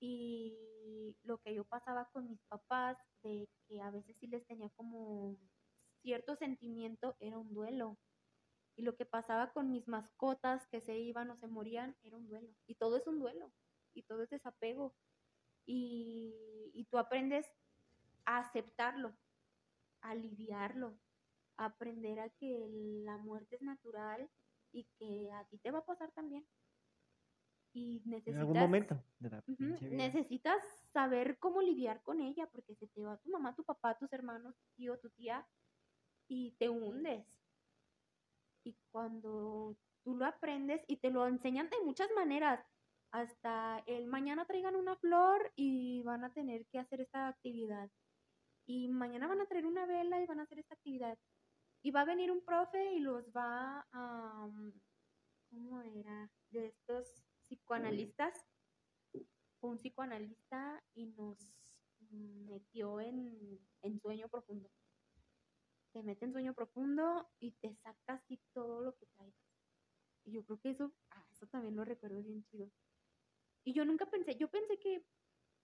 [0.00, 4.70] Y lo que yo pasaba con mis papás, de que a veces sí les tenía
[4.70, 5.36] como
[6.06, 7.98] cierto sentimiento, era un duelo.
[8.76, 12.28] Y lo que pasaba con mis mascotas que se iban o se morían, era un
[12.28, 12.48] duelo.
[12.68, 13.52] Y todo es un duelo.
[13.92, 14.94] Y todo es desapego.
[15.66, 17.44] Y, y tú aprendes
[18.24, 19.16] a aceptarlo,
[20.00, 20.96] a aliviarlo,
[21.56, 22.68] a aprender a que
[23.04, 24.30] la muerte es natural
[24.70, 26.46] y que a ti te va a pasar también.
[27.72, 28.40] Y En necesitas...
[28.42, 29.44] algún momento de la.
[29.90, 30.62] Necesitas
[30.92, 34.54] saber cómo lidiar con ella, porque se te va tu mamá, tu papá, tus hermanos,
[34.56, 35.44] tu tío, tu tía,
[36.28, 37.26] y te hundes.
[38.64, 42.64] Y cuando tú lo aprendes y te lo enseñan de muchas maneras,
[43.10, 47.90] hasta el mañana traigan una flor y van a tener que hacer esta actividad.
[48.66, 51.18] Y mañana van a traer una vela y van a hacer esta actividad.
[51.82, 54.48] Y va a venir un profe y los va a...
[55.50, 55.82] ¿Cómo
[57.42, 58.44] psicoanalistas,
[59.60, 61.38] fue un psicoanalista y nos
[62.10, 64.68] metió en, en sueño profundo.
[65.96, 69.32] Te mete en sueño profundo y te saca así todo lo que traes.
[70.26, 72.70] Y yo creo que eso, ah, eso también lo recuerdo bien chido.
[73.64, 75.02] Y yo nunca pensé, yo pensé que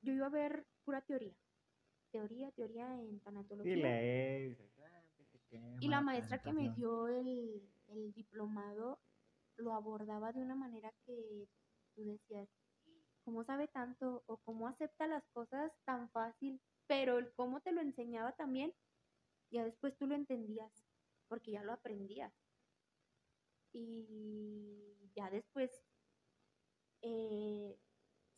[0.01, 1.35] yo iba a ver pura teoría.
[2.13, 3.75] Teoría, teoría en tanatología.
[3.75, 4.59] Y lees.
[5.59, 9.03] ah, Y la maestra que me dio el, el diplomado
[9.59, 11.47] lo abordaba de una manera que
[11.95, 12.49] tú decías,
[13.27, 14.23] ¿cómo sabe tanto?
[14.29, 18.73] O cómo acepta las cosas tan fácil, pero el cómo te lo enseñaba también,
[19.53, 20.73] ya después tú lo entendías,
[21.29, 22.33] porque ya lo aprendías.
[23.73, 25.71] Y ya después
[27.03, 27.79] eh,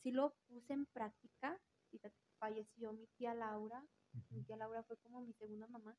[0.03, 1.59] sí lo puse en práctica.
[1.91, 3.87] Fíjate, falleció mi tía Laura,
[4.31, 5.97] mi tía Laura fue como mi segunda mamá.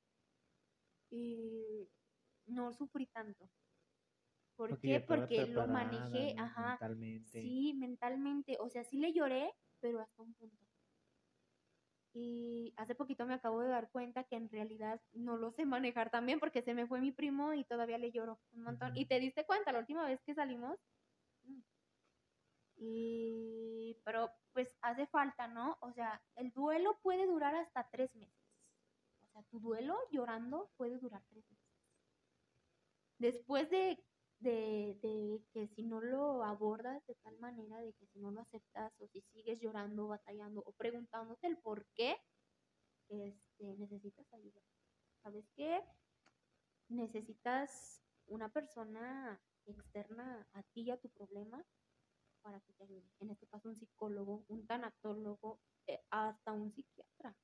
[1.10, 1.90] Y
[2.46, 3.50] no sufrí tanto.
[4.58, 5.00] ¿Por Porque qué?
[5.02, 6.72] Porque lo manejé, ajá.
[6.72, 7.42] Mentalmente.
[7.42, 8.58] Sí, mentalmente.
[8.60, 10.65] O sea, sí le lloré, pero hasta un punto.
[12.18, 16.10] Y hace poquito me acabo de dar cuenta que en realidad no lo sé manejar
[16.10, 18.96] también porque se me fue mi primo y todavía le lloro un montón.
[18.96, 20.80] ¿Y te diste cuenta la última vez que salimos?
[21.44, 21.60] Mm.
[22.78, 25.78] Y, pero pues hace falta, ¿no?
[25.82, 28.48] O sea, el duelo puede durar hasta tres meses.
[29.20, 31.68] O sea, tu duelo llorando puede durar tres meses.
[33.18, 34.02] Después de,
[34.50, 38.94] de, que si no lo abordas de tal manera, de que si no lo aceptas
[39.00, 42.16] o si sigues llorando, batallando o preguntándote el por qué,
[43.10, 44.62] este, necesitas ayuda.
[45.24, 45.82] ¿Sabes qué?
[46.90, 51.64] Necesitas una persona externa a ti y a tu problema
[52.42, 53.10] para que te ayude.
[53.20, 57.36] En este caso, un psicólogo, un tanatólogo, eh, hasta un psiquiatra.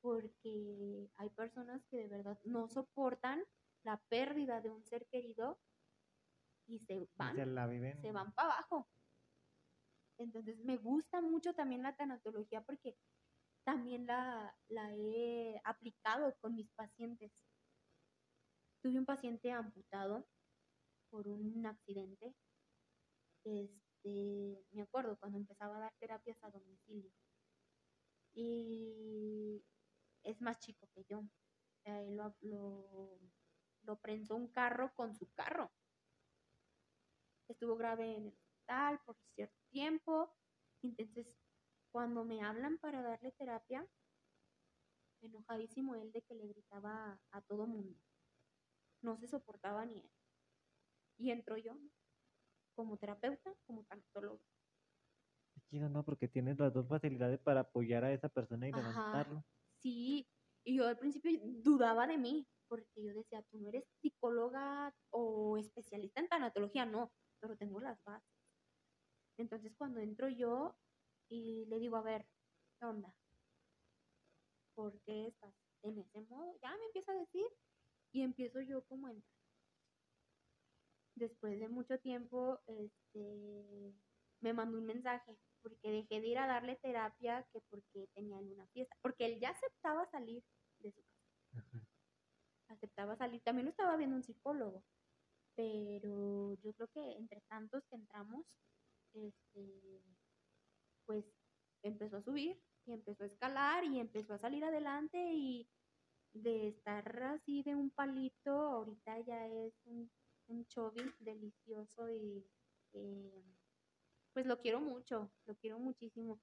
[0.00, 3.42] Porque hay personas que de verdad no soportan
[3.82, 5.58] la pérdida de un ser querido
[6.66, 8.00] y se van, se la viven.
[8.00, 8.88] se van para abajo.
[10.18, 12.96] Entonces me gusta mucho también la tanatología porque
[13.64, 17.32] también la, la he aplicado con mis pacientes.
[18.82, 20.26] Tuve un paciente amputado
[21.10, 22.34] por un accidente.
[23.44, 27.10] Este, me acuerdo cuando empezaba a dar terapias a domicilio.
[28.34, 29.64] Y
[30.22, 31.24] es más chico que yo.
[31.84, 33.18] Él lo, lo,
[33.82, 35.70] lo prensó un carro con su carro.
[37.48, 40.32] Estuvo grave en el hospital por cierto tiempo.
[40.82, 41.36] Entonces,
[41.90, 43.86] cuando me hablan para darle terapia,
[45.20, 47.98] enojadísimo él de que le gritaba a todo mundo.
[49.02, 50.10] No se soportaba ni él.
[51.18, 51.76] Y entro yo
[52.74, 54.40] como terapeuta, como tanatólogo.
[55.70, 56.04] Chido, ¿no?
[56.04, 58.82] Porque tienes las dos facilidades para apoyar a esa persona y Ajá.
[58.82, 59.44] levantarlo.
[59.78, 60.26] Sí,
[60.64, 61.30] y yo al principio
[61.62, 67.12] dudaba de mí, porque yo decía, tú no eres psicóloga o especialista en tanatología, no,
[67.44, 68.26] pero tengo las bases.
[69.36, 70.74] Entonces cuando entro yo
[71.28, 72.26] y le digo, a ver,
[72.78, 73.14] ¿qué onda?
[74.74, 76.56] ¿Por qué estás en ese modo?
[76.62, 77.46] Ya me empieza a decir
[78.12, 79.36] y empiezo yo como entrar.
[81.16, 83.92] Después de mucho tiempo, este,
[84.40, 88.52] me mandó un mensaje porque dejé de ir a darle terapia que porque tenía él
[88.52, 90.42] una fiesta, porque él ya aceptaba salir
[90.78, 91.86] de su casa, Ajá.
[92.68, 94.82] aceptaba salir, también lo estaba viendo un psicólogo,
[95.56, 98.46] pero yo creo que entre tantos que entramos,
[99.12, 100.02] este,
[101.06, 101.24] pues
[101.82, 105.68] empezó a subir y empezó a escalar y empezó a salir adelante y
[106.32, 110.10] de estar así de un palito, ahorita ya es un,
[110.48, 112.44] un chovi delicioso y
[112.92, 113.44] eh,
[114.32, 116.40] pues lo quiero mucho, lo quiero muchísimo.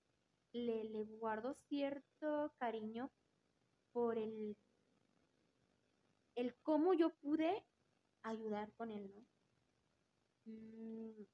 [0.54, 3.12] Le, le guardo cierto cariño
[3.92, 4.58] por el,
[6.36, 7.66] el cómo yo pude
[8.24, 9.26] ayudar con él, ¿no?
[10.46, 11.26] Mm,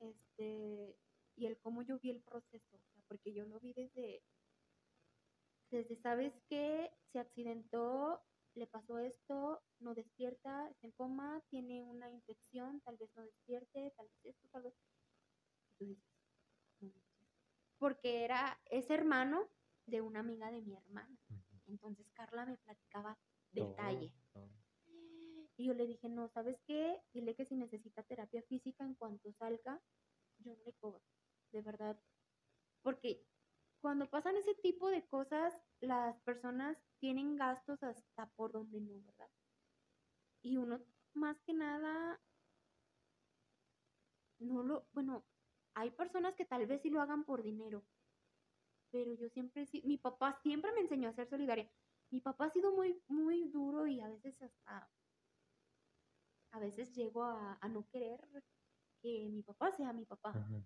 [0.00, 0.96] este,
[1.36, 4.22] y el cómo yo vi el proceso, o sea, porque yo lo vi desde,
[5.70, 6.90] desde, ¿sabes qué?
[7.12, 8.22] Se accidentó,
[8.54, 13.92] le pasó esto, no despierta, está en coma, tiene una infección, tal vez no despierte,
[13.96, 14.74] tal vez esto, tal vez...
[17.78, 19.48] Porque era, es hermano
[19.86, 21.16] de una amiga de mi hermana.
[21.66, 23.16] Entonces Carla me platicaba
[23.52, 24.12] detalle.
[25.58, 27.02] Y yo le dije, no, ¿sabes qué?
[27.12, 29.82] Dile que si necesita terapia física en cuanto salga,
[30.38, 31.02] yo no le cobro,
[31.52, 32.00] de verdad.
[32.82, 33.26] Porque
[33.80, 39.30] cuando pasan ese tipo de cosas, las personas tienen gastos hasta por donde no, ¿verdad?
[40.42, 40.80] Y uno,
[41.14, 42.20] más que nada,
[44.38, 45.24] no lo, bueno,
[45.74, 47.84] hay personas que tal vez sí lo hagan por dinero,
[48.90, 51.70] pero yo siempre sí, mi papá siempre me enseñó a ser solidaria.
[52.10, 54.88] Mi papá ha sido muy, muy duro y a veces hasta,
[56.52, 58.20] a veces llego a, a no querer
[59.00, 60.62] que mi papá sea mi papá, Ajá.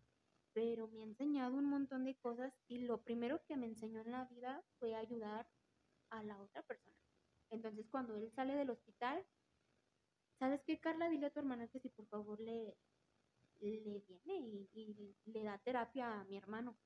[0.53, 4.13] pero me ha enseñado un montón de cosas y lo primero que me enseñó en
[4.13, 5.49] la vida fue ayudar
[6.11, 6.97] a la otra persona.
[7.51, 9.27] Entonces, cuando él sale del hospital,
[10.39, 11.09] ¿sabes qué, Carla?
[11.09, 12.77] Dile a tu hermana que si por favor le,
[13.61, 16.77] le viene y, y le da terapia a mi hermano.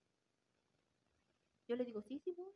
[1.68, 2.52] Yo le digo, sí, sí, voy.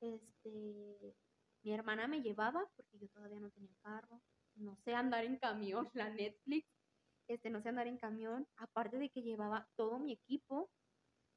[0.00, 1.16] Este,
[1.62, 4.22] mi hermana me llevaba porque yo todavía no tenía carro,
[4.60, 6.66] no sé andar en camión, la Netflix,
[7.28, 10.70] este, no sé andar en camión, aparte de que llevaba todo mi equipo,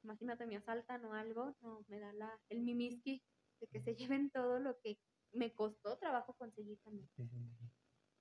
[0.02, 3.22] imagínate me asaltan o algo, no, me da la, el mimiski
[3.60, 4.98] de que se lleven todo lo que
[5.32, 7.08] me costó trabajo conseguir también.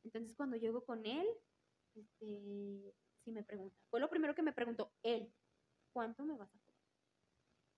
[0.04, 1.28] Entonces cuando llego con él,
[1.96, 2.94] este,
[3.24, 5.34] sí me pregunta, fue lo primero que me preguntó él,
[5.92, 6.74] ¿cuánto me vas a cobrar?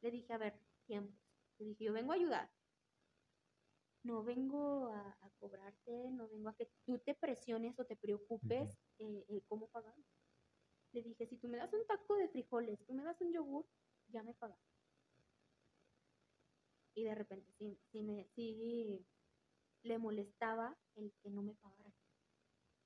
[0.01, 1.19] Le dije, a ver, tiempos.
[1.57, 2.51] Le dije, yo vengo a ayudar.
[4.05, 8.77] No vengo a, a cobrarte, no vengo a que tú te presiones o te preocupes
[8.99, 9.95] eh, eh, cómo pagar.
[10.91, 13.65] Le dije, si tú me das un taco de frijoles, tú me das un yogur,
[14.07, 14.59] ya me pagas.
[16.93, 19.03] Y de repente sí, sí, me, sí
[19.81, 21.91] le molestaba el que no me pagara.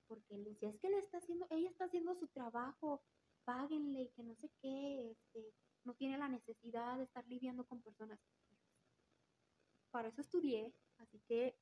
[0.07, 3.03] Porque él decía, es que le está haciendo, ella está haciendo su trabajo,
[3.43, 7.81] páguenle y que no sé qué, este, no tiene la necesidad de estar lidiando con
[7.81, 8.19] personas.
[9.91, 11.57] Para eso estudié, así que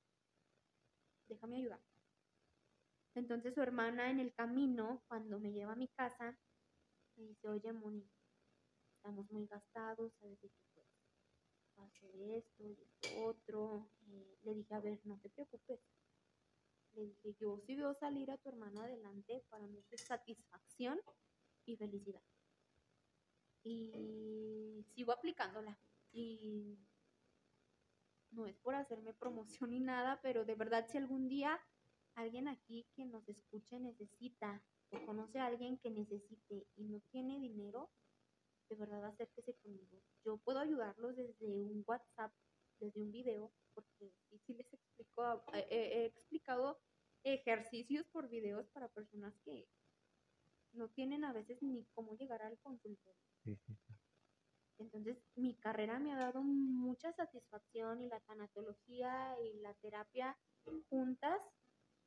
[1.27, 1.79] déjame ayudar.
[3.15, 6.37] Entonces su hermana en el camino, cuando me lleva a mi casa,
[7.15, 8.07] me dice, oye, Moni,
[8.95, 10.85] estamos muy gastados, sabes de que
[11.77, 13.89] va a hacer esto y esto otro.
[14.07, 15.79] Eh, le dije, a ver, no te preocupes.
[16.93, 20.99] Le dije, yo si veo salir a tu hermana adelante, para mí es satisfacción
[21.65, 22.23] y felicidad.
[23.63, 25.77] Y sigo aplicándola.
[26.11, 26.77] Y
[28.37, 31.59] no es por hacerme promoción ni nada, pero de verdad si algún día
[32.13, 37.39] alguien aquí que nos escuche necesita o conoce a alguien que necesite y no tiene
[37.39, 37.89] dinero,
[38.69, 40.01] de verdad acérquese conmigo.
[40.23, 42.31] Yo puedo ayudarlos desde un WhatsApp,
[42.79, 44.13] desde un video, porque
[44.45, 46.79] sí les explico, eh, he explicado
[47.23, 49.67] ejercicios por videos para personas que
[50.73, 53.19] no tienen a veces ni cómo llegar al consultorio.
[53.43, 53.96] Sí, sí.
[54.79, 60.37] Entonces, mi carrera me ha dado mucha satisfacción y la tanatología y la terapia
[60.89, 61.41] juntas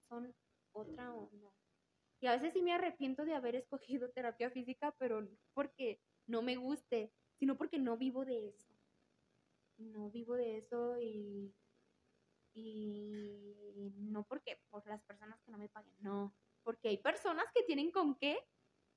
[0.09, 0.35] son
[0.73, 1.53] otra onda.
[2.21, 6.43] Y a veces sí me arrepiento de haber escogido terapia física, pero no porque no
[6.43, 8.69] me guste, sino porque no vivo de eso.
[9.79, 11.55] No vivo de eso y,
[12.53, 16.35] y no porque por las personas que no me paguen, no.
[16.63, 18.39] Porque hay personas que tienen con qué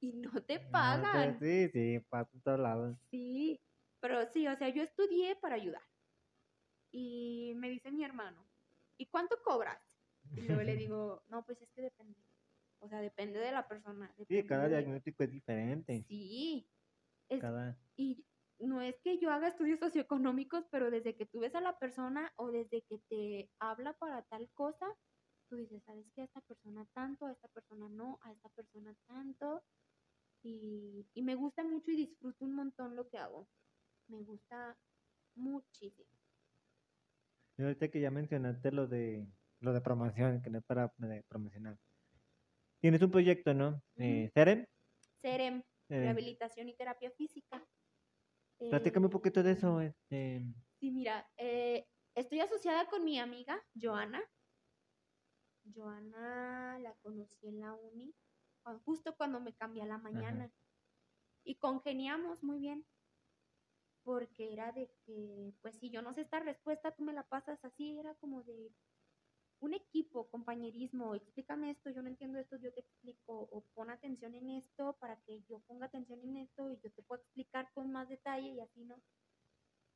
[0.03, 1.37] y no te No, pagan.
[1.39, 2.97] pues, Sí, sí, pasa en todos lados.
[3.09, 3.59] Sí,
[4.01, 5.81] pero sí, o sea, yo estudié para ayudar.
[6.91, 8.45] Y me dice mi hermano,
[8.97, 9.81] ¿y cuánto cobras?
[10.35, 12.19] Y luego le digo, no, pues es que depende.
[12.79, 14.13] O sea, depende de la persona.
[14.27, 16.03] Sí, cada de- diagnóstico es diferente.
[16.07, 16.67] Sí.
[17.29, 17.77] Es- Cada...
[17.95, 18.25] Y
[18.59, 22.33] no es que yo haga estudios socioeconómicos, pero desde que tú ves a la persona
[22.35, 24.85] o desde que te habla para tal cosa,
[25.49, 26.21] tú dices, ¿sabes qué?
[26.21, 29.63] A esta persona tanto, a esta persona no, a esta persona tanto.
[30.43, 33.47] Y, y me gusta mucho y disfruto un montón lo que hago.
[34.07, 34.77] Me gusta
[35.35, 36.09] muchísimo.
[37.57, 39.27] Y ahorita que ya mencionaste lo de
[39.59, 40.91] lo de promoción, que no es para
[41.29, 41.77] promocionar.
[42.81, 43.81] Tienes un proyecto, ¿no?
[43.95, 44.65] Eh, Serem.
[45.21, 47.65] Serem, Eh, rehabilitación y terapia física.
[48.57, 49.79] platícame un Eh, poquito de eso.
[49.79, 50.43] Este,
[50.79, 54.21] Sí, mira, eh, estoy asociada con mi amiga Joana.
[55.73, 58.13] Joana la conocí en la uni,
[58.85, 60.51] justo cuando me cambié a la mañana.
[61.45, 62.85] Y congeniamos muy bien,
[64.03, 67.63] porque era de que, pues si yo no sé esta respuesta, tú me la pasas
[67.63, 68.73] así, era como de
[69.59, 74.35] un equipo, compañerismo, explícame esto, yo no entiendo esto, yo te explico, o pon atención
[74.35, 77.91] en esto para que yo ponga atención en esto y yo te puedo explicar con
[77.91, 79.01] más detalle y así, ¿no?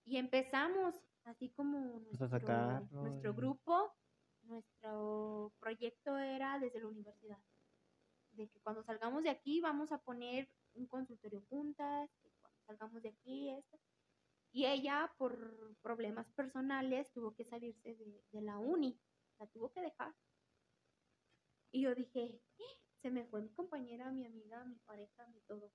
[0.05, 3.93] Y empezamos, así como Pues nuestro, nuestro grupo,
[4.41, 7.39] nuestro proyecto era desde la universidad.
[8.37, 13.01] De que cuando salgamos de aquí vamos a poner un consultorio juntas, que cuando salgamos
[13.01, 13.79] de aquí esto.
[14.51, 18.97] Y ella, por problemas personales, tuvo que salirse de, de la uni,
[19.39, 20.13] la tuvo que dejar.
[21.71, 22.63] Y yo dije, "¡Ah!
[23.01, 25.71] se me fue mi compañera, mi amiga, mi pareja, mi todo.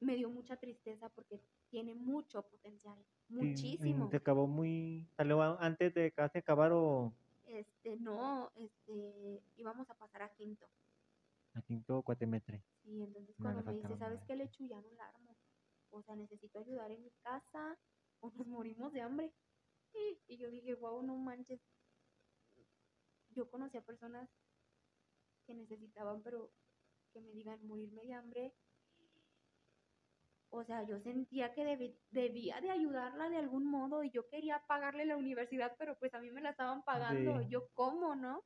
[0.00, 1.40] Me dio mucha tristeza porque
[1.70, 2.98] tiene mucho potencial,
[3.28, 4.10] muchísimo.
[4.10, 5.08] ¿Se acabó muy...
[5.16, 7.12] salió antes de casi acabar o
[7.46, 10.68] Este, no, este, íbamos a pasar a quinto.
[11.54, 12.62] A quinto cuatrimestre?
[12.84, 14.66] Y entonces No, cuando me dice, ¿sabes qué, Lechu?
[14.66, 15.36] Ya no la armo.
[15.90, 17.78] O sea, necesito ayudar en mi casa
[18.20, 19.32] o nos morimos de hambre.
[19.94, 21.60] Y, y yo dije, wow, no manches.
[23.30, 24.28] Yo conocí a personas
[25.46, 26.50] que necesitaban, pero
[27.12, 28.54] que me digan morirme de hambre.
[30.50, 34.64] O sea, yo sentía que debí- debía de ayudarla de algún modo y yo quería
[34.66, 37.40] pagarle la universidad, pero pues a mí me la estaban pagando.
[37.42, 37.48] Sí.
[37.50, 38.42] Yo, ¿cómo, no?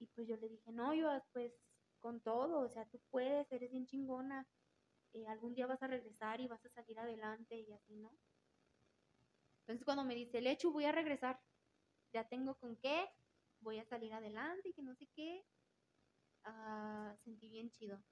[0.00, 1.52] Y pues yo le dije, no, yo pues
[2.00, 4.46] con todo, o sea, tú puedes, eres bien chingona.
[5.14, 8.12] eh, algún día vas a regresar y vas a salir adelante y así, ¿no?
[9.60, 11.40] Entonces cuando me dice, Lechu, voy a regresar,
[12.12, 13.08] ya tengo con qué,
[13.60, 15.44] voy a salir adelante y que no sé qué,
[16.44, 18.02] ah, sentí bien chido.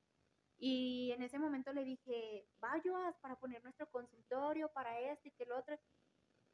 [0.59, 5.47] Y en ese momento le dije, vayas para poner nuestro consultorio, para esto y que
[5.47, 5.79] lo otro.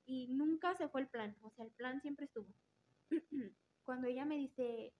[0.06, 2.54] Y nunca se fue el plan, o sea, el plan siempre estuvo.
[3.84, 4.94] Cuando ella me dice,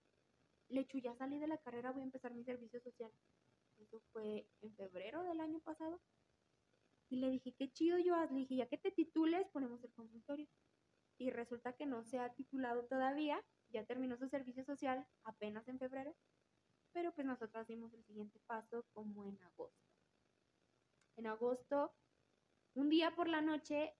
[0.73, 3.11] Lechu, ya salí de la carrera, voy a empezar mi servicio social.
[3.77, 6.01] Eso fue en febrero del año pasado.
[7.09, 10.47] Y le dije, qué chido, yo Le dije, ya que te titules, ponemos el consultorio.
[11.17, 13.39] Y resulta que no se ha titulado todavía,
[13.69, 16.15] ya terminó su servicio social apenas en febrero,
[16.91, 19.83] pero pues nosotros dimos el siguiente paso como en agosto.
[21.17, 21.93] En agosto,
[22.73, 23.95] un día por la noche,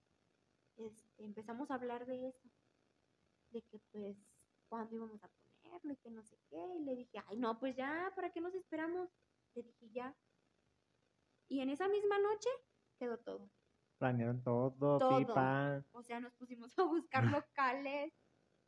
[0.76, 2.50] este, empezamos a hablar de eso,
[3.50, 4.16] de que pues,
[4.68, 5.28] cuándo íbamos a
[5.74, 8.40] ponerlo y que no sé qué, y le dije, ay, no, pues ya, ¿para qué
[8.40, 9.10] nos esperamos?
[9.54, 10.14] Le dije, ya.
[11.48, 12.48] Y en esa misma noche
[12.98, 13.50] quedó todo.
[13.98, 15.18] Planearon todo, Todo.
[15.18, 15.84] pipa.
[15.92, 18.12] O sea, nos pusimos a buscar locales,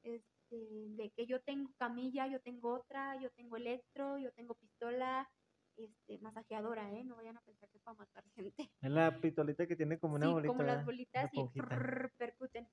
[0.02, 5.28] este, de que yo tengo camilla, yo tengo otra, yo tengo electro, yo tengo pistola,
[5.76, 7.04] este, masajeadora, ¿eh?
[7.04, 8.70] No vayan a pensar que es para matar gente.
[8.80, 10.48] Es la pistolita que tiene como una sí, bolita.
[10.48, 12.68] como las bolitas y prrr, percuten.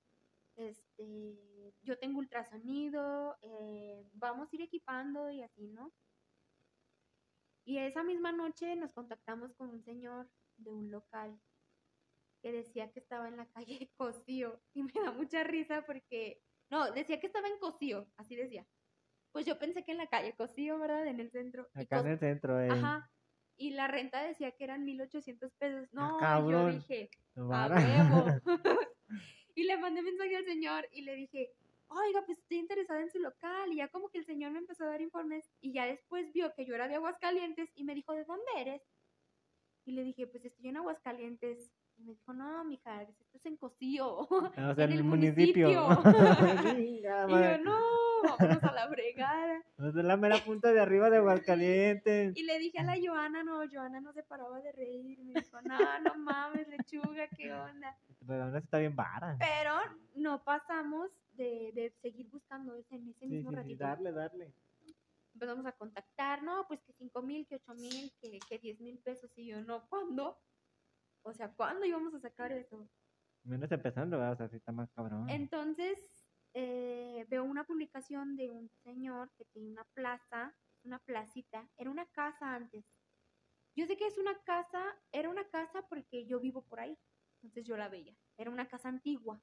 [0.56, 1.53] Este,
[1.84, 5.92] yo tengo ultrasonido, eh, vamos a ir equipando y así, ¿no?
[7.66, 11.40] Y esa misma noche nos contactamos con un señor de un local
[12.42, 16.92] que decía que estaba en la calle Cosío y me da mucha risa porque, no,
[16.92, 18.66] decía que estaba en Cosío, así decía.
[19.32, 21.08] Pues yo pensé que en la calle Cosío, ¿verdad?
[21.08, 21.68] En el centro.
[21.74, 22.70] Acá en el centro, eh.
[22.70, 23.10] Ajá.
[23.56, 25.88] Y la renta decía que eran 1800 pesos.
[25.92, 26.76] No, y yo Ah, cabrón.
[26.80, 28.26] dije, No a huevo.
[29.56, 31.54] y le mandé mensaje al señor y le dije,
[31.94, 33.72] oiga, pues estoy interesada en su local.
[33.72, 36.54] Y ya como que el señor me empezó a dar informes y ya después vio
[36.54, 38.82] que yo era de Aguascalientes y me dijo, ¿de dónde eres?
[39.86, 41.72] Y le dije, pues estoy en Aguascalientes.
[42.04, 44.28] Y me dijo, no, mija, esto es en Cosío.
[44.58, 45.70] Ah, o sea, en el el municipio.
[46.78, 47.80] y yo, no,
[48.24, 49.64] vámonos a la fregada.
[49.78, 52.36] Es la mera punta de arriba de Aguascalientes.
[52.36, 55.18] Y le dije a la Joana, no, Joana no se paraba de reír.
[55.24, 57.98] Me dijo, no, no mames, lechuga, qué onda.
[58.28, 59.38] Pero así está bien vara.
[59.40, 59.72] Pero
[60.16, 63.84] no pasamos de, de seguir buscando ese, en ese Sí, mismo sí, sí, ratito.
[63.84, 64.54] darle, darle.
[65.34, 69.00] Empezamos a contactar, no, pues que cinco mil, que ocho mil, que, que diez mil
[69.00, 69.32] pesos.
[69.38, 70.38] Y yo, no, ¿cuándo?
[71.24, 72.88] O sea, ¿cuándo íbamos a sacar eso?
[73.44, 74.34] Menos empezando, ¿verdad?
[74.34, 75.30] O sea, sí está más cabrón.
[75.30, 76.00] Entonces,
[76.54, 82.06] eh, veo una publicación de un señor que tiene una plaza, una placita, era una
[82.08, 82.86] casa antes.
[83.76, 86.98] Yo sé que es una casa, era una casa porque yo vivo por ahí,
[87.42, 88.16] entonces yo la veía.
[88.38, 89.42] Era una casa antigua.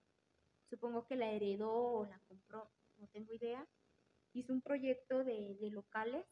[0.68, 3.66] Supongo que la heredó o la compró, no tengo idea.
[4.32, 6.26] Hizo un proyecto de, de locales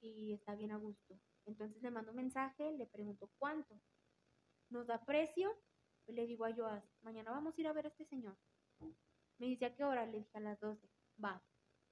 [0.00, 1.18] y está bien a gusto.
[1.46, 3.80] Entonces le mando un mensaje, le pregunto cuánto.
[4.74, 5.56] Nos da precio,
[6.08, 8.36] le digo a Joas, mañana vamos a ir a ver a este señor.
[9.38, 10.90] Me dice a qué hora, le dije a las 12.
[11.24, 11.40] Va,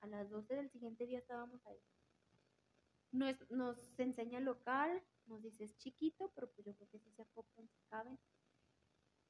[0.00, 1.80] a las 12 del siguiente día estábamos ahí.
[3.12, 7.12] Nos, nos enseña el local, nos dice es chiquito, pero pues yo creo que sí
[7.12, 8.18] se acoplan, se caben.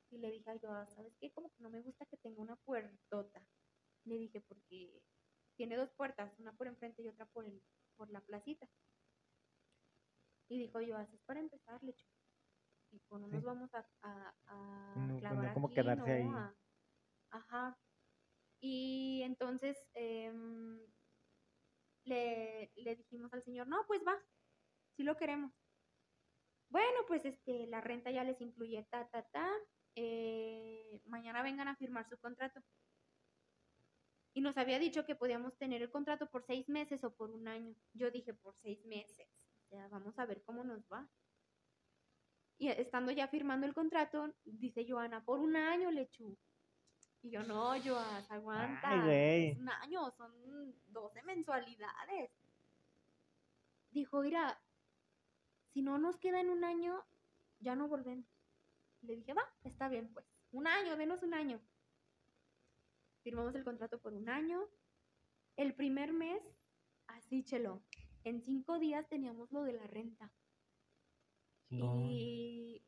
[0.09, 1.31] Y le dije a Joas, ¿sabes qué?
[1.31, 3.47] Como que no me gusta que tenga una puertota.
[4.05, 5.03] Le dije, porque
[5.57, 7.63] tiene dos puertas, una por enfrente y otra por, el,
[7.97, 8.67] por la placita.
[10.49, 11.93] Y dijo Joas, es para empezar, le
[12.93, 16.07] Dijo, no nos vamos a, a, a No, pues, no clavar como aquí, quedarse no,
[16.13, 16.23] ahí.
[16.37, 16.57] a-
[17.31, 17.79] Ajá.
[18.61, 20.81] Y entonces em,
[22.05, 24.17] le, le dijimos al señor, no, pues va,
[24.97, 25.53] si lo queremos.
[26.71, 29.51] Bueno, pues este, la renta ya les incluye ta, ta, ta.
[29.97, 32.63] eh, mañana vengan a firmar su contrato.
[34.35, 37.49] Y nos había dicho que podíamos tener el contrato por seis meses o por un
[37.49, 37.75] año.
[37.95, 39.29] Yo dije por seis meses.
[39.69, 41.09] Sea, vamos a ver cómo nos va.
[42.63, 46.39] Y estando ya firmando el contrato, dice Joana, por un año, Lechu.
[47.21, 49.03] Y yo, no, Joas, aguanta.
[49.03, 49.49] Ay.
[49.49, 50.33] Es un año, son
[50.87, 52.31] 12 mensualidades.
[53.91, 54.63] Dijo, mira,
[55.73, 57.05] si no nos queda en un año,
[57.59, 58.29] ya no volvemos.
[59.01, 60.25] Le dije, va, está bien, pues.
[60.53, 61.61] Un año, denos un año.
[63.25, 64.69] Firmamos el contrato por un año.
[65.57, 66.41] El primer mes,
[67.09, 67.83] así, chelo.
[68.23, 70.31] En cinco días teníamos lo de la renta.
[71.73, 72.85] Y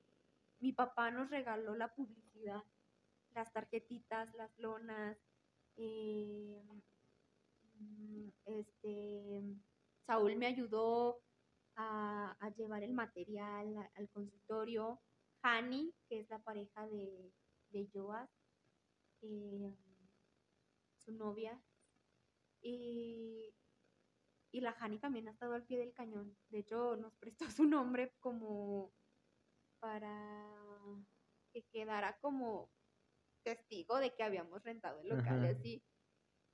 [0.61, 2.63] mi papá nos regaló la publicidad,
[3.35, 5.17] las tarjetitas, las lonas,
[5.77, 6.63] eh,
[8.45, 9.43] este,
[10.07, 11.23] Saúl me ayudó
[11.77, 15.01] a, a llevar el material al consultorio.
[15.43, 17.33] Hani, que es la pareja de,
[17.71, 18.31] de Joas,
[19.21, 19.75] eh,
[20.99, 21.61] su novia.
[22.63, 23.55] Y,
[24.55, 26.39] y la Hani también ha estado al pie del cañón.
[26.49, 28.93] De hecho, nos prestó su nombre como
[29.81, 30.47] para
[31.53, 32.71] que quedara como
[33.43, 35.49] testigo de que habíamos rentado el local y Ajá.
[35.49, 35.85] así.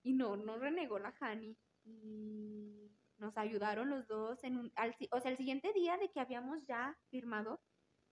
[0.02, 1.58] Y no, no renegó la Hani.
[1.84, 6.20] Y nos ayudaron los dos en un, al o sea, el siguiente día de que
[6.20, 7.60] habíamos ya firmado,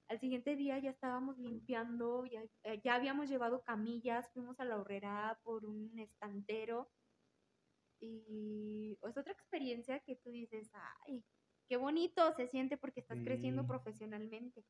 [0.09, 4.78] al siguiente día ya estábamos limpiando, ya, eh, ya habíamos llevado camillas, fuimos a la
[4.78, 6.90] horrera por un estantero.
[8.01, 10.70] Y es otra experiencia que tú dices,
[11.07, 11.25] ay,
[11.66, 14.65] qué bonito se siente porque estás creciendo profesionalmente.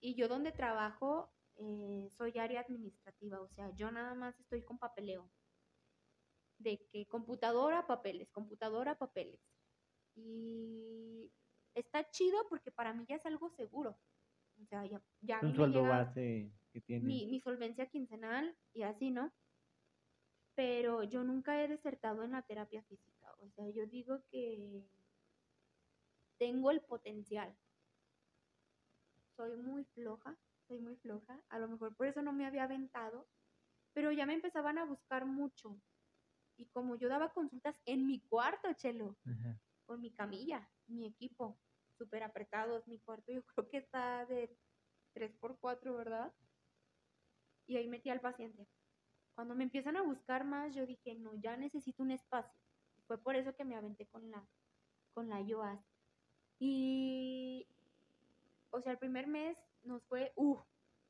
[0.00, 4.78] Y yo donde trabajo eh, soy área administrativa, o sea, yo nada más estoy con
[4.78, 5.30] papeleo.
[6.58, 9.40] De que computadora, papeles, computadora, papeles.
[10.14, 11.32] Y
[11.74, 13.98] está chido porque para mí ya es algo seguro.
[14.62, 17.06] O sea, ya, ya un sueldo llega base que tiene.
[17.06, 19.32] mi, mi solvencia quincenal y así, ¿no?
[20.54, 23.32] Pero yo nunca he desertado en la terapia física.
[23.40, 24.84] O sea, yo digo que
[26.38, 27.54] tengo el potencial.
[29.36, 30.36] Soy muy floja,
[30.66, 31.40] soy muy floja.
[31.48, 33.28] A lo mejor por eso no me había aventado,
[33.92, 35.80] pero ya me empezaban a buscar mucho.
[36.56, 39.58] Y como yo daba consultas en mi cuarto, Chelo, Ajá.
[39.86, 41.58] con mi camilla, mi equipo,
[41.96, 42.86] súper apretados.
[42.86, 44.56] Mi cuarto yo creo que está de
[45.14, 46.32] 3x4, ¿verdad?
[47.66, 48.66] Y ahí metí al paciente.
[49.40, 52.60] Cuando me empiezan a buscar más, yo dije, no, ya necesito un espacio.
[53.06, 54.46] Fue por eso que me aventé con la,
[55.14, 55.80] con la IOAS.
[56.58, 57.66] Y,
[58.68, 60.60] o sea, el primer mes nos fue, uff,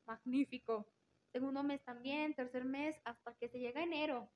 [0.06, 0.86] magnífico.
[1.32, 4.30] Segundo mes también, tercer mes, hasta que se llega enero.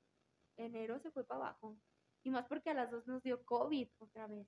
[0.57, 1.77] Enero se fue para abajo.
[2.25, 4.45] Y más porque a las dos nos dio COVID otra vez.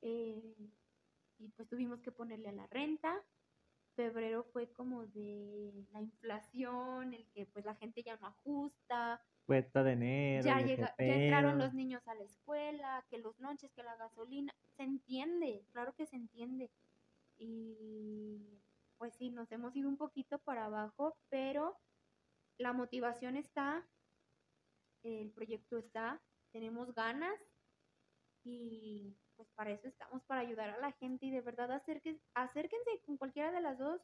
[0.00, 0.56] Eh,
[1.38, 3.22] y pues tuvimos que ponerle a la renta.
[3.94, 9.22] Febrero fue como de la inflación, el que pues la gente ya no ajusta.
[9.46, 10.44] Cuesta de enero.
[10.44, 14.54] Ya, llega, ya entraron los niños a la escuela, que los noches, que la gasolina.
[14.76, 16.70] Se entiende, claro que se entiende.
[17.36, 18.62] Y
[18.98, 21.76] pues sí, nos hemos ido un poquito para abajo, pero
[22.56, 23.84] la motivación está,
[25.02, 27.34] el proyecto está, tenemos ganas
[28.44, 33.02] y pues para eso estamos, para ayudar a la gente y de verdad acérquense, acérquense
[33.04, 34.00] con cualquiera de las dos,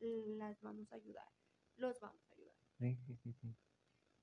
[0.00, 1.28] las vamos a ayudar,
[1.76, 2.56] los vamos a ayudar.
[2.78, 3.56] Sí, sí, sí, sí.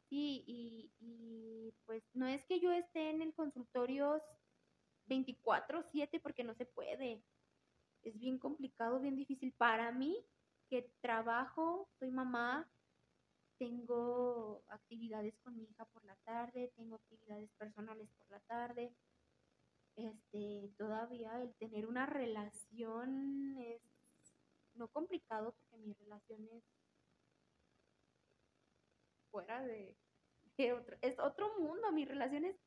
[0.10, 4.20] Sí, y, y pues no es que yo esté en el consultorio
[5.06, 7.24] 24/7 porque no se puede.
[8.02, 10.26] Es bien complicado, bien difícil para mí
[10.68, 12.74] que trabajo, soy mamá,
[13.60, 18.96] tengo actividades con mi hija por la tarde, tengo actividades personales por la tarde.
[19.96, 23.82] Este, todavía el tener una relación es
[24.74, 26.64] no complicado porque mi relación es
[29.30, 29.98] fuera de,
[30.58, 32.58] de otro, es otro mundo, mi relación es,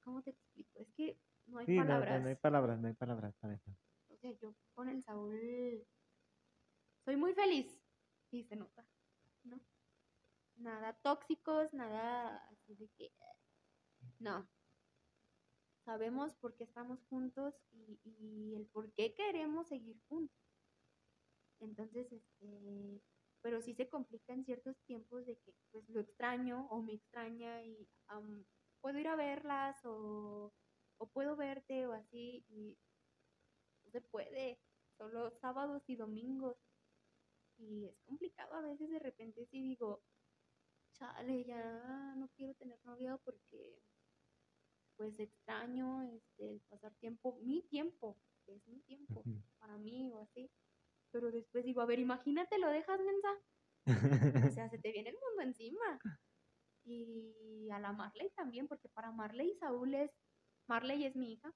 [0.00, 0.78] ¿cómo te explico?
[0.78, 2.22] Es que no hay Sí, no, no, palabras.
[2.22, 3.70] no hay palabras, no hay palabras para eso.
[4.08, 5.86] O sea, yo con el Saúl
[7.04, 7.80] soy muy feliz
[8.30, 8.86] y se nota,
[9.44, 9.60] ¿no?
[10.56, 13.12] Nada tóxicos, nada así de que,
[14.20, 14.48] no.
[15.84, 20.42] Sabemos por qué estamos juntos y, y el por qué queremos seguir juntos.
[21.60, 23.00] Entonces, este,
[23.42, 27.62] pero sí se complica en ciertos tiempos de que pues lo extraño o me extraña
[27.62, 28.44] y am,
[28.80, 30.52] puedo ir a verlas o,
[30.98, 32.78] o puedo verte o así y
[33.84, 34.58] no se puede,
[34.96, 36.56] solo sábados y domingos.
[37.58, 40.02] Y es complicado a veces de repente si digo,
[40.92, 43.82] chale, ya no quiero tener novia porque
[45.02, 48.16] pues extraño este, el pasar tiempo, mi tiempo,
[48.46, 49.42] que es mi tiempo Ujú.
[49.58, 50.48] para mí o así.
[51.10, 54.46] Pero después digo, a ver, imagínate, lo dejas, mensa.
[54.46, 55.98] O sea, se te viene el mundo encima.
[56.84, 60.12] Y a la Marley también, porque para Marley Saúl es,
[60.68, 61.52] Marley es mi hija,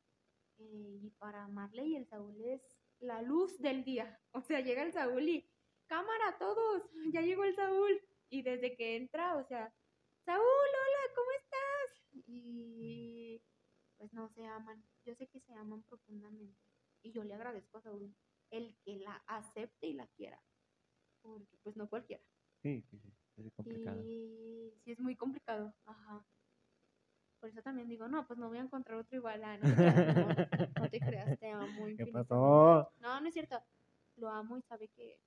[0.59, 2.62] eh, y para Marley el Saúl es
[2.98, 4.20] la luz del día.
[4.32, 5.48] O sea, llega el Saúl y,
[5.86, 6.82] cámara todos,
[7.12, 8.01] ya llegó el Saúl.
[8.28, 9.73] Y desde que entra, o sea,
[10.24, 12.27] Saúl, hola, ¿cómo estás?
[12.27, 12.86] Y
[14.07, 14.85] pues no se aman.
[15.05, 16.57] Yo sé que se aman profundamente.
[17.03, 18.15] Y yo le agradezco a Saúl
[18.51, 20.41] el que la acepte y la quiera.
[21.23, 22.23] Porque pues no cualquiera.
[22.62, 23.12] Sí, sí, sí,
[23.45, 24.01] es complicado.
[24.05, 26.24] Y sí es muy complicado, ajá.
[27.41, 29.43] Por eso también digo, no, pues no voy a encontrar otro igual.
[29.43, 30.28] ah, no, no,
[30.81, 32.12] no te creas, te amo ¿Qué infinitamente.
[32.12, 32.93] pasó?
[33.01, 33.61] No, no es cierto.
[34.16, 35.20] Lo amo y sabe que,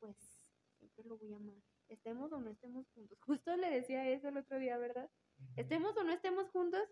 [0.00, 0.16] pues,
[0.78, 1.62] siempre lo voy a amar.
[1.88, 3.16] Estemos o no estemos juntos.
[3.26, 5.08] Justo le decía eso el otro día, ¿verdad?
[5.56, 6.82] Estemos o no estemos juntos,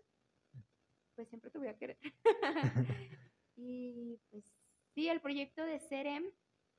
[3.55, 4.43] y pues
[4.93, 6.25] sí, el proyecto de Serem.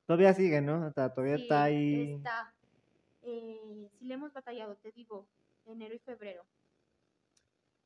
[0.05, 0.85] Todavía sigue, ¿no?
[0.87, 2.13] O sea, todavía sí, está ahí.
[2.13, 2.53] Está.
[3.21, 5.27] Eh, sí le hemos batallado, te digo,
[5.65, 6.45] enero y febrero.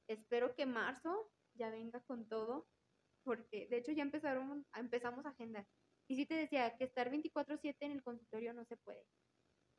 [0.07, 2.67] Espero que marzo ya venga con todo,
[3.23, 5.65] porque de hecho ya empezaron, empezamos a agendar.
[6.07, 9.05] Y sí te decía que estar 24/7 en el consultorio no se puede,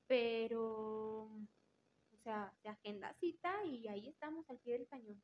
[0.06, 5.20] pero, o sea, se agenda cita y ahí estamos al pie del cañón.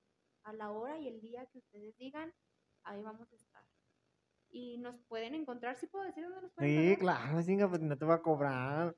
[0.47, 2.33] A la hora y el día que ustedes digan,
[2.85, 3.63] ahí vamos a estar.
[4.49, 7.19] Y nos pueden encontrar, ¿sí puedo decir dónde nos pueden Sí, encontrar?
[7.19, 8.95] claro, chinga, pues no te va a cobrar.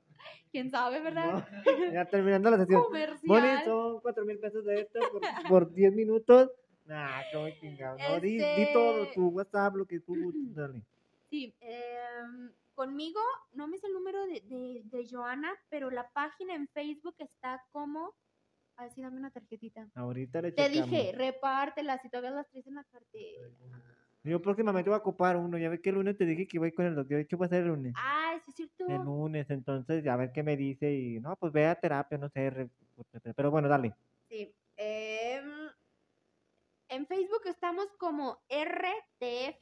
[0.51, 1.25] ¿Quién sabe, verdad?
[1.33, 1.43] No,
[1.93, 2.83] ya terminando la sesión.
[2.83, 3.65] Comercial.
[3.65, 6.51] Son cuatro mil pesos de esto por, por 10 minutos.
[6.85, 7.97] Nah, cómo chingado.
[7.97, 10.13] No, di, di Este- todo, tu WhatsApp, lo que tú
[10.55, 10.83] dale.
[11.31, 13.19] Sí, em, conmigo,
[13.53, 17.65] no me sé el número de, de, de Joana, pero la página en Facebook está
[17.71, 18.13] como.
[18.79, 19.89] Así, dame una tarjetita.
[19.95, 20.89] Ahorita le Te checamos.
[20.89, 23.49] dije, repártelas si todavía las traes en la cartera.
[24.23, 25.57] Yo próximamente voy a ocupar uno.
[25.57, 27.17] Ya ves que el lunes te dije que iba a ir con el doctor.
[27.17, 27.93] De hecho, va a ser el lunes.
[27.97, 28.85] Ah, eso es cierto.
[28.87, 30.93] El lunes, entonces, a ver qué me dice.
[30.93, 32.49] Y no, pues ve a terapia, no sé.
[32.49, 32.69] re-
[33.35, 33.93] Pero bueno, dale.
[34.29, 34.53] Sí.
[34.77, 35.69] em,
[36.87, 39.61] en Facebook estamos como RTF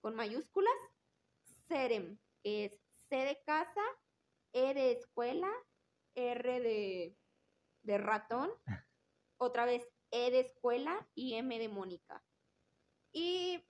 [0.00, 0.72] con mayúsculas,
[1.68, 3.82] Serem, que es C de casa,
[4.52, 5.50] E de escuela,
[6.14, 7.16] R de,
[7.86, 8.50] de ratón,
[9.38, 12.24] otra vez E de escuela y M de Mónica.
[13.12, 13.62] Y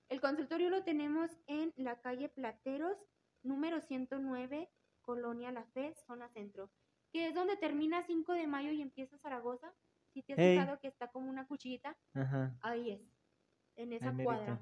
[0.08, 2.96] El consultorio lo tenemos en la calle Plateros,
[3.42, 4.70] número 109,
[5.00, 6.70] Colonia La Fe, zona centro,
[7.12, 9.72] que es donde termina 5 de mayo y empieza Zaragoza.
[10.12, 10.58] Si te has Ey.
[10.58, 12.54] fijado que está como una cuchillita, Ajá.
[12.62, 13.00] ahí es,
[13.76, 14.58] en esa Ahí cuadra.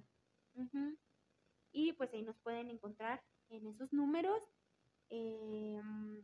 [1.72, 4.42] Y pues ahí nos pueden encontrar en esos números,
[5.08, 6.22] em,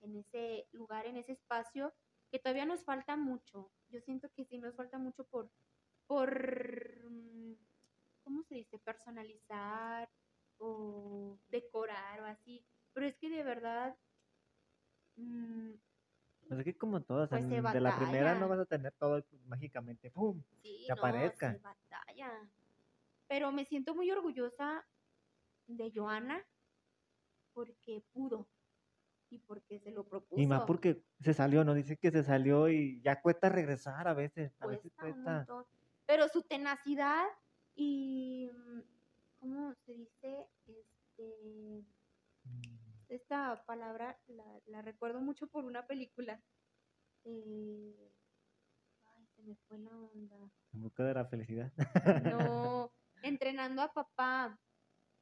[0.00, 1.92] en ese lugar, en ese espacio,
[2.30, 3.70] que todavía nos falta mucho.
[3.88, 5.50] Yo siento que sí nos falta mucho por,
[6.06, 7.54] por, mm,
[8.24, 8.78] ¿cómo se dice?
[8.78, 10.10] Personalizar
[10.58, 12.64] o decorar o así.
[12.92, 13.96] Pero es que de verdad,
[15.20, 15.74] mm,
[16.48, 19.22] Pues es que como todas, Pues en- de la primera no vas a tener todo
[19.46, 20.42] mágicamente, ¡pum!
[20.62, 21.52] Sí, que no, aparezca.
[21.52, 22.50] se batalla.
[23.28, 24.84] Pero me siento muy orgullosa
[25.68, 26.44] de Joana
[27.52, 28.48] porque pudo
[29.30, 30.40] y porque se lo propuso.
[30.40, 31.74] Y más porque se salió, ¿no?
[31.74, 34.52] Dice que se salió y ya cuesta regresar a veces.
[34.60, 35.66] A veces cuesta un montón.
[36.06, 37.24] Pero su tenacidad
[37.76, 38.80] y mm,
[39.38, 40.48] ¿cómo se dice?
[40.66, 41.84] Este
[42.44, 42.79] Mm,
[43.10, 46.40] esta palabra la, la recuerdo mucho por una película.
[47.24, 48.12] Eh,
[49.04, 50.36] ay, se me fue la onda.
[50.72, 51.72] En busca de la felicidad.
[52.24, 52.92] No,
[53.22, 54.58] entrenando a papá.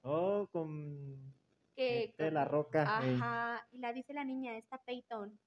[0.03, 1.35] oh, con
[1.75, 2.99] que este, la roca.
[2.99, 5.39] Ajá, y la dice la niña, esta Peyton,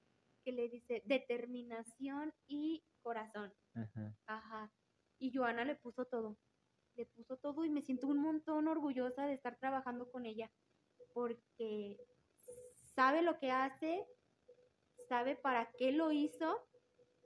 [0.44, 3.52] que le dice determinación y corazón.
[3.74, 4.16] Ajá.
[4.26, 4.72] Ajá.
[5.18, 6.38] Y Joana le puso todo.
[6.94, 10.50] Le puso todo y me siento un montón orgullosa de estar trabajando con ella.
[11.14, 11.98] Porque
[12.94, 14.06] sabe lo que hace,
[15.08, 16.58] sabe para qué lo hizo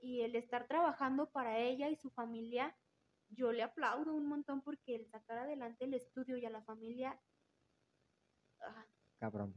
[0.01, 2.75] y el estar trabajando para ella y su familia,
[3.29, 7.19] yo le aplaudo un montón porque el sacar adelante el estudio y a la familia,
[8.61, 8.85] ah,
[9.19, 9.53] Cabrón.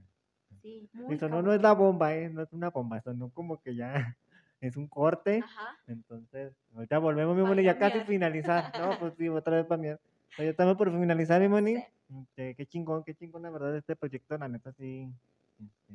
[0.63, 1.45] sí, muy Eso no, cabrón.
[1.47, 2.29] no es la bomba, ¿eh?
[2.31, 3.93] No es una bomba, eso no como que ya
[4.61, 5.41] es un corte.
[5.45, 5.79] Ajá.
[5.87, 8.73] Entonces, ahorita volvemos, mi moni, ya casi finalizar.
[8.79, 9.89] No, pues sí, otra vez para mí.
[10.39, 11.77] Ya estamos por finalizar, mi moni.
[11.77, 11.85] Sí.
[12.23, 15.09] Este, qué chingón, qué chingón, la verdad, este proyecto, la neta, sí.
[15.61, 15.95] Este,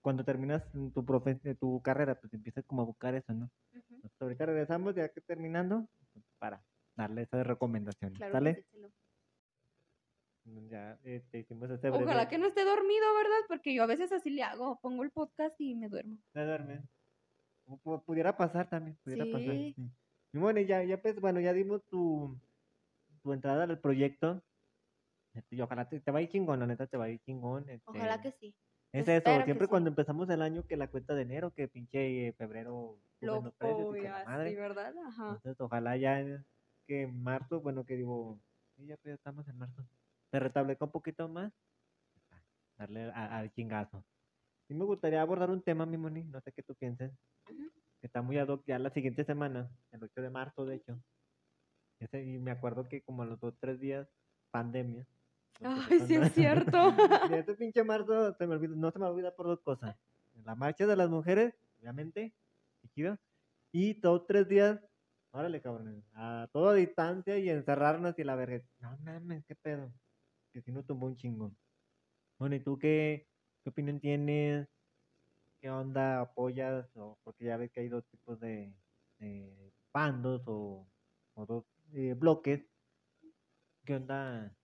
[0.00, 3.50] cuando terminas tu, profe tu carrera, pues empiezas como a buscar eso, ¿no?
[3.72, 5.88] Entonces, ahorita regresamos, ya que terminando,
[6.38, 6.62] para
[6.96, 8.32] darle esas recomendaciones, Claro.
[10.68, 13.38] Ya este, hicimos este Ojalá breve- que no esté dormido, ¿verdad?
[13.48, 16.18] Porque yo a veces así le hago, pongo el podcast y me duermo.
[16.34, 16.82] Se duerme.
[17.66, 19.52] Pu- pu- Pudiera pasar también, pudiera pasar.
[19.52, 19.72] Sí.
[19.74, 19.90] sí.
[20.34, 22.38] Y bueno, ya, ya pues, bueno, ya dimos tu,
[23.22, 24.42] tu entrada al proyecto.
[25.50, 27.66] Y ojalá te, te va a ir chingón, la neta te va a ir chingón.
[27.86, 28.54] Ojalá este, que sí.
[28.92, 29.70] Es espero eso, siempre sí.
[29.70, 33.96] cuando empezamos el año que la cuenta de enero, que pinche eh, febrero los precios
[33.96, 34.54] y la madre.
[34.54, 34.94] ¿verdad?
[35.06, 35.28] Ajá.
[35.30, 36.22] Entonces, ojalá ya
[36.86, 38.38] que en marzo, bueno, que digo,
[38.76, 39.84] sí, ya, ya estamos en marzo,
[40.30, 41.52] se restablezca un poquito más,
[42.76, 44.04] darle al chingazo.
[44.68, 47.12] Sí me gustaría abordar un tema, mi Moni, no sé qué tú pienses,
[47.46, 51.00] que está muy ad hoc ya la siguiente semana, el 8 de marzo, de hecho.
[51.98, 54.08] Ese, y me acuerdo que como a los dos, tres días,
[54.50, 55.06] pandemia.
[55.62, 56.94] Ay, sí es cierto.
[57.30, 59.96] y este pinche marzo se me olvida, no se me olvida por dos cosas.
[60.44, 62.34] La marcha de las mujeres, obviamente.
[63.72, 64.80] Y todos tres días
[65.34, 68.64] órale, cabrón, a toda distancia y encerrarnos y la verga.
[68.78, 69.92] No mames, qué pedo.
[70.52, 71.52] Que si no tumbó un chingo.
[72.38, 73.26] Bueno, ¿y tú qué,
[73.62, 74.68] qué opinión tienes?
[75.60, 76.88] ¿Qué onda apoyas?
[76.96, 78.72] O, porque ya ves que hay dos tipos de,
[79.18, 80.86] de bandos o,
[81.34, 82.64] o dos eh, bloques.
[83.84, 84.56] ¿Qué onda?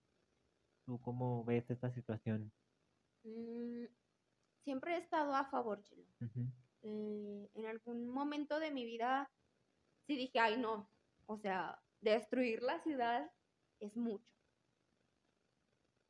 [0.91, 2.51] ¿Tú cómo ves esta situación?
[3.23, 3.85] Mm,
[4.65, 6.03] siempre he estado a favor, Chilo.
[6.81, 9.31] Eh, en algún momento de mi vida
[10.05, 10.89] sí dije, ay no,
[11.27, 13.31] o sea, destruir la ciudad
[13.79, 14.35] es mucho.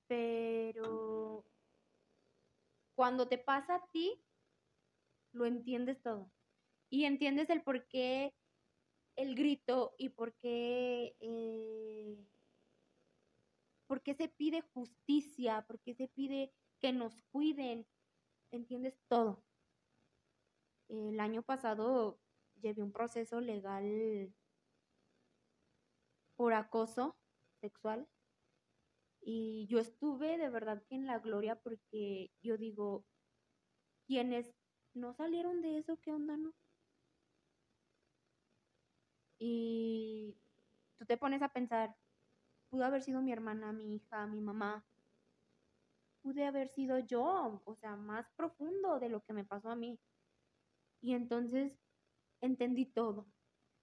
[0.08, 1.46] Pero
[2.96, 4.20] cuando te pasa a ti,
[5.32, 6.32] lo entiendes todo.
[6.90, 8.34] Y entiendes el por qué
[9.16, 12.18] el grito y por qué, eh,
[13.92, 17.86] por qué se pide justicia, por qué se pide que nos cuiden.
[18.50, 19.44] Entiendes todo.
[20.88, 22.18] El año pasado
[22.62, 24.34] llevé un proceso legal
[26.38, 27.18] por acoso
[27.60, 28.08] sexual
[29.20, 33.04] y yo estuve de verdad que en la gloria porque yo digo,
[34.08, 34.56] quienes
[34.94, 36.54] no salieron de eso, ¿qué onda, no?
[39.38, 40.38] Y
[40.98, 41.98] tú te pones a pensar,
[42.72, 44.84] pudo haber sido mi hermana, mi hija, mi mamá,
[46.24, 50.00] pude haber sido yo, o sea, más profundo de lo que me pasó a mí.
[51.02, 51.74] Y entonces
[52.42, 53.26] entendí todo.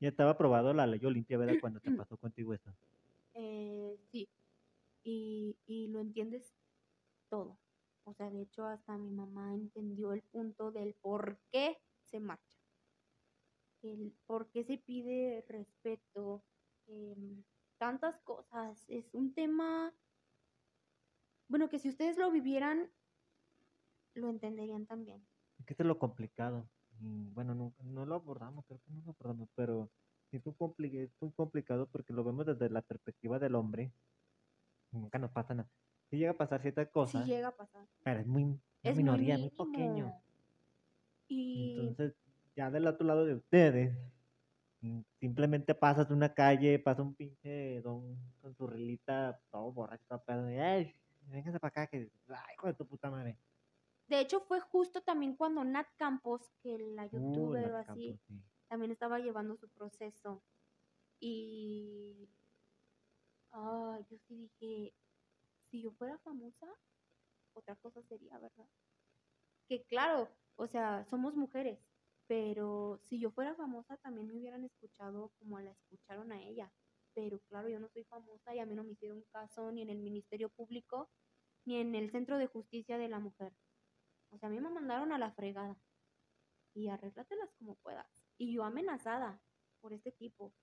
[0.00, 1.58] Ya estaba aprobado la ley Olimpia, ¿verdad?
[1.60, 2.72] Cuando te pasó contigo eso.
[3.34, 4.28] Eh, sí.
[5.04, 6.56] Y, y lo entiendes
[7.28, 7.58] todo.
[8.04, 12.58] O sea, de hecho, hasta mi mamá entendió el punto del por qué se marcha.
[13.82, 16.44] El por qué se pide respeto.
[16.86, 17.44] em,
[17.78, 18.84] tantas cosas.
[18.88, 19.92] Es un tema,
[21.48, 22.90] bueno, que si ustedes lo vivieran,
[24.14, 25.26] lo entenderían también.
[25.66, 26.68] Esto es lo complicado.
[27.00, 29.88] Bueno, no, no lo abordamos, creo que no lo abordamos, pero
[30.30, 33.92] sí es muy, compli- es muy complicado porque lo vemos desde la perspectiva del hombre.
[34.90, 35.68] Nunca nos pasa nada.
[36.10, 37.86] Si llega a pasar ciertas Si cosas, llega a pasar.
[38.02, 40.12] pero es muy una Es minoría, muy muy pequeño.
[41.28, 42.14] Y Entonces,
[42.56, 43.96] ya del otro lado de ustedes,
[45.20, 50.50] simplemente pasas una calle, pasa un pinche don con su relita, todo borracho, todo pedo,
[50.50, 50.94] y, ¡ay!
[51.22, 53.38] Véngase para acá, que, ¡ay, hijo de tu puta madre!
[54.08, 58.20] de hecho fue justo también cuando Nat Campos, que la Uh, youtuber o así, Campos,
[58.26, 58.42] sí.
[58.68, 60.42] también estaba llevando su proceso.
[61.20, 62.28] Y
[63.52, 64.94] ah, yo sí dije,
[65.70, 66.66] si yo fuera famosa,
[67.54, 68.68] otra cosa sería, ¿verdad?
[69.68, 71.78] Que claro, o sea, somos mujeres,
[72.28, 76.70] pero si yo fuera famosa también me hubieran escuchado como la escucharon a ella.
[77.14, 79.90] Pero claro, yo no soy famosa y a mí no me hicieron caso ni en
[79.90, 81.10] el Ministerio Público
[81.64, 83.52] ni en el Centro de Justicia de la Mujer.
[84.30, 85.76] O sea, a mí me mandaron a la fregada.
[86.74, 88.06] Y arréglatelas como puedas.
[88.36, 89.42] Y yo amenazada
[89.80, 90.54] por este tipo,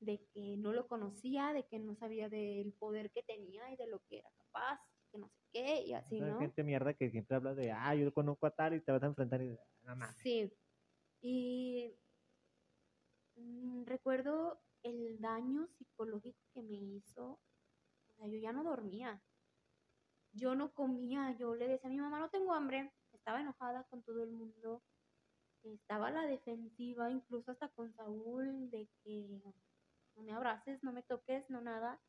[0.00, 3.86] de que no lo conocía, de que no sabía del poder que tenía y de
[3.86, 4.80] lo que era capaz,
[5.12, 6.38] que no sé qué, y así, ¿no?
[6.38, 9.06] gente mierda que siempre habla de, ah, yo conozco a tal y te vas a
[9.06, 10.16] enfrentar y no mames.
[10.22, 10.50] Sí.
[11.20, 11.94] Y
[13.36, 17.38] mm, recuerdo el daño psicológico que me hizo.
[18.08, 19.22] O sea, yo ya no dormía.
[20.32, 21.36] Yo no comía.
[21.38, 22.92] Yo le decía a mi mamá, no tengo hambre.
[23.12, 24.82] Estaba enojada con todo el mundo.
[25.62, 29.42] Estaba a la defensiva, incluso hasta con Saúl, de que
[30.16, 32.00] no me abraces, no me toques, no nada.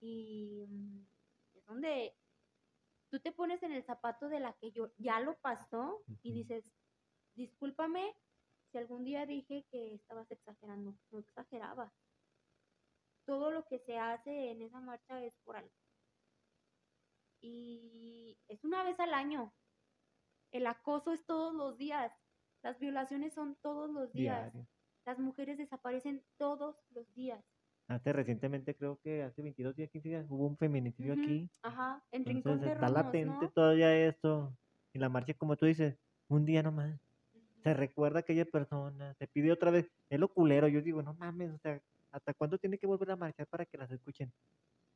[0.00, 1.06] Y mm,
[1.54, 2.16] es donde
[3.08, 6.72] tú te pones en el zapato de la que yo ya lo pasó y dices,
[7.36, 8.14] discúlpame
[8.70, 10.96] si algún día dije que estabas exagerando.
[11.10, 11.92] No exageraba.
[13.24, 15.72] Todo lo que se hace en esa marcha es por algo.
[17.40, 19.52] Y es una vez al año.
[20.50, 22.12] El acoso es todos los días.
[22.62, 24.52] Las violaciones son todos los días.
[24.52, 24.68] Diario.
[25.04, 27.44] Las mujeres desaparecen todos los días.
[27.88, 31.48] Hace recientemente, creo que hace 22 días, 15 días, hubo un feminicidio aquí.
[31.62, 33.50] Ajá, en Rincón Entonces de está latente ¿no?
[33.50, 34.56] todavía esto.
[34.92, 35.96] Y la marcha, como tú dices,
[36.26, 36.98] un día nomás.
[37.66, 39.90] Se recuerda a aquella persona, se pide otra vez.
[40.08, 40.68] Es lo culero.
[40.68, 41.82] Yo digo, no mames, o sea,
[42.12, 44.32] ¿hasta cuándo tiene que volver a marchar para que las escuchen?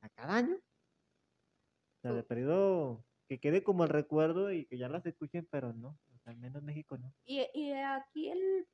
[0.00, 0.54] ¿A cada año?
[0.54, 5.72] O sea, de periodo que quede como el recuerdo y que ya las escuchen, pero
[5.72, 5.98] no.
[6.14, 7.12] O sea, al menos México no.
[7.24, 8.68] Y, y aquí el,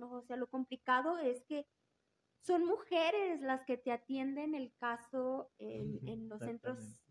[0.00, 1.68] o sea, lo complicado es que
[2.40, 7.04] son mujeres las que te atienden el caso en, en los centros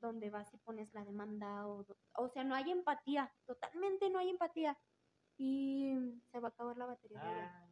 [0.00, 1.86] donde vas y pones la demanda o,
[2.16, 4.76] o sea, no hay empatía, totalmente no hay empatía.
[5.42, 7.20] Y se va a acabar la batería.
[7.20, 7.70] verdad.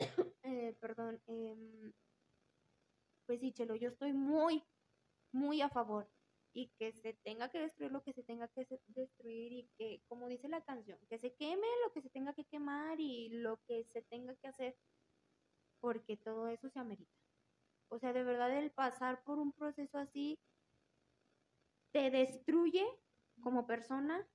[0.44, 1.20] Eh, perdón.
[1.26, 1.92] em,
[3.26, 4.64] pues sí, Chelo, yo estoy muy,
[5.32, 6.10] muy a favor.
[6.54, 10.28] Y que se tenga que destruir lo que se tenga que destruir y que, como
[10.28, 13.84] dice la canción, que se queme lo que se tenga que quemar y lo que
[13.84, 14.76] se tenga que hacer.
[15.80, 17.12] porque todo eso se amerita.
[17.90, 20.38] O sea, de verdad el pasar por un proceso así
[21.92, 22.86] te destruye
[23.42, 24.26] como persona,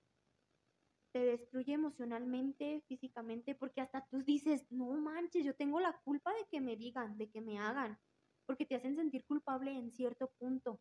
[1.11, 6.45] te destruye emocionalmente, físicamente, porque hasta tú dices, no manches, yo tengo la culpa de
[6.49, 7.99] que me digan, de que me hagan,
[8.45, 10.79] porque te hacen sentir culpable en cierto punto.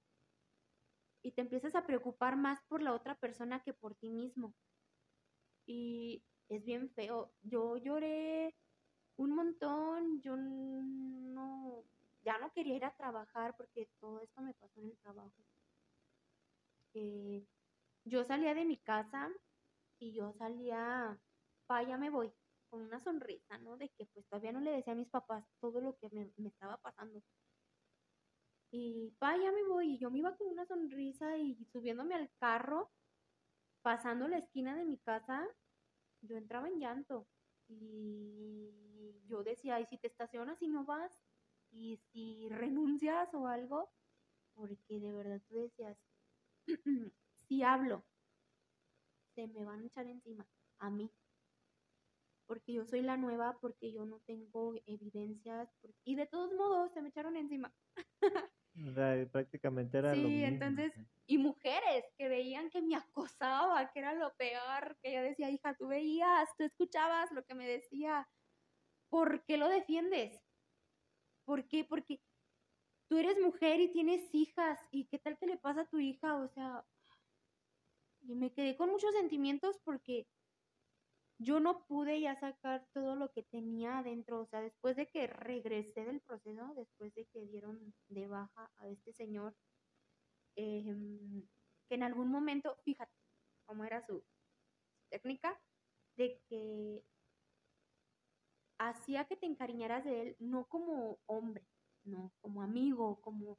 [1.22, 4.54] Y te empiezas a preocupar más por la otra persona que por ti mismo.
[5.66, 7.32] Y es bien feo.
[7.42, 8.54] Yo lloré
[9.16, 11.84] un montón, yo no,
[12.22, 15.44] ya no quería ir a trabajar porque todo esto me pasó en el trabajo.
[16.94, 17.44] Eh,
[18.04, 19.30] yo salía de mi casa
[20.00, 21.20] y yo salía,
[21.66, 22.32] pa, ya me voy,
[22.70, 23.76] con una sonrisa, ¿no?
[23.76, 26.48] De que pues todavía no le decía a mis papás todo lo que me, me
[26.48, 27.22] estaba pasando.
[28.72, 32.30] Y pa, ya me voy, y yo me iba con una sonrisa y subiéndome al
[32.38, 32.90] carro,
[33.82, 35.46] pasando la esquina de mi casa,
[36.22, 37.28] yo entraba en llanto.
[37.68, 41.22] Y yo decía, y si te estacionas y no vas,
[41.70, 43.90] y si renuncias o algo,
[44.54, 45.98] porque de verdad tú decías,
[47.48, 48.04] si hablo,
[49.34, 50.46] se me van a echar encima
[50.78, 51.10] a mí.
[52.46, 55.68] Porque yo soy la nueva, porque yo no tengo evidencias.
[56.04, 57.72] Y de todos modos se me echaron encima.
[59.30, 60.46] prácticamente era sí, lo mismo.
[60.46, 60.92] entonces,
[61.26, 65.74] y mujeres que veían que me acosaba, que era lo peor, que yo decía, hija,
[65.74, 68.28] tú veías, tú escuchabas lo que me decía.
[69.08, 70.40] ¿Por qué lo defiendes?
[71.44, 71.84] ¿Por qué?
[71.84, 72.20] Porque
[73.08, 76.36] tú eres mujer y tienes hijas, ¿y qué tal que le pasa a tu hija?
[76.36, 76.84] O sea,
[78.22, 80.26] y me quedé con muchos sentimientos porque
[81.38, 85.26] yo no pude ya sacar todo lo que tenía adentro, o sea, después de que
[85.26, 89.56] regresé del proceso, después de que dieron de baja a este señor,
[90.56, 91.48] em,
[91.88, 93.12] que en algún momento, fíjate
[93.66, 94.22] cómo era su
[95.10, 95.58] técnica,
[96.16, 97.04] de que
[98.78, 101.66] hacía que te encariñaras de él, no como hombre,
[102.04, 103.58] no, como amigo, como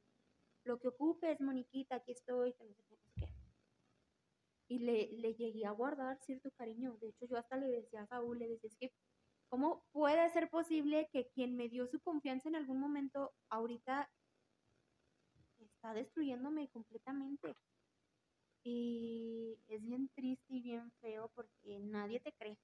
[0.64, 2.91] lo que ocupes, Moniquita, aquí estoy, que no sé
[4.72, 6.96] y le, le llegué a guardar cierto cariño.
[7.02, 8.90] De hecho, yo hasta le decía a Saúl, le decía, es que,
[9.50, 14.10] ¿cómo puede ser posible que quien me dio su confianza en algún momento ahorita
[15.58, 17.54] está destruyéndome completamente?
[18.64, 22.56] Y es bien triste y bien feo porque nadie te cree.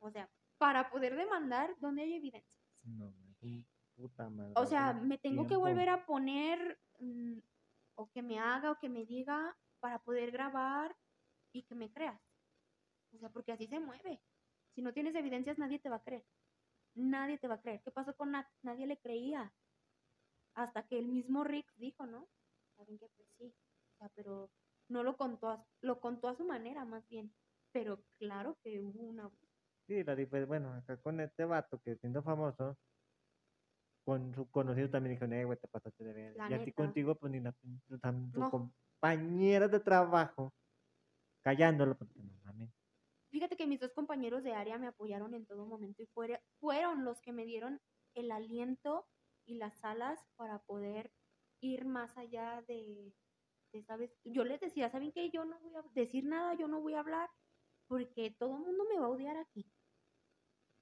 [0.00, 0.28] O sea,
[0.58, 2.62] para poder demandar, ¿dónde hay evidencias?
[2.82, 3.10] No,
[3.96, 4.52] puta madre.
[4.56, 7.38] O sea, me tengo que volver a poner mm,
[7.94, 10.94] o que me haga o que me diga para poder grabar
[11.52, 12.20] y que me creas.
[13.14, 14.20] O sea, porque así se mueve.
[14.74, 16.24] Si no tienes evidencias, nadie te va a creer.
[16.94, 17.82] Nadie te va a creer.
[17.82, 18.46] ¿Qué pasó con Nat?
[18.62, 19.52] Nadie le creía.
[20.54, 22.28] Hasta que el mismo Rick dijo, ¿no?
[22.76, 23.54] Saben que pues sí.
[23.94, 24.50] O sea, pero
[24.88, 27.34] no lo contó a, lo contó a su manera, más bien.
[27.72, 29.30] Pero claro que hubo una.
[29.86, 32.78] Sí, la pues, bueno, acá con este vato que siendo famoso,
[34.04, 36.36] con su conocido también dijo, eh, güey, te pasaste de ver.
[36.50, 40.52] Y así contigo, pues ni la, tu, compañera de trabajo
[41.42, 42.72] callándolo, porque no
[43.30, 46.06] Fíjate que mis dos compañeros de área me apoyaron en todo momento y
[46.60, 47.80] fueron los que me dieron
[48.14, 49.06] el aliento
[49.46, 51.10] y las alas para poder
[51.60, 53.14] ir más allá de,
[53.86, 54.14] ¿sabes?
[54.24, 55.30] Yo les decía, ¿saben qué?
[55.30, 57.30] Yo no voy a decir nada, yo no voy a hablar,
[57.86, 59.72] porque todo el mundo me va a odiar aquí.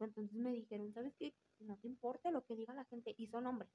[0.01, 1.35] Entonces me dijeron, ¿sabes qué?
[1.61, 3.71] No te importa lo que diga la gente, y son hombres.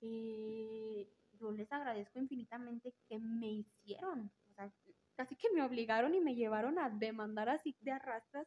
[0.00, 4.72] Yo les agradezco infinitamente que me hicieron, o sea,
[5.16, 8.46] casi que me obligaron y me llevaron a demandar así de arrastras.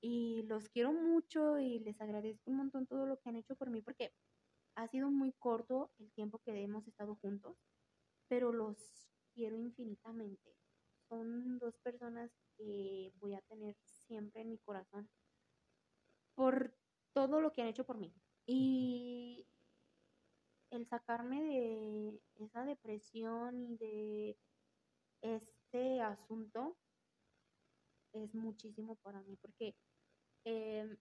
[0.00, 3.70] Y los quiero mucho y les agradezco un montón todo lo que han hecho por
[3.70, 4.12] mí porque
[4.76, 7.56] ha sido muy corto el tiempo que hemos estado juntos,
[8.28, 10.56] pero los quiero infinitamente.
[11.08, 13.76] Son dos personas que voy a tener
[14.06, 15.08] siempre en mi corazón
[16.34, 16.74] por
[17.12, 18.12] todo lo que han hecho por mí.
[18.46, 19.46] Y
[20.70, 24.36] el sacarme de esa depresión y de
[25.24, 26.76] este asunto
[28.12, 29.74] es muchísimo para mí porque
[30.44, 30.96] em,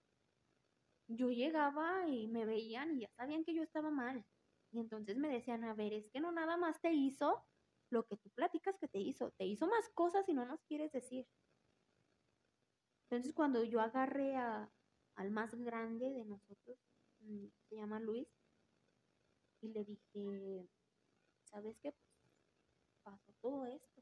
[1.07, 4.25] yo llegaba y me veían y ya sabían que yo estaba mal.
[4.71, 7.45] Y entonces me decían, a ver, es que no nada más te hizo
[7.89, 10.91] lo que tú platicas que te hizo, te hizo más cosas y no nos quieres
[10.91, 11.27] decir.
[13.09, 14.71] Entonces cuando yo agarré a,
[15.15, 16.77] al más grande de nosotros,
[17.19, 18.27] mm, se llama Luis,
[19.61, 20.67] y le dije,
[21.43, 21.93] ¿sabes qué?
[23.03, 23.92] pasó todo esto.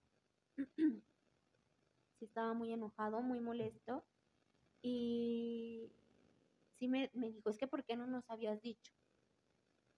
[2.19, 4.03] sí estaba muy enojado, muy molesto.
[4.81, 5.91] Y
[6.77, 8.93] sí me, me dijo, es que ¿por qué no nos habías dicho?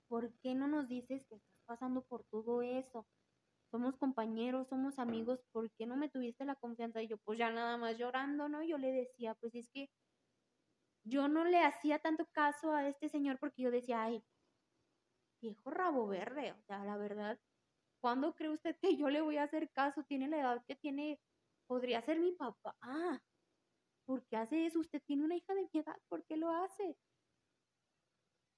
[0.07, 3.07] ¿Por qué no nos dices que estás pasando por todo eso?
[3.71, 7.01] Somos compañeros, somos amigos, ¿por qué no me tuviste la confianza?
[7.01, 8.63] Y yo, pues ya nada más llorando, ¿no?
[8.63, 9.89] Yo le decía, pues es que
[11.03, 14.23] yo no le hacía tanto caso a este señor porque yo decía, ay,
[15.41, 17.39] viejo rabo verde, o sea, la verdad,
[18.03, 20.03] ¿cuándo cree usted que yo le voy a hacer caso?
[20.03, 21.21] Tiene la edad que tiene,
[21.67, 22.75] podría ser mi papá.
[22.81, 23.21] Ah,
[24.05, 24.79] ¿por qué hace eso?
[24.81, 26.97] Usted tiene una hija de mi edad, ¿por qué lo hace?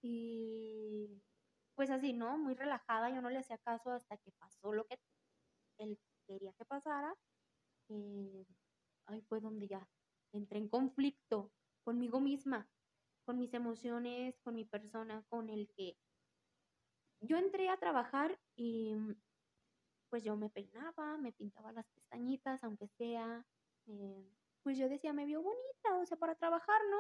[0.01, 1.21] Y
[1.75, 2.39] pues así, ¿no?
[2.39, 4.97] Muy relajada, yo no le hacía caso hasta que pasó lo que
[5.77, 7.15] él quería que pasara.
[7.89, 8.47] Eh,
[9.07, 9.87] ahí fue donde ya
[10.33, 11.53] entré en conflicto
[11.83, 12.67] conmigo misma,
[13.25, 15.97] con mis emociones, con mi persona, con el que
[17.21, 18.95] yo entré a trabajar y
[20.09, 23.45] pues yo me peinaba, me pintaba las pestañitas, aunque sea,
[23.87, 24.31] eh,
[24.63, 26.97] pues yo decía, me vio bonita, o sea, para trabajar, ¿no?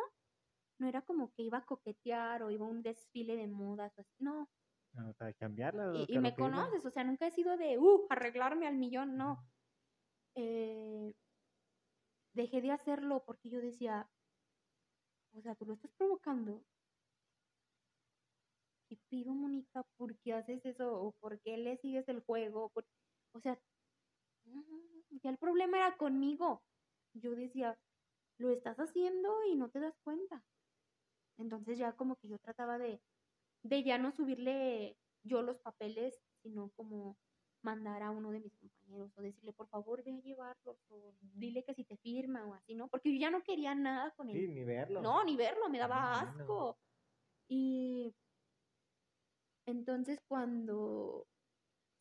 [0.79, 4.01] No era como que iba a coquetear o iba a un desfile de modas, o
[4.01, 4.49] así, no.
[4.93, 5.91] No, para cambiarla.
[5.95, 9.45] Y, y me conoces, o sea, nunca he sido de, uh, arreglarme al millón, no.
[10.35, 11.13] Eh,
[12.33, 14.09] dejé de hacerlo porque yo decía,
[15.33, 16.63] o sea, tú lo estás provocando.
[19.15, 20.93] Pido, Mónica, ¿por qué haces eso?
[21.01, 22.69] ¿O por qué le sigues el juego?
[23.31, 23.57] O sea,
[25.23, 26.61] ya el problema era conmigo.
[27.13, 27.79] Yo decía,
[28.37, 30.43] lo estás haciendo y no te das cuenta.
[31.37, 32.99] Entonces ya como que yo trataba de,
[33.63, 37.17] de ya no subirle yo los papeles, sino como
[37.61, 41.63] mandar a uno de mis compañeros o decirle, por favor, ve a llevarlos o dile
[41.63, 42.89] que si te firma o así, ¿no?
[42.89, 44.41] Porque yo ya no quería nada con él.
[44.41, 45.01] Sí, ni verlo.
[45.01, 46.77] No, ni verlo, me daba asco.
[47.47, 48.13] Y
[49.65, 51.27] entonces cuando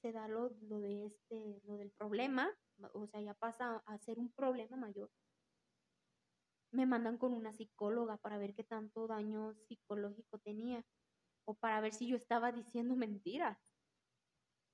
[0.03, 2.51] se da lo, lo de este, lo del problema,
[2.93, 5.11] o sea, ya pasa a ser un problema mayor,
[6.74, 10.85] me mandan con una psicóloga para ver qué tanto daño psicológico tenía
[11.47, 13.59] o para ver si yo estaba diciendo mentiras.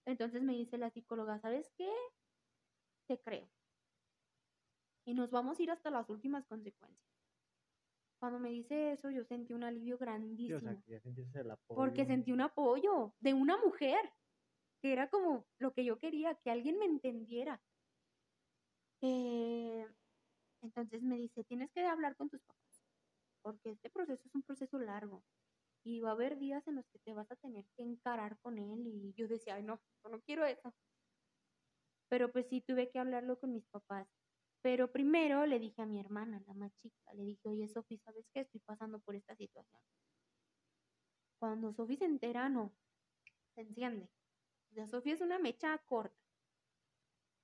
[0.06, 1.90] Entonces me dice la psicóloga, ¿sabes qué?
[3.06, 3.48] Te creo.
[5.04, 7.09] Y nos vamos a ir hasta las últimas consecuencias.
[8.20, 10.84] Cuando me dice eso, yo sentí un alivio grandísimo.
[11.74, 14.12] Porque sentí un apoyo de una mujer,
[14.82, 17.62] que era como lo que yo quería, que alguien me entendiera.
[19.02, 19.86] Eh,
[20.62, 22.84] entonces me dice, tienes que hablar con tus papás,
[23.42, 25.24] porque este proceso es un proceso largo
[25.82, 28.58] y va a haber días en los que te vas a tener que encarar con
[28.58, 30.74] él y yo decía, ay no, yo no quiero eso.
[32.10, 34.06] Pero pues sí tuve que hablarlo con mis papás.
[34.62, 38.26] Pero primero le dije a mi hermana, la más chica, le dije, oye Sofi, ¿sabes
[38.32, 38.40] qué?
[38.40, 39.80] Estoy pasando por esta situación.
[41.38, 42.72] Cuando Sofi se entera, no,
[43.54, 44.10] se enciende.
[44.70, 46.16] O sea, Sofi es una mecha corta.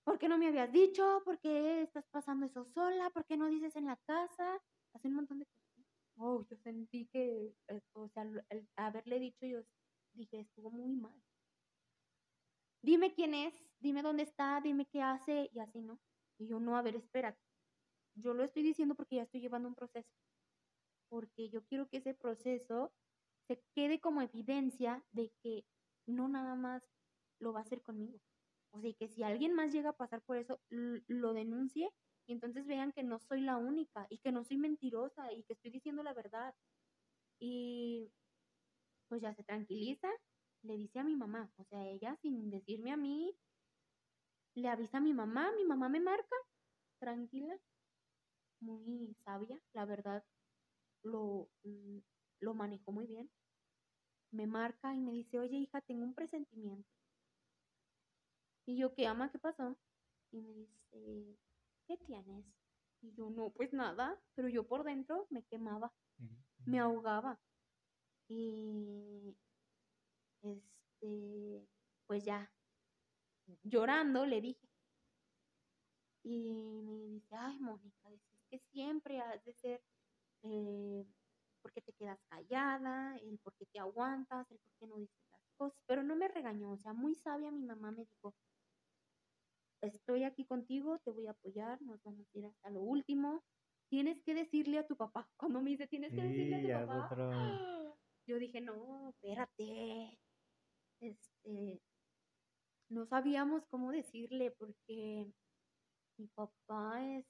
[0.04, 1.22] ¿Por qué no me habías dicho?
[1.24, 3.10] ¿Por qué estás pasando eso sola?
[3.10, 4.62] ¿Por qué no dices en la casa?
[4.92, 5.66] Hace un montón de cosas
[6.18, 8.26] oh, yo sentí que, eh, o sea,
[8.76, 9.62] haberle dicho, yo
[10.12, 11.22] dije, estuvo muy mal.
[12.82, 15.98] Dime quién es, dime dónde está, dime qué hace y así, ¿no?
[16.38, 17.36] Y yo, no, a ver, espera.
[18.14, 20.10] Yo lo estoy diciendo porque ya estoy llevando un proceso.
[21.08, 22.92] Porque yo quiero que ese proceso
[23.46, 25.64] se quede como evidencia de que
[26.06, 26.82] no nada más
[27.38, 28.20] lo va a hacer conmigo.
[28.72, 31.90] O sea, que si alguien más llega a pasar por eso, lo denuncie
[32.26, 35.54] y entonces vean que no soy la única y que no soy mentirosa y que
[35.54, 36.54] estoy diciendo la verdad.
[37.38, 38.12] Y
[39.08, 40.08] pues ya se tranquiliza,
[40.62, 43.34] le dice a mi mamá, o sea, ella sin decirme a mí,
[44.56, 46.36] le avisa a mi mamá, mi mamá me marca,
[46.98, 47.58] tranquila,
[48.60, 50.24] muy sabia, la verdad,
[51.02, 51.50] lo,
[52.40, 53.30] lo manejó muy bien.
[54.32, 56.88] Me marca y me dice, oye hija, tengo un presentimiento.
[58.66, 59.30] Y yo, ¿qué ama?
[59.30, 59.76] ¿Qué pasó?
[60.32, 61.38] Y me dice,
[61.86, 62.44] ¿qué tienes?
[63.02, 65.92] Y yo, no, pues nada, pero yo por dentro me quemaba,
[66.64, 67.38] me ahogaba.
[68.28, 69.36] Y,
[70.42, 71.68] este,
[72.06, 72.50] pues ya,
[73.62, 74.68] llorando le dije.
[76.22, 78.20] Y me dice, ay, Mónica, es
[78.50, 79.82] que siempre has de ser,
[80.42, 81.06] eh,
[81.62, 85.40] porque te quedas callada, el por qué te aguantas, el por qué no dices las
[85.56, 88.34] cosas, pero no me regañó, o sea, muy sabia mi mamá me dijo,
[89.82, 93.44] estoy aquí contigo, te voy a apoyar, nos vamos a ir hasta lo último.
[93.88, 95.28] Tienes que decirle a tu papá.
[95.36, 97.16] Cuando me dice, tienes que decirle a tu papá.
[98.26, 100.18] Yo dije, no, espérate.
[101.00, 101.80] Este,
[102.88, 105.30] no sabíamos cómo decirle porque
[106.18, 107.26] mi papá es,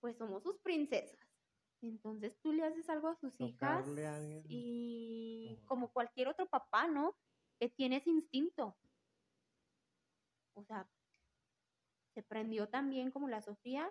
[0.00, 1.18] pues somos sus princesas.
[1.82, 3.86] Entonces tú le haces algo a sus hijas
[4.48, 7.16] y como cualquier otro papá, ¿no?
[7.58, 8.76] Que tiene ese instinto
[10.60, 10.88] o sea,
[12.14, 13.90] se prendió también como la Sofía.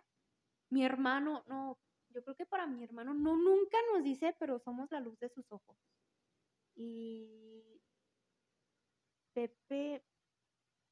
[0.70, 1.80] Mi hermano, no,
[2.10, 5.30] yo creo que para mi hermano no, nunca nos dice, pero somos la luz de
[5.30, 5.78] sus ojos.
[6.76, 7.79] Y
[9.34, 10.04] Pepe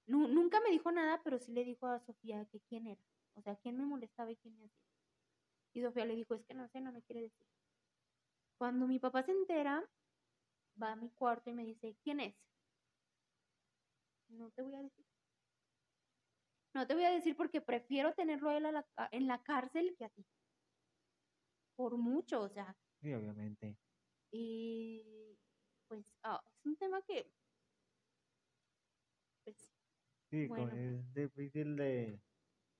[0.08, 3.02] nunca me dijo nada, pero sí le dijo a Sofía que quién era,
[3.36, 4.88] o sea, quién me molestaba y quién me hacía.
[5.74, 7.46] Y Sofía le dijo, es que no sé, no me quiere decir.
[8.58, 9.88] Cuando mi papá se entera,
[10.82, 12.36] va a mi cuarto y me dice, ¿quién es?
[14.30, 15.06] No te voy a decir.
[16.74, 18.66] No te voy a decir porque prefiero tenerlo él
[19.12, 20.26] en la cárcel que a ti.
[21.76, 22.76] Por mucho, o sea.
[23.02, 23.78] Sí, obviamente.
[24.32, 25.38] Y
[25.88, 27.32] pues ah, es un tema que...
[30.30, 32.20] Pues, sí, es difícil de...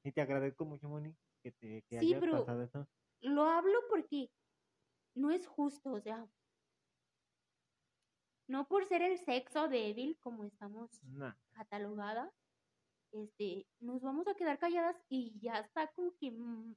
[0.03, 2.88] Y te agradezco mucho, Moni, que te que sí, pero pasado eso.
[3.22, 4.30] Lo hablo porque
[5.15, 6.28] no es justo, o sea,
[8.48, 11.02] no por ser el sexo débil como estamos
[11.52, 12.32] catalogada,
[13.11, 16.32] este, nos vamos a quedar calladas y ya está como que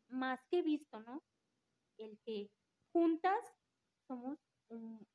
[0.09, 1.23] más que visto, ¿no?
[1.99, 2.51] El que
[2.93, 3.41] juntas
[4.07, 4.39] somos
[4.69, 5.07] un,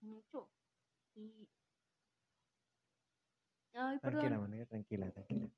[0.00, 0.50] mucho
[1.14, 1.48] y
[3.74, 4.50] Ay, perdón.
[4.68, 5.52] Tranquila, tranquila,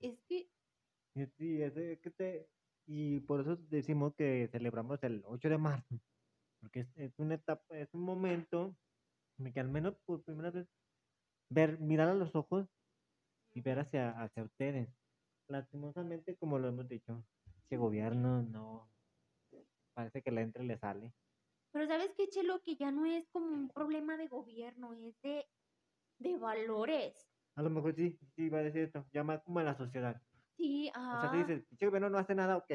[0.00, 0.48] Es que
[1.36, 2.48] sí, es que te
[2.86, 6.00] y por eso decimos que celebramos el 8 de marzo,
[6.60, 8.74] porque es, una etapa, es un momento
[9.38, 10.66] en que al menos por primera vez
[11.50, 12.66] ver, mirar a los ojos
[13.52, 14.88] y ver hacia, hacia ustedes.
[15.48, 17.22] Lastimosamente, como lo hemos dicho,
[17.64, 18.90] ese gobierno no
[19.92, 21.12] parece que le entra y le sale.
[21.78, 25.46] Pero sabes qué, Chelo, que ya no es como un problema de gobierno, es de,
[26.18, 27.30] de valores.
[27.54, 30.20] A lo mejor sí, sí va a decir esto, ya más como en la sociedad.
[30.56, 32.72] Sí, O sea, si dices, el gobierno no hace nada, ok,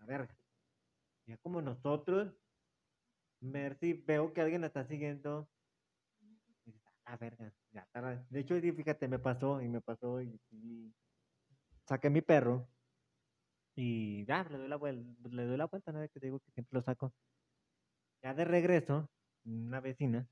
[0.00, 0.34] a ver.
[1.26, 2.32] Ya como nosotros,
[3.40, 5.50] ver si veo que alguien la está siguiendo,
[7.04, 8.26] a verga, ya está.
[8.30, 10.94] De hecho, fíjate, me pasó y me pasó y,
[11.86, 12.66] saqué mi perro
[13.74, 16.50] y ya, le doy la vuelta, le doy la vuelta, nada que te digo que
[16.52, 17.12] siempre lo saco.
[18.26, 19.08] Ya de regreso,
[19.44, 20.28] una vecina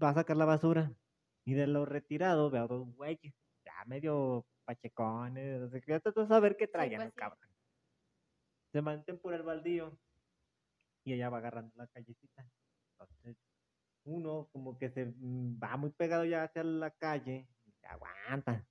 [0.00, 0.92] va a sacar la basura
[1.44, 3.34] y de lo retirado veo dos güeyes,
[3.64, 7.50] ya medio pachecones, no sé qué, a saber qué traían pues cabrón.
[8.70, 9.98] Se mantienen por el baldío
[11.02, 12.48] y ella va agarrando la callecita.
[12.92, 13.36] Entonces,
[14.04, 18.64] uno como que se mm, va muy pegado ya hacia la calle y se aguanta.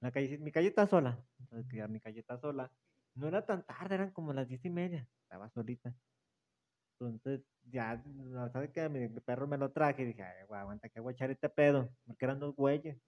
[0.00, 2.68] La calle, mi calle está sola, entonces ya mi calle está sola.
[3.14, 5.94] No era tan tarde, eran como las diez y media, estaba solita.
[7.00, 8.02] Entonces, ya,
[8.52, 8.88] ¿sabes qué?
[8.88, 11.90] Mi, perro me lo traje y dije, Ay, aguanta que voy a echar este pedo,
[12.06, 12.98] porque eran dos güeyes.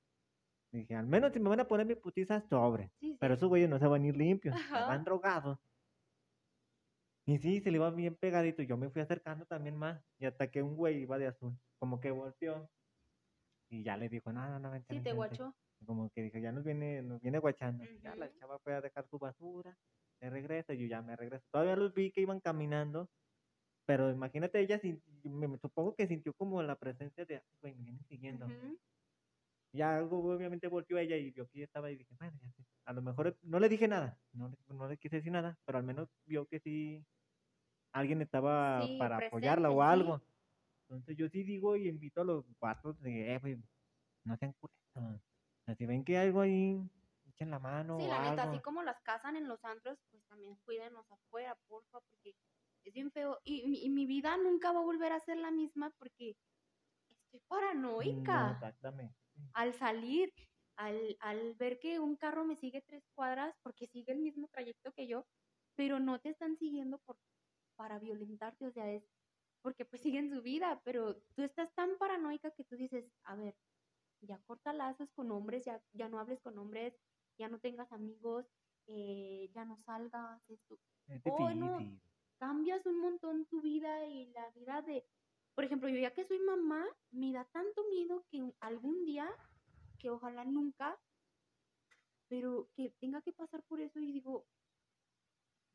[0.73, 2.91] Dije, al menos si me van a poner mi putiza sobre.
[3.21, 5.59] Pero esos güeyes no se van a ir limpios, se van drogados.
[7.27, 8.63] Y sí, se le iba bien pegadito.
[8.63, 10.03] Yo me fui acercando también más.
[10.19, 11.57] Y hasta que un güey iba de azul.
[11.79, 12.69] Como que volteó.
[13.69, 14.95] Y ya le dijo, no, no, no, vente.
[14.95, 15.55] Sí, te guachó.
[15.87, 17.85] Como que dijo, ya nos viene, nos viene guachando.
[18.03, 19.77] Ya la chava fue a dejar su basura.
[20.19, 20.75] Se regresa.
[20.75, 21.45] Y yo ya me regreso.
[21.51, 23.09] Todavía los vi que iban caminando.
[23.93, 24.81] Pero imagínate, ella,
[25.23, 28.49] me, supongo que sintió como la presencia de, güey, me viene siguiendo
[29.75, 32.65] ya algo obviamente volvió a ella y vio que ella estaba y dije, ya sé.
[32.87, 35.85] A lo mejor no le dije nada, no, no le quise decir nada, pero al
[35.85, 37.05] menos vio que sí
[37.93, 40.23] alguien estaba para apoyarla o algo.
[40.89, 43.59] Entonces yo sí digo y invito a los cuatro de, eh,
[44.25, 45.21] no sean culeros.
[45.67, 46.83] O si ven que hay algo ahí,
[47.29, 47.99] echen la mano.
[48.01, 52.01] Sí, la neta, así como las casan en los antros, pues también cuídenos afuera, porfa,
[52.01, 52.35] porque
[52.85, 53.39] es bien feo.
[53.45, 56.37] Y, y mi vida nunca va a volver a ser la misma porque
[57.11, 58.51] estoy paranoica.
[58.53, 59.15] exactamente
[59.55, 60.33] al salir,
[60.77, 64.93] al, al ver que un carro me sigue tres cuadras porque sigue el mismo trayecto
[64.93, 65.27] que yo,
[65.77, 67.17] pero no te están siguiendo por,
[67.77, 69.05] para violentarte, o sea, es
[69.63, 73.55] porque pues siguen su vida, pero tú estás tan paranoica que tú dices, a ver,
[74.21, 76.99] ya corta lazos con hombres, ya, ya no hables con hombres,
[77.39, 78.47] ya no tengas amigos,
[78.87, 80.79] eh, ya no salgas, esto.
[81.25, 81.79] Oh, no,
[82.43, 85.07] cambias un montón tu vida y la vida de,
[85.55, 89.33] por ejemplo, yo ya que soy mamá, me da tanto miedo que algún día,
[90.01, 90.99] que ojalá nunca,
[92.27, 94.45] pero que tenga que pasar por eso y digo,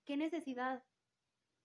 [0.03, 0.83] ¿qué necesidad?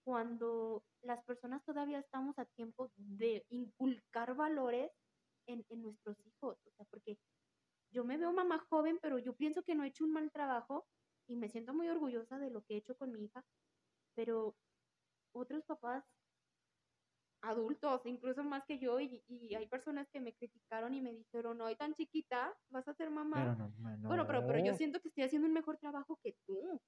[0.04, 4.92] Cuando las personas todavía estamos a tiempo de inculcar valores
[5.46, 7.18] en, en nuestros hijos, o sea, porque
[7.90, 10.86] yo me veo mamá joven, pero yo pienso que no he hecho un mal trabajo
[11.26, 13.44] y me siento muy orgullosa de lo que he hecho con mi hija,
[14.14, 14.54] pero
[15.32, 16.04] otros papás
[17.42, 21.74] adultos, incluso más que yo, y, hay personas que me criticaron y me dijeron, no,
[21.76, 23.56] tan chiquita, vas a ser mamá.
[24.00, 26.80] Bueno, pero, pero yo siento que estoy haciendo un mejor trabajo que tú.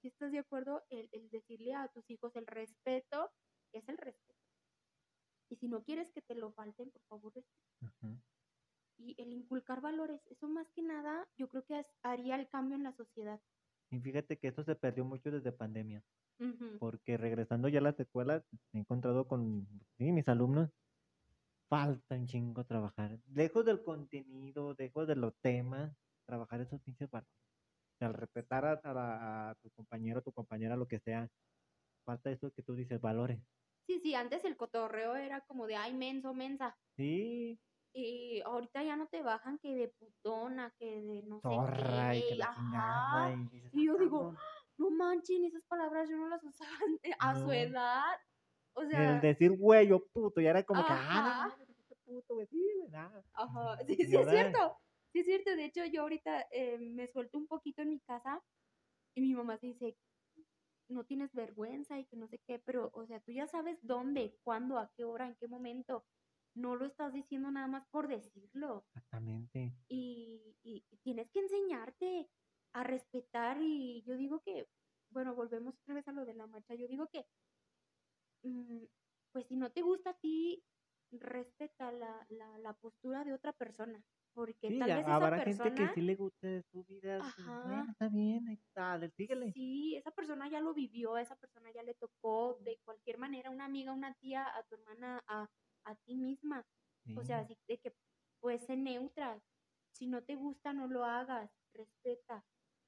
[0.00, 3.30] Si estás de acuerdo, el, decirle a tus hijos el respeto
[3.72, 4.40] es el respeto.
[5.50, 7.32] Y si no quieres que te lo falten, por favor,
[8.98, 12.82] Y el inculcar valores, eso más que nada, yo creo que haría el cambio en
[12.82, 13.40] la sociedad.
[13.90, 16.02] Y fíjate que esto se perdió mucho desde pandemia
[16.78, 19.68] porque regresando ya a las escuelas he encontrado con
[19.98, 20.70] mis alumnos,
[21.70, 25.96] falta un chingo trabajar, lejos del contenido, lejos de los temas,
[26.26, 27.30] trabajar esos pinches valores.
[28.00, 31.30] al respetar a, a la- a tu compañero, tu compañera, lo que sea,
[32.06, 33.42] falta eso que tú dices, valores.
[33.88, 36.78] Sí, sí, antes el cotorreo era como de, ay, menso, mensa.
[36.96, 37.60] Sí,
[37.92, 41.62] Y ahorita ya no te bajan que de putona, que de no sé
[42.14, 42.24] y qué.
[42.24, 42.54] que la ajá.
[42.54, 43.32] chingada.
[43.34, 44.38] Y, dices, Y yo "Ah, digo, cabrón".
[44.78, 46.70] No manchen, esas palabras yo no las usaba
[47.20, 48.16] a su edad.
[48.74, 51.64] O el sea, decir güey o puto, ya era como que, ah, no,
[52.04, 53.24] puto, güey, sí, nada.
[53.32, 54.76] Ajá, sí, Y sí es cierto.
[55.12, 55.56] Sí es cierto.
[55.56, 58.42] De hecho, yo ahorita eh, me suelto un poquito en mi casa
[59.14, 59.96] y mi mamá se dice,
[60.88, 64.36] no tienes vergüenza y que no sé qué, pero, o sea, tú ya sabes dónde,
[64.44, 66.04] cuándo, a qué hora, en qué momento.
[66.54, 68.86] No lo estás diciendo nada más por decirlo.
[68.94, 69.72] Exactamente.
[69.88, 72.28] Y, y- y tienes que enseñarte
[72.80, 74.68] a respetar y yo digo que,
[75.10, 76.74] bueno, volvemos otra vez a lo de la marcha.
[76.74, 77.26] Yo digo que,
[78.42, 78.84] mm,
[79.32, 80.64] pues si no te gusta a ti,
[81.10, 84.04] respeta la, la, la postura de otra persona.
[84.34, 87.24] Porque Sí, tal ya vez esa habrá persona, gente que sí le guste su vida.
[87.26, 87.58] Ajá.
[87.62, 89.54] bueno, está bien, está, le- síguele.
[89.54, 93.64] sí, esa persona ya lo vivió, esa persona ya le tocó de cualquier manera, una
[93.66, 95.50] amiga, una tía, a tu hermana, a,
[95.84, 96.66] a ti misma.
[97.14, 97.40] O sea, Sí.
[97.40, 97.96] así de que
[98.40, 99.42] pues sé neutra.
[99.92, 101.50] Si no te gusta, no lo hagas.
[101.72, 102.46] Respeta.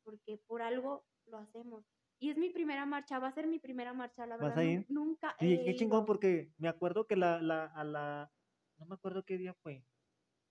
[0.08, 1.84] Porque por algo lo hacemos.
[2.18, 4.56] Y es mi primera marcha, va a ser mi primera marcha, la ¿Vas verdad.
[4.56, 4.86] a nu- ir?
[4.88, 8.32] Nunca Sí, he qué chingón, porque me acuerdo que la, la, a la,
[8.78, 9.84] no me acuerdo qué día fue.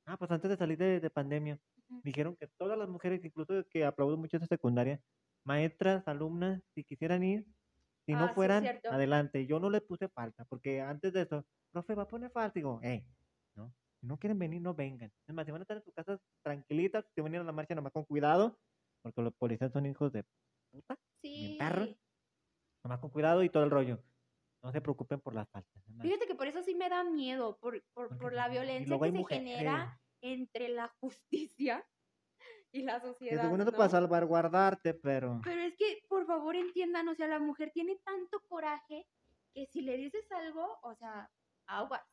[0.06, 1.60] Ah, pues antes de salir de, de pandemia,
[1.90, 2.04] Ujú.
[2.04, 5.02] dijeron que todas las mujeres, incluso que aplaudo mucho de secundaria,
[5.46, 7.48] maestras, alumnas, si quisieran ir,
[8.08, 8.90] si Ah, no sí, fueran, cierto.
[8.90, 9.48] adelante.
[9.48, 12.54] Yo no le puse falta, porque antes de eso, profe, va a poner falta.
[12.56, 13.08] Digo, eh,
[13.56, 15.12] no, si no quieren venir, no vengan.
[15.28, 17.46] Es más, si van a estar en sus casas tranquilitas, si van a ir a
[17.46, 18.60] la marcha, nomás con cuidado,
[19.02, 20.24] porque los policías son hijos de
[20.72, 21.56] puta, Sí.
[21.60, 21.88] perro.
[22.84, 24.02] nomás con cuidado y todo el rollo.
[24.64, 25.84] No se preocupen por las faltas.
[26.02, 29.12] Fíjate que por eso sí me da miedo, por, por, por la violencia que se
[29.12, 29.44] mujeres.
[29.44, 31.88] genera entre la justicia
[32.72, 33.42] y la sociedad.
[33.44, 33.78] según eso ¿no?
[33.78, 35.42] para salvaguardarte, pero...
[35.44, 39.08] Pero es que, por favor, entiendan, o sea, la mujer tiene tanto coraje
[39.54, 41.32] que si le dices algo, o sea,
[41.68, 42.04] aguas.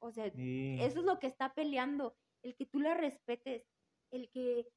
[0.00, 0.76] O sea, Sí.
[0.80, 3.64] eso es lo que está peleando, el que tú la respetes,
[4.10, 4.68] el que...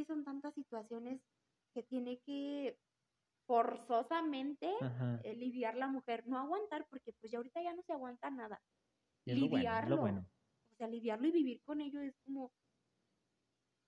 [0.00, 1.20] que son tantas situaciones
[1.74, 2.78] que tiene que
[3.46, 4.70] forzosamente
[5.24, 8.60] eh, lidiar la mujer, no aguantar, porque pues ya ahorita ya no se aguanta nada.
[9.24, 9.96] y es lo bueno, es lo lidiarlo.
[9.98, 10.26] bueno.
[10.72, 12.52] O sea, lidiarlo y vivir con ello es como,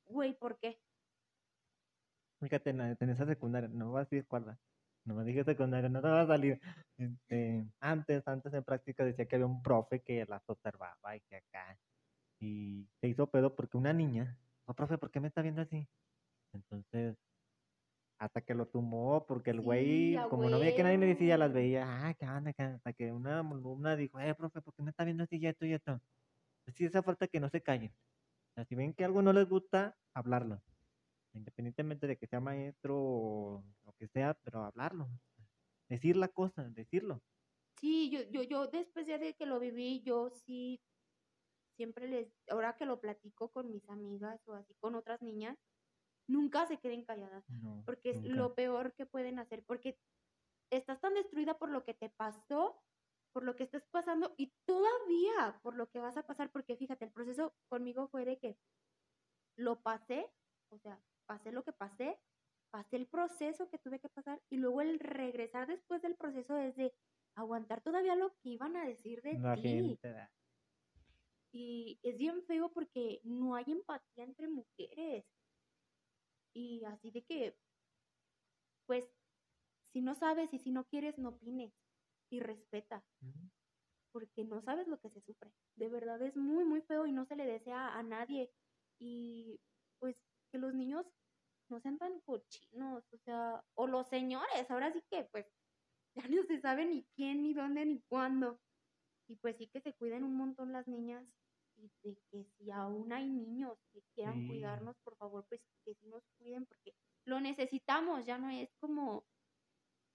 [0.04, 0.78] güey, ¿por qué?
[2.40, 4.58] Fíjate, en, esa secundaria, no vas a decir cuál va.
[5.04, 6.60] No me dije secundaria, no te va a salir.
[6.98, 11.36] Este, antes, antes en práctica decía que había un profe que las observaba y que
[11.36, 11.78] acá.
[12.40, 15.88] Y se hizo pedo porque una niña, oh, profe, ¿por qué me está viendo así?
[16.54, 17.16] Entonces,
[18.18, 21.52] hasta que lo tumbó, porque el güey, como no veía que nadie le decía, las
[21.52, 24.82] veía, ah, qué onda, qué onda", hasta que una alumna dijo, eh, profe, ¿por qué
[24.82, 26.00] me está viendo así y esto y esto?
[26.76, 27.90] Sí, esa falta que no se callen.
[28.52, 30.62] O sea, si ven que algo no les gusta, hablarlo.
[31.34, 35.08] Independientemente de que sea maestro o lo que sea, pero hablarlo.
[35.88, 37.22] Decir la cosa, decirlo.
[37.80, 40.80] Sí, yo, yo, yo después ya de que lo viví, yo sí
[41.76, 45.58] siempre les, ahora que lo platico con mis amigas o así con otras niñas,
[46.28, 48.36] nunca se queden calladas, No, porque es nunca.
[48.36, 49.98] lo peor que pueden hacer, porque
[50.70, 52.82] estás tan destruida por lo que te pasó,
[53.32, 57.04] por lo que estás pasando y todavía por lo que vas a pasar, porque fíjate,
[57.06, 58.58] el proceso conmigo fue de que
[59.56, 60.30] lo pasé,
[60.70, 62.18] o sea, pasé lo que pasé,
[62.70, 66.74] pasé el proceso que tuve que pasar y luego el regresar después del proceso es
[66.76, 66.94] de
[67.34, 69.98] aguantar todavía lo que iban a decir de ti.
[71.52, 75.24] Y es bien feo porque no hay empatía entre mujeres.
[76.54, 77.56] Y así de que,
[78.86, 79.08] pues,
[79.92, 81.72] si no sabes y si no quieres, no opines
[82.30, 83.04] y respeta,
[84.12, 85.52] porque no sabes lo que se sufre.
[85.76, 88.50] De verdad es muy, muy feo y no se le desea a nadie.
[88.98, 89.60] Y
[89.98, 90.16] pues
[90.50, 91.06] que los niños
[91.70, 95.46] no sean tan cochinos, o sea, o los señores, ahora sí que pues
[96.16, 98.60] ya no se sabe ni quién, ni dónde, ni cuándo.
[99.28, 101.26] Y pues sí que se cuiden un montón las niñas
[102.02, 104.48] de que si aún hay niños que quieran Sí.
[104.48, 106.94] cuidarnos, por favor, pues que sí nos cuiden porque
[107.26, 109.24] lo necesitamos, ya no es como,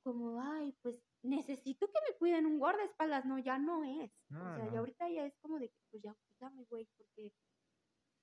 [0.03, 4.11] como, ay, pues necesito que me cuiden un guardaespaldas, no, ya no es.
[4.29, 4.71] No, o sea, no.
[4.73, 7.33] ya ahorita ya es como de que, pues ya cuídame, güey, porque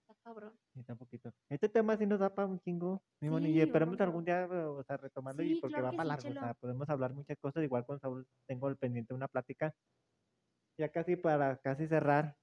[0.01, 0.59] está cabrón.
[0.75, 1.33] Sí, está poquito.
[1.51, 4.01] Este tema sí nos da para un chingo, mi Moni, y Sí, esperemos vámonos.
[4.09, 6.55] algún día, o sea, retomarlo y Sí, porque claro va para sí, largo, o sea,
[6.55, 9.75] podemos hablar muchas cosas, igual con Saúl tengo el pendiente una plática.
[10.79, 12.37] Ya casi para casi cerrar,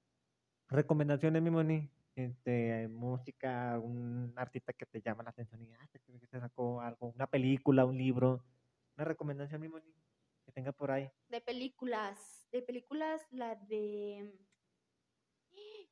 [0.72, 5.98] recomendaciones, mi Moni, este, música, un artista que te llama la atención y ah, te,
[5.98, 8.44] te sacó algo, una película, un libro,
[8.96, 9.94] una recomendación, mi Moni,
[10.44, 11.10] que tenga por ahí.
[11.28, 14.32] De películas, de películas, la de...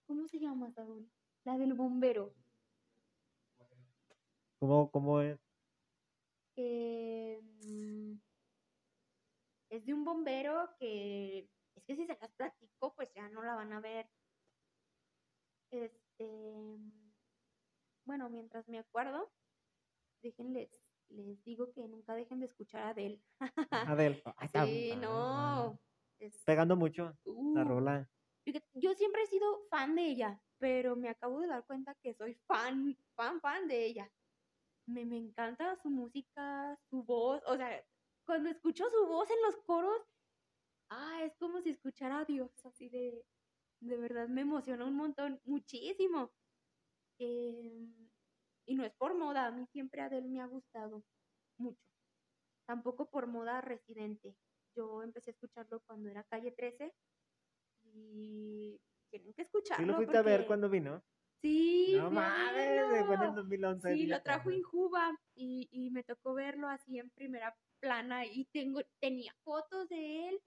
[0.07, 1.09] ¿Cómo se llama, Saúl?
[1.44, 2.35] La del bombero.
[4.59, 5.39] ¿Cómo, cómo es?
[6.55, 8.12] que mm,
[9.70, 13.55] es de un bombero que es que si se las platico pues ya no la
[13.55, 14.09] van a ver
[15.70, 16.78] este
[18.05, 19.30] bueno mientras me acuerdo
[20.22, 20.70] déjenles
[21.09, 23.20] les digo que nunca dejen de escuchar a Adele
[23.70, 24.22] Adel.
[24.36, 25.01] Ay, sí cabrón.
[25.01, 25.80] no
[26.18, 28.09] es- Pegando mucho la uh, rola.
[28.44, 32.14] Fíjate, Yo siempre he sido fan de ella, pero me acabo de dar cuenta que
[32.14, 34.10] soy fan, fan, fan de ella.
[34.86, 37.42] Me, me encanta su música, su voz.
[37.47, 37.84] O sea,
[38.24, 40.01] cuando escucho su voz en los coros,
[40.90, 43.24] ah, es como si escuchara a Dios, así de,
[43.81, 46.32] de verdad me emociona un montón, muchísimo.
[47.19, 47.93] Em,
[48.66, 51.02] y no es por moda, a mí siempre Adele me ha gustado
[51.59, 51.82] mucho.
[52.66, 54.36] Tampoco por moda residente.
[54.77, 56.94] Yo empecé a escucharlo cuando era calle 13
[57.82, 58.81] y
[59.11, 59.85] tienen que escucharlo.
[59.85, 61.02] ¿Sí lo fuiste a ver porque- cuando vino?
[61.43, 63.32] Sí, No mames, en el verlo.
[63.35, 63.94] 2011.
[63.94, 64.59] Sí, lo trajo cabrón.
[64.59, 70.28] Injuba y, y me tocó verlo así en primera plana y tengo tenía fotos de
[70.28, 70.40] él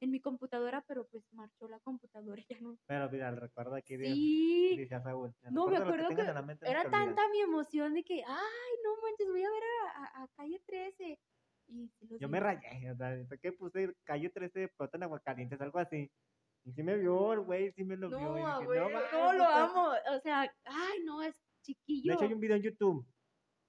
[0.00, 2.78] en mi computadora, pero pues marchó la computadora y ya no.
[2.86, 3.28] Pero mira,
[3.76, 5.34] aquí de Sí, dice Saúl.
[5.50, 9.42] No, me acuerdo que no era tanta mi emoción de que, ay, no manches, voy
[9.42, 9.62] a ver
[9.94, 11.18] a, a- a Calle 13.
[11.70, 12.28] Y Yo vi.
[12.28, 16.10] me rayé, o sea, que puse calle 13 de en Aguascalientes, algo así.
[16.64, 18.18] Y sí me vio el güey, sí me lo vio.
[18.20, 19.64] No, dije, abuelo, mames, no, lo puta".
[19.64, 19.88] amo.
[20.16, 22.10] O sea, ay, no, es chiquillo.
[22.10, 23.06] De hecho, hay un video en YouTube.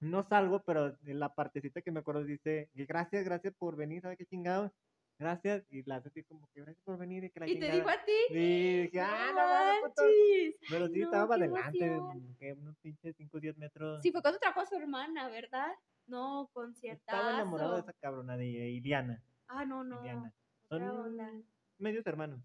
[0.00, 4.16] No salgo, pero en la partecita que me acuerdo dice, gracias, gracias por venir, ¿sabes
[4.16, 4.72] qué chingado?
[5.20, 5.66] Gracias.
[5.70, 8.02] Y la así como que gracias por venir y que la y te dijo a
[8.04, 8.12] ti.
[8.28, 10.02] Sí, dije, ah, no, mames, puto".
[10.02, 10.54] manches.
[10.70, 14.00] Pero sí, no, estaba para adelante, que unos pinches 5 o 10 metros.
[14.02, 15.72] Sí, fue cuando trajo a su hermana, ¿verdad?
[16.06, 17.18] No, conciertazo.
[17.18, 19.22] Estaba enamorado de esa cabrona de Iliana.
[19.46, 20.00] Ah, no, no.
[20.00, 20.32] Iliana.
[20.70, 21.36] Son
[21.76, 22.40] medios hermanos,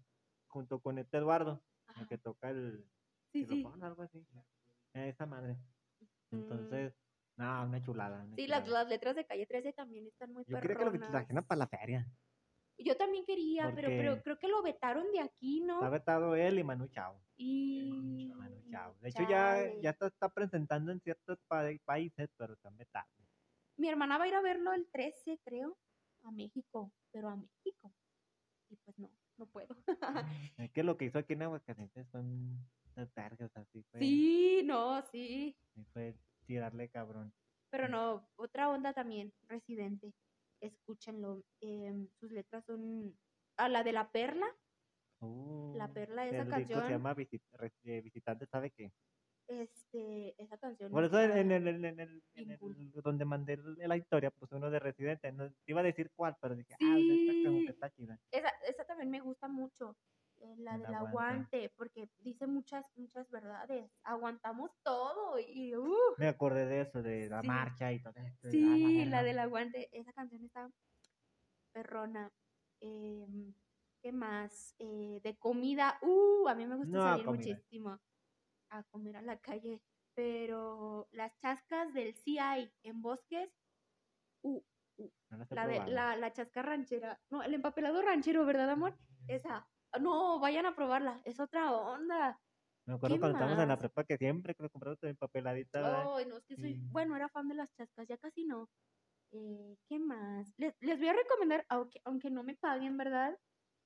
[0.48, 2.06] junto con este Eduardo, el Ajá.
[2.08, 2.84] que toca el
[3.32, 3.64] Sí, sí.
[3.80, 4.22] algo así.
[4.92, 5.56] Esa madre.
[6.30, 6.92] Entonces,
[7.36, 8.16] no, una chulada.
[8.18, 8.34] una Mm.
[8.36, 8.82] Sí, las, chulada.
[8.84, 11.66] las letras de Calle 13 también están muy Yo quería que lo trajeran para la
[11.68, 12.06] feria.
[12.78, 15.76] Yo también quería, pero, pero creo que lo vetaron de aquí, ¿no?
[15.76, 17.18] Está vetado él y Manu Chao.
[17.36, 18.30] Y...
[18.36, 18.94] Manu Chao.
[19.00, 19.80] De hecho, ya, Chale.
[19.82, 23.10] ya está, está presentando en ciertos pa- países, pero están vetados.
[23.78, 25.76] Mi hermana va a ir a verlo el 13, creo,
[26.22, 27.92] a México, pero a México.
[28.68, 29.74] Y pues no, no puedo.
[30.58, 32.58] Es que lo que hizo aquí en Aguascalientes son
[32.94, 34.00] las vergas, así fue.
[34.00, 35.56] sí, no, sí.
[35.74, 36.14] sí fue
[36.46, 37.32] tirarle cabrón.
[37.70, 40.12] Pero no, otra onda también, Residente.
[40.66, 41.42] Escúchenlo.
[41.60, 43.16] em, sus letras son...
[43.58, 46.82] A la de La Perla, La Uh, Perla, esa canción.
[46.84, 48.92] se llama Visit- eh, Visitante, ¿sabe qué?
[49.48, 50.90] este, esa canción.
[50.90, 52.92] Por eso en, el, en el- en bien el- cool.
[53.02, 55.30] donde mandé la historia, pues uno de Residente.
[55.32, 58.18] No, te iba a decir cuál, pero dije, ah, esta como que está chida.
[58.30, 59.96] Esa, esa también me gusta mucho,
[60.38, 61.08] eh, la El del aguante.
[61.08, 63.90] aguante, porque dice muchas, muchas verdades.
[64.02, 67.46] Aguantamos todo y uh, Me acordé de eso, de la Sí.
[67.48, 68.50] marcha y todo esto.
[68.50, 69.10] sí, verga.
[69.10, 70.70] la del aguante, esa canción está
[71.72, 72.30] perrona.
[72.80, 73.54] Em,
[74.02, 74.74] ¿Qué más?
[74.78, 77.54] Eh, de comida, uh, a mí me gusta No, salir comida.
[77.54, 78.00] muchísimo
[78.70, 79.80] a comer a la calle,
[80.14, 83.50] pero las chascas del CI en bosques,
[84.42, 84.62] uh,
[85.30, 88.96] No he la, de, la, la chasca ranchera, no, el empapelado ranchero, ¿verdad, amor?
[89.28, 89.66] Esa,
[89.98, 92.40] no, vayan a probarla, es otra onda.
[92.86, 96.02] Me acuerdo ¿qué cuando estábamos en la prepa que siempre que me compraba también papeladita.
[96.16, 96.80] Ay, no, es que soy, Sí.
[96.92, 98.70] bueno, era fan de las chascas, ya casi no.
[99.32, 100.54] Eh, ¿Qué más?
[100.56, 103.38] Les, les voy a recomendar, aunque, aunque no me paguen, ¿verdad?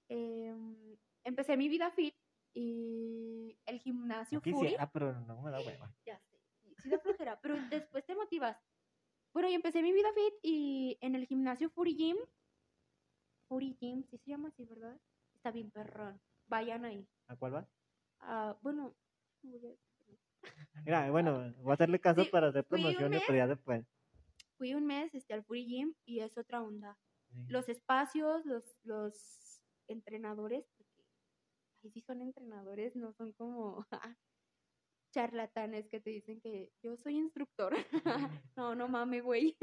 [0.09, 2.15] Em, empecé mi vida fit
[2.53, 4.69] y el gimnasio Yo Fury.
[4.69, 5.91] quisiera, pero no me da hueva.
[6.05, 8.57] Ya sé, sí, sí da flojera, pero después te motivas.
[9.33, 12.17] Bueno, y empecé mi vida fit y en el gimnasio Fury Gym,
[13.49, 15.01] Fury Gym, sí se llama así, ¿verdad?
[15.41, 16.21] Está bien perrón.
[16.49, 17.09] Vayan ahí.
[17.29, 17.69] ¿A cuál va?
[18.19, 18.95] Ah, bueno,
[19.43, 20.51] voy a-
[20.85, 23.87] Mira, bueno, voy a hacerle caso Sí, para hacer promociones, pero ya después.
[24.59, 26.99] fui un mes este, al Fury Gym y es otra onda.
[27.31, 27.47] Sí.
[27.49, 31.07] Los espacios, los, los entrenadores, porque
[31.85, 33.87] ahí sí son entrenadores, no son como
[35.15, 37.73] charlatanes que te dicen que yo soy instructor.
[38.57, 39.57] no, no mames, güey.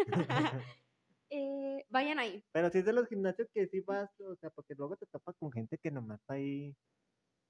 [1.29, 2.43] Eh, vayan ahí.
[2.51, 5.35] Pero si es de los gimnasios que sí vas, o sea, porque luego te topas
[5.37, 6.75] con gente que nomás está ahí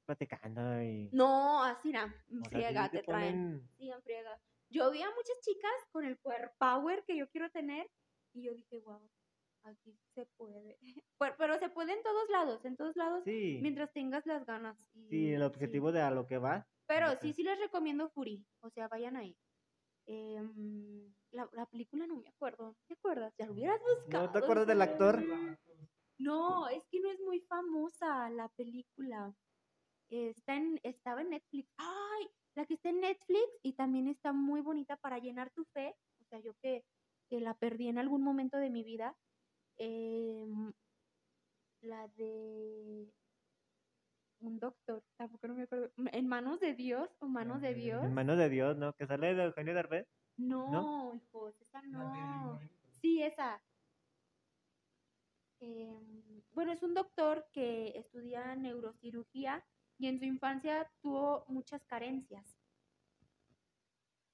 [0.05, 1.09] platicando y...
[1.11, 3.35] No, así no, en o sea, sí friega te te traen.
[3.35, 4.41] ponen- Sí, en friega.
[4.69, 7.89] Yo vi a muchas chicas con el power power que yo quiero tener
[8.33, 9.01] y yo dije, wow,
[9.63, 10.77] aquí se puede.
[11.19, 14.77] Pero, pero se puede en todos lados, en todos lados, Sí, mientras tengas las ganas.
[14.93, 16.65] y- sí, el objetivo de a lo que vas.
[16.85, 19.35] Pero sí, sí les recomiendo Fury, o sea, vayan ahí.
[20.09, 23.33] Em, la, la película no me acuerdo, ¿te acuerdas?
[23.37, 24.25] Ya lo hubieras buscado.
[24.25, 25.21] ¿No te acuerdas del actor?
[26.17, 29.35] No, es que no es muy famosa la película.
[30.09, 31.69] Está en, estaba en Netflix.
[31.77, 32.27] ¡Ay!
[32.55, 35.93] La que está en Netflix y también está muy bonita para llenar tu fe.
[36.21, 36.85] O sea, yo que,
[37.29, 39.15] que la perdí en algún momento de mi vida.
[39.77, 40.73] em,
[41.81, 43.13] la de
[44.39, 45.91] un doctor, tampoco no me acuerdo.
[46.11, 48.03] ¿En manos de Dios o manos de Dios?
[48.03, 48.93] En manos de Dios, ¿no?
[48.93, 50.07] Que sale de Eugenio Derbez.
[50.37, 52.59] No, hijos, esa no.
[53.01, 53.61] Sí, esa.
[55.59, 59.65] Em, bueno, es un doctor que estudia neurocirugía
[59.97, 62.45] y en su infancia tuvo muchas carencias.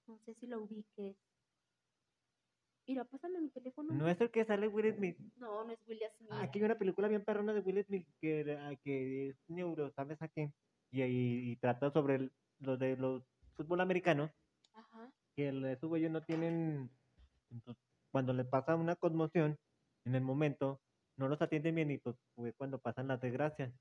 [0.07, 1.15] No sé si lo ubiques.
[2.87, 3.93] Mira, pásame mi teléfono.
[3.93, 5.17] No es el que sale Will Smith.
[5.37, 6.31] No, no es Will Smith.
[6.33, 10.21] Aquí hay una película bien perrona de Will Smith que, era- que es neuro, ¿sabes
[10.21, 10.51] a qué?
[10.91, 13.23] Y, y, y trata sobre el- lo de los
[13.55, 14.29] fútbol americano,
[14.73, 15.11] Ajá.
[15.35, 16.89] que el- esos güeyes no tienen,
[17.51, 17.81] entonces,
[18.11, 19.57] cuando les pasa una conmoción,
[20.05, 20.81] en el momento,
[21.17, 23.71] no los atienden bien y pues fue cuando pasan las desgracias.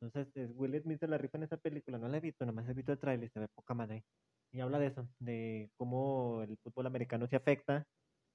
[0.00, 2.72] Entonces, Will Smith se la rifa en esa película, no la he visto, nomás he
[2.74, 4.04] visto el trailer, se ve poca madre.
[4.52, 7.86] Y habla de eso, de cómo el fútbol americano se afecta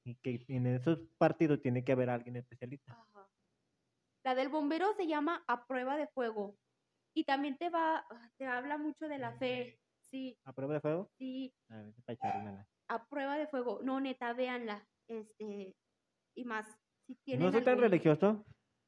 [0.04, 2.94] y que en esos partidos tiene que haber alguien especialista.
[2.94, 3.30] Ajá.
[4.24, 6.58] La del bombero se llama A prueba de fuego.
[7.14, 8.06] Y también te va,
[8.38, 9.80] te habla mucho de la fe.
[10.02, 11.10] Sí, ¿A prueba de fuego?
[11.18, 13.80] sí, A ver, echarle a prueba de fuego.
[13.84, 14.88] No, neta, véanla.
[15.08, 15.76] Este,
[16.36, 16.68] y más.
[17.08, 18.46] Si tienen No soy tan religioso,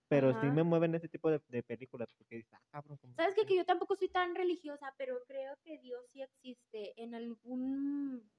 [0.08, 0.54] pero sí Ajá.
[0.54, 2.10] me mueven ese tipo de, de películas.
[2.18, 3.46] Porque ah, cabrón, ¿cómo ¿Sabes qué?
[3.46, 8.30] Que yo tampoco soy tan religiosa, pero creo que Dios sí existe en algún,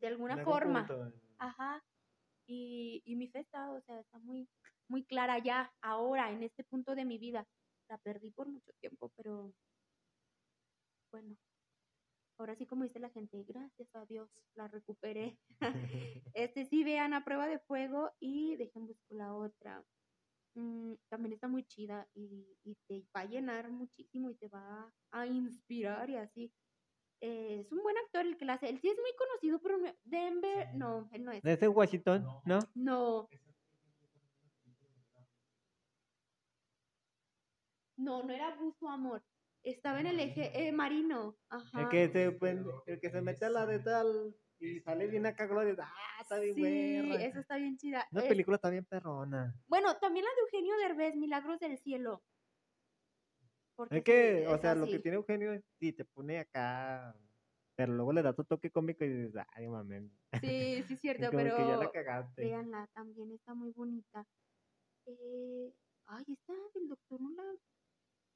[0.00, 0.86] de alguna en algún forma.
[0.86, 1.84] punto, Ajá.
[2.48, 4.48] Y, y mi fe está, o sea, está muy,
[4.88, 7.46] muy clara ya, ahora, en este punto de mi vida.
[7.88, 9.52] La perdí por mucho tiempo, pero
[11.12, 11.36] bueno.
[12.38, 15.38] Ahora sí, como dice la gente, gracias a Dios, la recuperé.
[16.34, 19.84] este sí, vean a prueba de fuego y dejen buscar la otra.
[20.54, 24.92] Mm, también está muy chida y, y te va a llenar muchísimo y te va
[25.10, 26.52] a inspirar y así.
[27.20, 28.68] Eh, es un buen actor el que la hace.
[28.68, 31.42] Él sí es muy conocido, pero no- Denver, no, él no es.
[31.42, 32.22] ¿De ese Washington?
[32.44, 32.60] ¿No?
[32.74, 33.28] No.
[37.96, 39.22] No, no era buzo amor.
[39.62, 41.36] Estaba en el eje eh, marino.
[41.48, 41.82] Ajá.
[41.82, 45.26] El que, se, pues, el que se mete a la de tal y sale bien
[45.26, 45.74] acá, Gloria.
[45.80, 47.24] Ah, está bien Sí, buena.
[47.24, 48.06] esa está bien chida.
[48.10, 49.54] Esa Eh, película está bien perrona.
[49.66, 52.22] bueno, también la de Eugenio Derbez, Milagros del Cielo.
[53.78, 57.16] Porque Es que, o sea, lo que tiene Eugenio es, sí, te pone acá,
[57.76, 60.10] pero luego le da tu toque cómico y dices, ay, mames.
[60.40, 62.42] Sí, sí es cierto, pero que ya la cagaste.
[62.42, 64.26] véanla, también está muy bonita.
[65.06, 65.72] Eh,
[66.06, 67.44] ay, esta del doctor no la...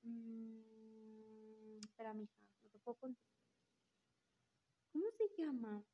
[0.04, 3.24] Mm, espera, mija, no te puedo contar.
[4.92, 5.84] ¿Cómo se llama?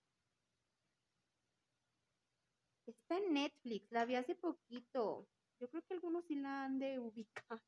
[2.86, 5.26] Está en Netflix, la vi hace poquito.
[5.58, 7.62] Yo creo que algunos sí la han de ubicar.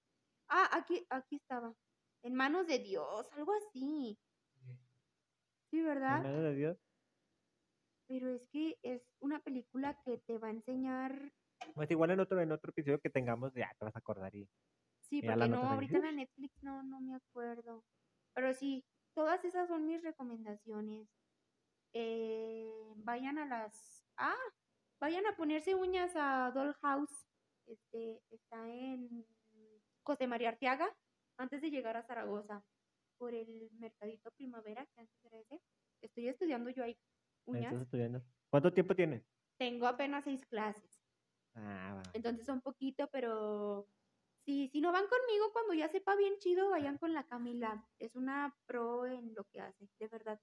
[0.51, 1.73] Ah, aquí, aquí estaba.
[2.23, 4.19] En manos de Dios, algo así.
[5.71, 6.23] Sí, En ¿verdad?
[6.23, 6.79] manos de Dios.
[8.09, 11.33] Pero es que es una película que te va a enseñar.
[11.75, 14.49] Pues igual en otro, en otro episodio que tengamos, ya te vas a acordar y
[15.11, 17.85] Sí, porque no, ahorita en la Netflix no, no me acuerdo.
[18.33, 21.09] Pero sí, todas esas son mis recomendaciones.
[21.93, 24.05] Eh, vayan a las.
[24.17, 24.37] Ah,
[25.01, 27.27] vayan a ponerse uñas a Dollhouse.
[27.67, 29.27] Este, está en
[30.11, 30.93] José María Arteaga,
[31.37, 32.65] antes de llegar a Zaragoza,
[33.17, 35.63] por el Mercadito Primavera, que antes era ese.
[36.03, 36.99] Estoy estudiando yo ahí
[37.45, 37.67] uñas.
[37.67, 38.21] estás estudiando.
[38.49, 39.23] ¿Cuánto tiempo tienes?
[39.57, 41.01] Tengo apenas seis clases.
[41.55, 42.03] Ah, va.
[42.13, 43.87] Entonces son poquito, pero
[44.45, 47.87] si, si no van conmigo cuando ya sepa bien chido, vayan con la Camila.
[48.01, 50.41] Es una pro en lo que hace, de verdad.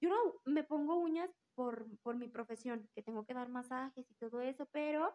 [0.00, 4.14] Yo no me pongo uñas por, por mi profesión, que tengo que dar masajes y
[4.14, 5.14] todo eso, pero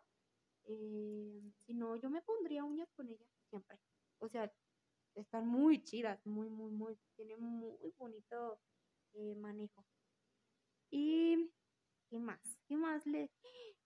[0.65, 3.79] eh, si no, yo me pondría uñas con ella siempre.
[4.19, 4.51] O sea,
[5.15, 8.59] están muy chidas, muy, muy, muy, tienen muy bonito
[9.13, 9.85] eh, manejo.
[10.91, 11.51] Y,
[12.09, 12.39] ¿qué más?
[12.67, 13.31] ¿Qué más le...?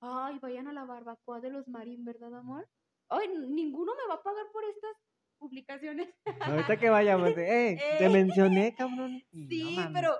[0.01, 2.67] Ay, vayan a la barbacoa de los Marín, ¿verdad, amor?
[3.09, 4.95] Ay, ninguno me va a pagar por estas
[5.37, 6.13] publicaciones.
[6.41, 8.09] Ahorita que vayamos, eh, te Eh.
[8.09, 9.21] mencioné, cabrón.
[9.31, 10.15] no Sí, pero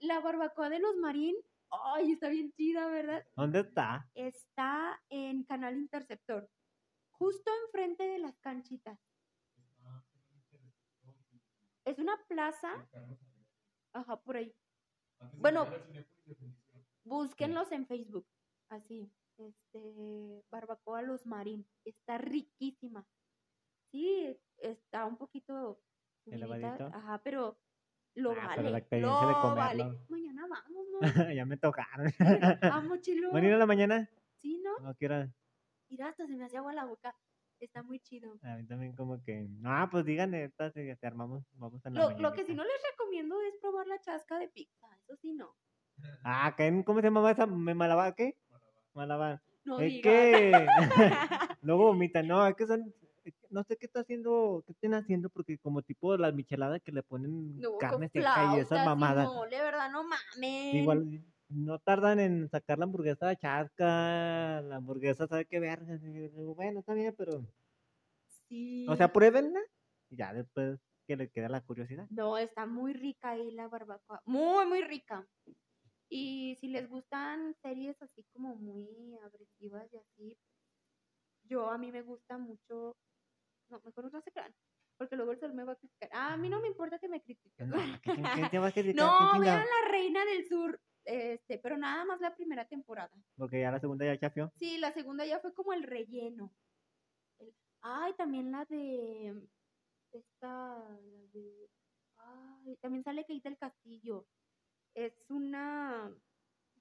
[0.00, 1.36] la barbacoa de los Marín,
[1.70, 3.24] ay, está bien chida, ¿verdad?
[3.36, 4.08] ¿Dónde está?
[4.14, 6.48] Está en Canal Interceptor,
[7.12, 8.98] justo enfrente de las canchitas.
[11.84, 12.88] Es una plaza,
[13.92, 14.54] ajá, por ahí.
[15.38, 15.66] Bueno,
[17.04, 18.26] búsquenlos en Facebook,
[18.68, 23.06] así, este, barbacoa Los Marín, está riquísima.
[23.90, 25.80] Sí, está un poquito
[26.24, 27.58] subidita, ajá, pero
[28.14, 29.84] lo Ah, pero vale, la experiencia de lo vale.
[30.08, 31.00] Mañana vamos, ¿no?
[31.34, 32.12] ya me tocaron.
[32.60, 33.32] Vamos, chilo.
[33.32, 34.10] ¿Van a ir a la mañana?
[34.36, 34.78] Sí, ¿no?
[34.80, 35.32] No quiero.
[35.88, 37.14] Mira, hasta se me hace agua la boca.
[37.64, 38.38] Está muy chido.
[38.42, 39.46] A mí también como que.
[39.64, 42.82] Ah, pues díganle, entonces te armamos, vamos a la Lo, lo que sí no les
[42.90, 44.86] recomiendo es probar la chasca de pizza.
[45.04, 45.54] Eso sí, no.
[46.24, 47.46] Ah, ¿qué- ¿cómo se llamaba esa?
[47.46, 48.36] ¿Me malaba qué?
[48.94, 49.40] Malabar.
[49.64, 50.12] No es digas.
[50.12, 50.66] que
[51.62, 52.92] luego vomitan, no, es que son,
[53.50, 57.04] no sé qué está haciendo, qué estén haciendo, porque como tipo las micheladas que le
[57.04, 59.28] ponen No, carne seca y esas mamadas.
[59.32, 59.88] mole, ¿verdad?
[59.92, 60.74] No mames.
[60.74, 61.22] Igual
[61.54, 65.98] no tardan en sacar la hamburguesa chasca, la hamburguesa sabe qué verga.
[66.54, 67.44] Bueno, está bien, pero,
[68.48, 68.86] Sí.
[68.88, 69.60] o sea, pruébenla
[70.10, 72.06] y ya después que le queda la curiosidad.
[72.10, 74.22] No, está muy rica ahí la barbacoa.
[74.24, 75.26] Muy, muy rica.
[76.08, 80.38] Y si les gustan series así como muy agresivas y así,
[81.44, 82.96] yo a mí me gusta mucho.
[83.70, 84.54] No, mejor no se crean.
[84.98, 86.10] Porque luego el sol me va a criticar.
[86.12, 87.70] Ah, a mí no me importa que me critiquen.
[87.70, 87.76] No,
[89.40, 90.78] vean La Reina del Sur.
[91.04, 93.10] Este, pero nada más la primera temporada.
[93.36, 94.52] Porque ya la segunda ya chafió.
[94.56, 96.52] Sí, la segunda ya fue como el relleno.
[97.38, 99.34] El- Ay, también la de
[100.12, 101.68] esta, la de
[102.18, 104.26] ay, también sale Kate del Castillo.
[104.94, 106.12] Es una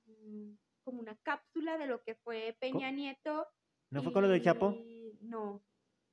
[0.06, 0.52] mm,
[0.84, 3.48] como una cápsula de lo que fue Peña Nieto.
[3.90, 4.72] ¿No fue con lo del Chapo?
[4.72, 5.64] y- No,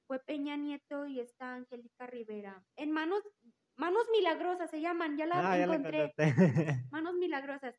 [0.06, 2.64] fue Peña Nieto y esta Angélica Rivera.
[2.76, 3.22] En manos
[3.76, 6.14] manos milagrosas se llaman, ya la Ah, ya la encontré.
[6.92, 7.74] Manos milagrosas.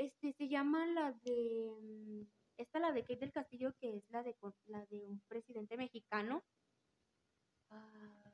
[0.00, 2.22] Este se llama la de mm,
[2.56, 4.34] esta la de Kate del Castillo que es la de
[4.66, 6.42] la de un presidente mexicano.
[7.68, 8.32] Ah,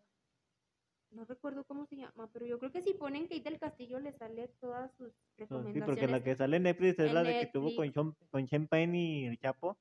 [1.10, 4.12] no recuerdo cómo se llama, pero yo creo que si ponen Kate del Castillo le
[4.12, 5.86] sale todas sus No, sí, recomendaciones.
[5.86, 7.92] porque la que sale en Netflix es en la de que tuvo con.
[7.92, 9.76] Sean, con Sean Penn y el Chapo.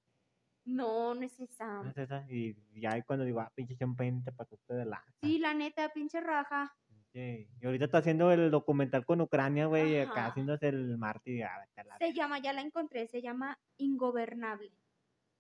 [0.65, 1.83] No, no es esa.
[1.83, 2.25] ¿no es esa?
[2.27, 5.03] Y ya cuando digo, ah, pinche Penn, te pasaste de la.
[5.21, 6.75] Sí, la neta, pinche raja.
[7.17, 11.39] Y ahorita está haciendo el documental con Ucrania, güey, acá haciéndose el mártir.
[11.39, 14.71] la- Se llama, ya la encontré, se llama Ingobernable.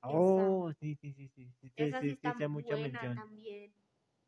[0.01, 1.51] Oh, sí, sí, sí, sí.
[1.59, 3.15] Sí, sí, Esa sí sí, sí, está hacía mucha mención.
[3.15, 3.73] también.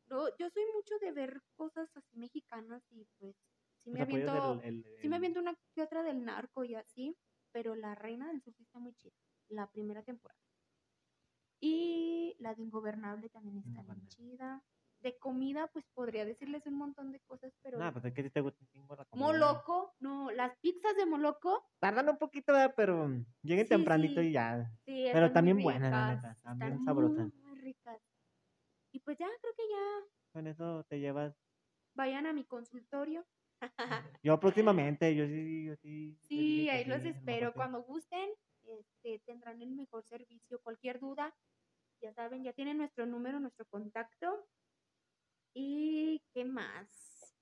[0.10, 3.36] No, yo soy mucho de ver cosas así mexicanas y pues
[3.78, 6.76] sí me aviento, del- el- sí me el- aviento una que otra del narco y
[6.76, 7.16] así,
[7.52, 9.14] pero La Reina del Sur sí está muy chida,
[9.50, 10.40] la primera temporada.
[11.60, 14.08] Y la de Ingobernable también está Ingobernable.
[14.10, 14.64] chida.
[15.00, 18.30] De comida, pues podría decirles un montón de cosas, pero No, pues es que sí
[18.32, 19.26] te gusta la comida.
[19.28, 22.74] Moloco, no, las pizzas de Moloco, Tardan un poquito, ¿verdad?
[22.76, 23.08] pero
[23.44, 24.28] lleguen Sí, tempranito sí.
[24.30, 24.72] y ya.
[24.86, 27.32] sí, Pero están también buenas, la neta, están también sabrosas.
[27.32, 28.02] Muy, muy ricas.
[28.92, 31.36] Y pues ya, creo que ya Con eso te llevas.
[31.94, 33.26] vayan a mi consultorio.
[34.24, 36.18] Yo próximamente, yo sí, yo sí.
[36.22, 37.54] Sí, ahí los espero.
[37.54, 38.30] Cuando gusten,
[38.64, 40.60] este, tendrán el mejor servicio.
[40.62, 41.36] Cualquier duda,
[42.02, 44.48] ya saben, ya tienen nuestro número, nuestro contacto.
[45.60, 47.36] ¿Y qué más?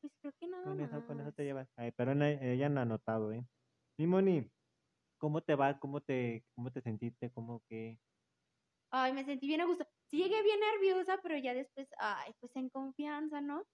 [0.00, 1.44] Pues creo que nada Con eso, con eso te más.
[1.44, 1.68] llevas.
[1.76, 3.46] Ay, pero ella han anotado, ¿eh?
[3.96, 4.50] Mi Moni,
[5.18, 5.78] ¿cómo te va?
[5.80, 7.32] ¿Cómo te, cómo te sentiste?
[7.32, 8.00] ¿Cómo que?
[8.90, 9.86] Ay, me sentí bien a gusto.
[10.06, 13.66] Sí llegué bien nerviosa, pero ya después, ay, pues en confianza, ¿no?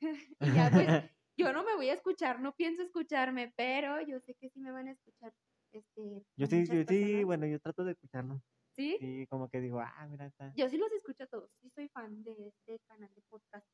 [0.40, 0.86] y ya pues,
[1.36, 4.72] yo no me voy a escuchar, no pienso escucharme, pero yo sé que sí me
[4.72, 5.34] van a escuchar.
[5.72, 8.42] Este, Yo a sí, yo sí, bueno, yo trato de escucharlo.
[8.74, 8.96] ¿Sí?
[9.00, 10.52] Sí, como que digo, ah, mira, está.
[10.56, 13.66] Yo sí los escucho a todos, sí soy fan de este canal de podcast.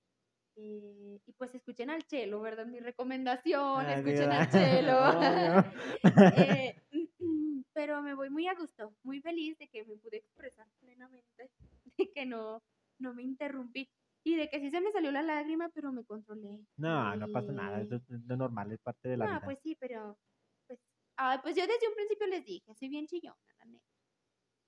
[0.57, 2.67] Eh, y pues escuchen al Chelo, ¿verdad?
[2.67, 4.49] Mi recomendación, Ah, escuchen al.
[4.51, 4.99] Chelo.
[6.37, 6.75] Eh,
[7.73, 11.49] pero me voy muy a gusto, muy feliz de que me pude expresar plenamente,
[11.97, 12.61] de que no,
[12.99, 13.89] no me interrumpí
[14.25, 16.59] y de que sí se me salió la lágrima, pero me controlé.
[16.77, 17.89] No, no pasa nada, es
[18.27, 19.45] lo normal, es parte de la no, vida.
[19.45, 20.19] pues sí, pero
[20.67, 20.81] pues,
[21.17, 23.88] ay, pues yo desde un principio les dije, soy bien chillona, la neta.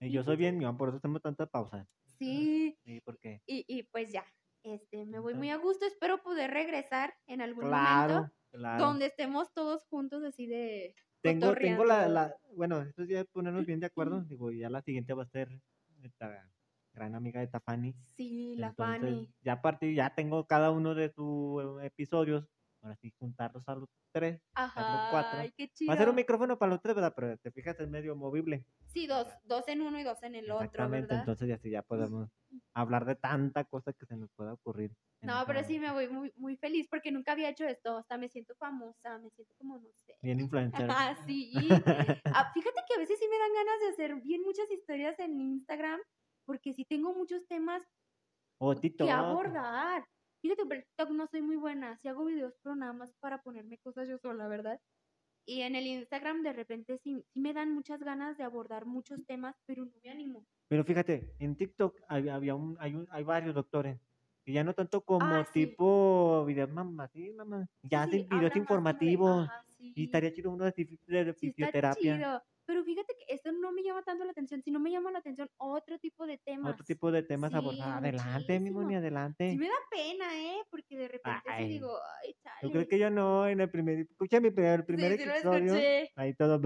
[0.00, 1.86] Y yo soy bien por eso hacemos tantas pausas.
[2.18, 3.42] Sí, Sí, porque.
[3.46, 4.24] y, y pues ya,
[4.62, 8.84] este, me voy muy a gusto, espero poder regresar en algún Claro, momento claro.
[8.84, 13.80] donde estemos todos juntos así de Tengo, tengo la, la, bueno, estos días ponernos bien
[13.80, 15.60] de acuerdo, digo, ya la siguiente va a ser
[16.02, 16.50] esta
[16.92, 17.94] gran amiga de Tafani.
[18.16, 19.34] Sí, la Entonces, Fanny.
[19.42, 22.46] ya a partir, ya tengo cada uno de sus episodios,
[22.82, 24.40] ahora sí juntarlos a los tres.
[24.54, 25.40] Ajá, cuatro.
[25.40, 25.90] ay, qué chido.
[25.90, 27.12] Va a ser un micrófono para los tres, ¿verdad?
[27.14, 28.64] Pero te fijas, es medio movible.
[28.86, 31.18] Sí, dos, dos en uno y dos en el otro, Exactamente, ¿verdad?
[31.20, 32.28] entonces ya así ya podemos
[32.74, 34.92] hablar de tanta cosa que se nos pueda ocurrir.
[35.22, 37.98] No, pero sí me voy muy, muy feliz porque nunca había hecho esto.
[37.98, 40.16] Hasta me siento famosa, me siento como, no sé.
[40.22, 40.88] Bien influencer.
[40.90, 41.52] Ah, sí.
[42.32, 45.38] Ah, fíjate que a veces sí me dan ganas de hacer bien muchas historias en
[45.40, 46.00] Instagram
[46.46, 47.82] porque sí tengo muchos temas
[48.58, 49.06] o TikTok.
[49.06, 50.04] que abordar.
[50.42, 51.96] Fíjate, pero TikTok no soy muy buena.
[51.98, 54.80] Sí hago videos, pero nada más para ponerme cosas yo sola, ¿verdad?
[55.46, 59.24] Y en el Instagram de repente sí, sí me dan muchas ganas de abordar muchos
[59.26, 60.46] temas, pero no me animo.
[60.68, 64.00] Pero fíjate, en TikTok hay, había un, hay, un- hay varios doctores.
[64.44, 65.66] Y ya no tanto como Ah, sí.
[65.66, 67.66] tipo videos, mamá, sí, mamá.
[67.82, 69.48] Ya Sí, hacen videos informativos.
[69.48, 69.64] ajá.
[69.94, 70.74] Y estaría chido uno de, de
[71.14, 72.14] Sí, está fisioterapia.
[72.16, 72.42] chido.
[72.70, 75.50] Pero fíjate que esto no me llama tanto la atención, sino me llama la atención
[75.56, 76.74] otro tipo de temas.
[76.74, 77.98] Otro tipo de temas Sí, abordar.
[77.98, 79.50] Adelante, mi Moni, adelante.
[79.50, 80.62] Sí me da pena, ¿eh?
[80.70, 81.68] Porque de repente sí Ay.
[81.68, 82.60] digo, ay, chale.
[82.60, 83.48] ¿Tú crees que yo no?
[83.48, 85.74] En el primer, escucha mi primer, el primer sí, sí episodio.
[85.74, 86.12] escuché.
[86.14, 86.60] Ahí todo.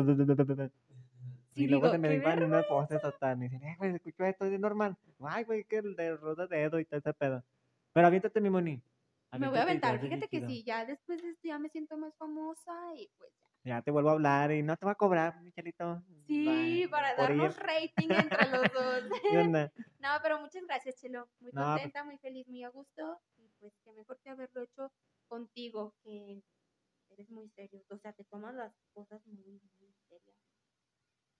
[1.55, 4.61] Sí, y luego se me unas voces hasta, me dicen, eh, güey, escucho esto, es
[4.61, 4.99] normal.
[5.21, 7.43] Ay, güey, que el de Rosa de Edo y todo ese pedo.
[7.95, 8.83] Pero aviéntate, mi Moni.
[9.39, 9.99] Me voy a aventar.
[9.99, 13.33] Fíjate que sí, ya después de esto ya me siento más famosa y pues
[13.65, 13.83] ya.
[13.83, 16.03] Te vuelvo a hablar y no te va a cobrar, Michelito.
[16.27, 17.37] Sí, Bye, para por ir.
[17.39, 19.03] darnos rating entre los dos.
[19.31, 19.71] ¿Qué?
[20.05, 21.29] No, pero muchas gracias, Chelo.
[21.41, 23.21] Muy No, pues- contenta, muy feliz, muy a gusto.
[23.39, 24.93] Y pues que mejor que haberlo hecho
[25.29, 26.43] contigo, que
[27.09, 27.83] eres muy serio.
[27.89, 30.37] O sea, te tomas las cosas muy, muy serias.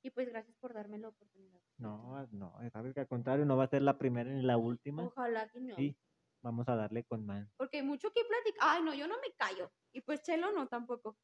[0.03, 1.61] Y pues gracias por darme la oportunidad.
[1.79, 5.03] No, no, sabes que al contrario, no va a ser la primera ni la última.
[5.05, 5.75] Ojalá que no.
[5.77, 5.97] Sí,
[6.43, 7.47] vamos a darle con más.
[7.57, 8.61] Porque hay mucho que platicar.
[8.63, 9.71] Ay, no, yo no me callo.
[9.93, 11.17] Y pues Chelo no tampoco.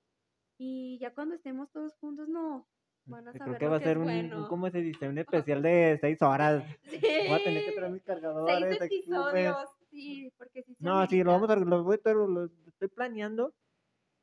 [0.62, 2.68] Y ya cuando estemos todos juntos, no.
[3.06, 4.42] Van a Creo saber que lo va a que ser un, bueno.
[4.42, 5.08] un- ¿cómo se dice?
[5.08, 5.16] Un
[5.58, 6.62] especial de seis horas.
[6.82, 7.00] Sí.
[7.28, 8.78] Voy a tener que traer mis cargadores.
[8.78, 9.56] Seis episodios.
[9.90, 12.88] Sí, porque sí se No, sí, lo vamos a, lo, voy a estar- lo estoy
[12.88, 13.54] planeando.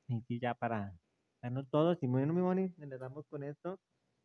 [0.08, 0.94] Y sí, ya para
[1.42, 1.98] darnos todos.
[2.04, 3.80] Y bueno, mi Moni, le damos con esto.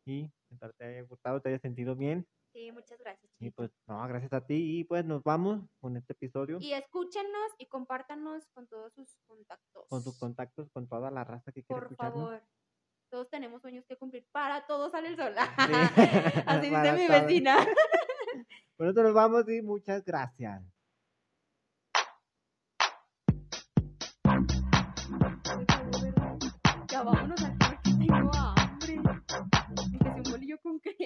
[0.05, 2.27] Y espero te haya gustado, te haya sentido bien.
[2.51, 3.31] Sí, muchas gracias.
[3.39, 3.55] Y Chito.
[3.55, 4.79] pues, no, gracias a ti.
[4.79, 6.57] Y pues nos vamos con este episodio.
[6.59, 9.87] Y escúchenos y compártanos con todos sus contactos.
[9.89, 12.25] Con tus contactos, con toda la raza que quiere Por escucharnos.
[12.29, 12.43] favor.
[13.09, 14.25] Todos tenemos sueños que cumplir.
[14.31, 15.33] Para todos sale el sol.
[16.47, 17.21] Así dice mi todos.
[17.21, 17.57] vecina.
[18.77, 20.63] Por eso nos vamos y muchas gracias.
[26.89, 28.31] Ya vámonos aquí porque tengo
[30.25, 30.97] un bolillo con crema.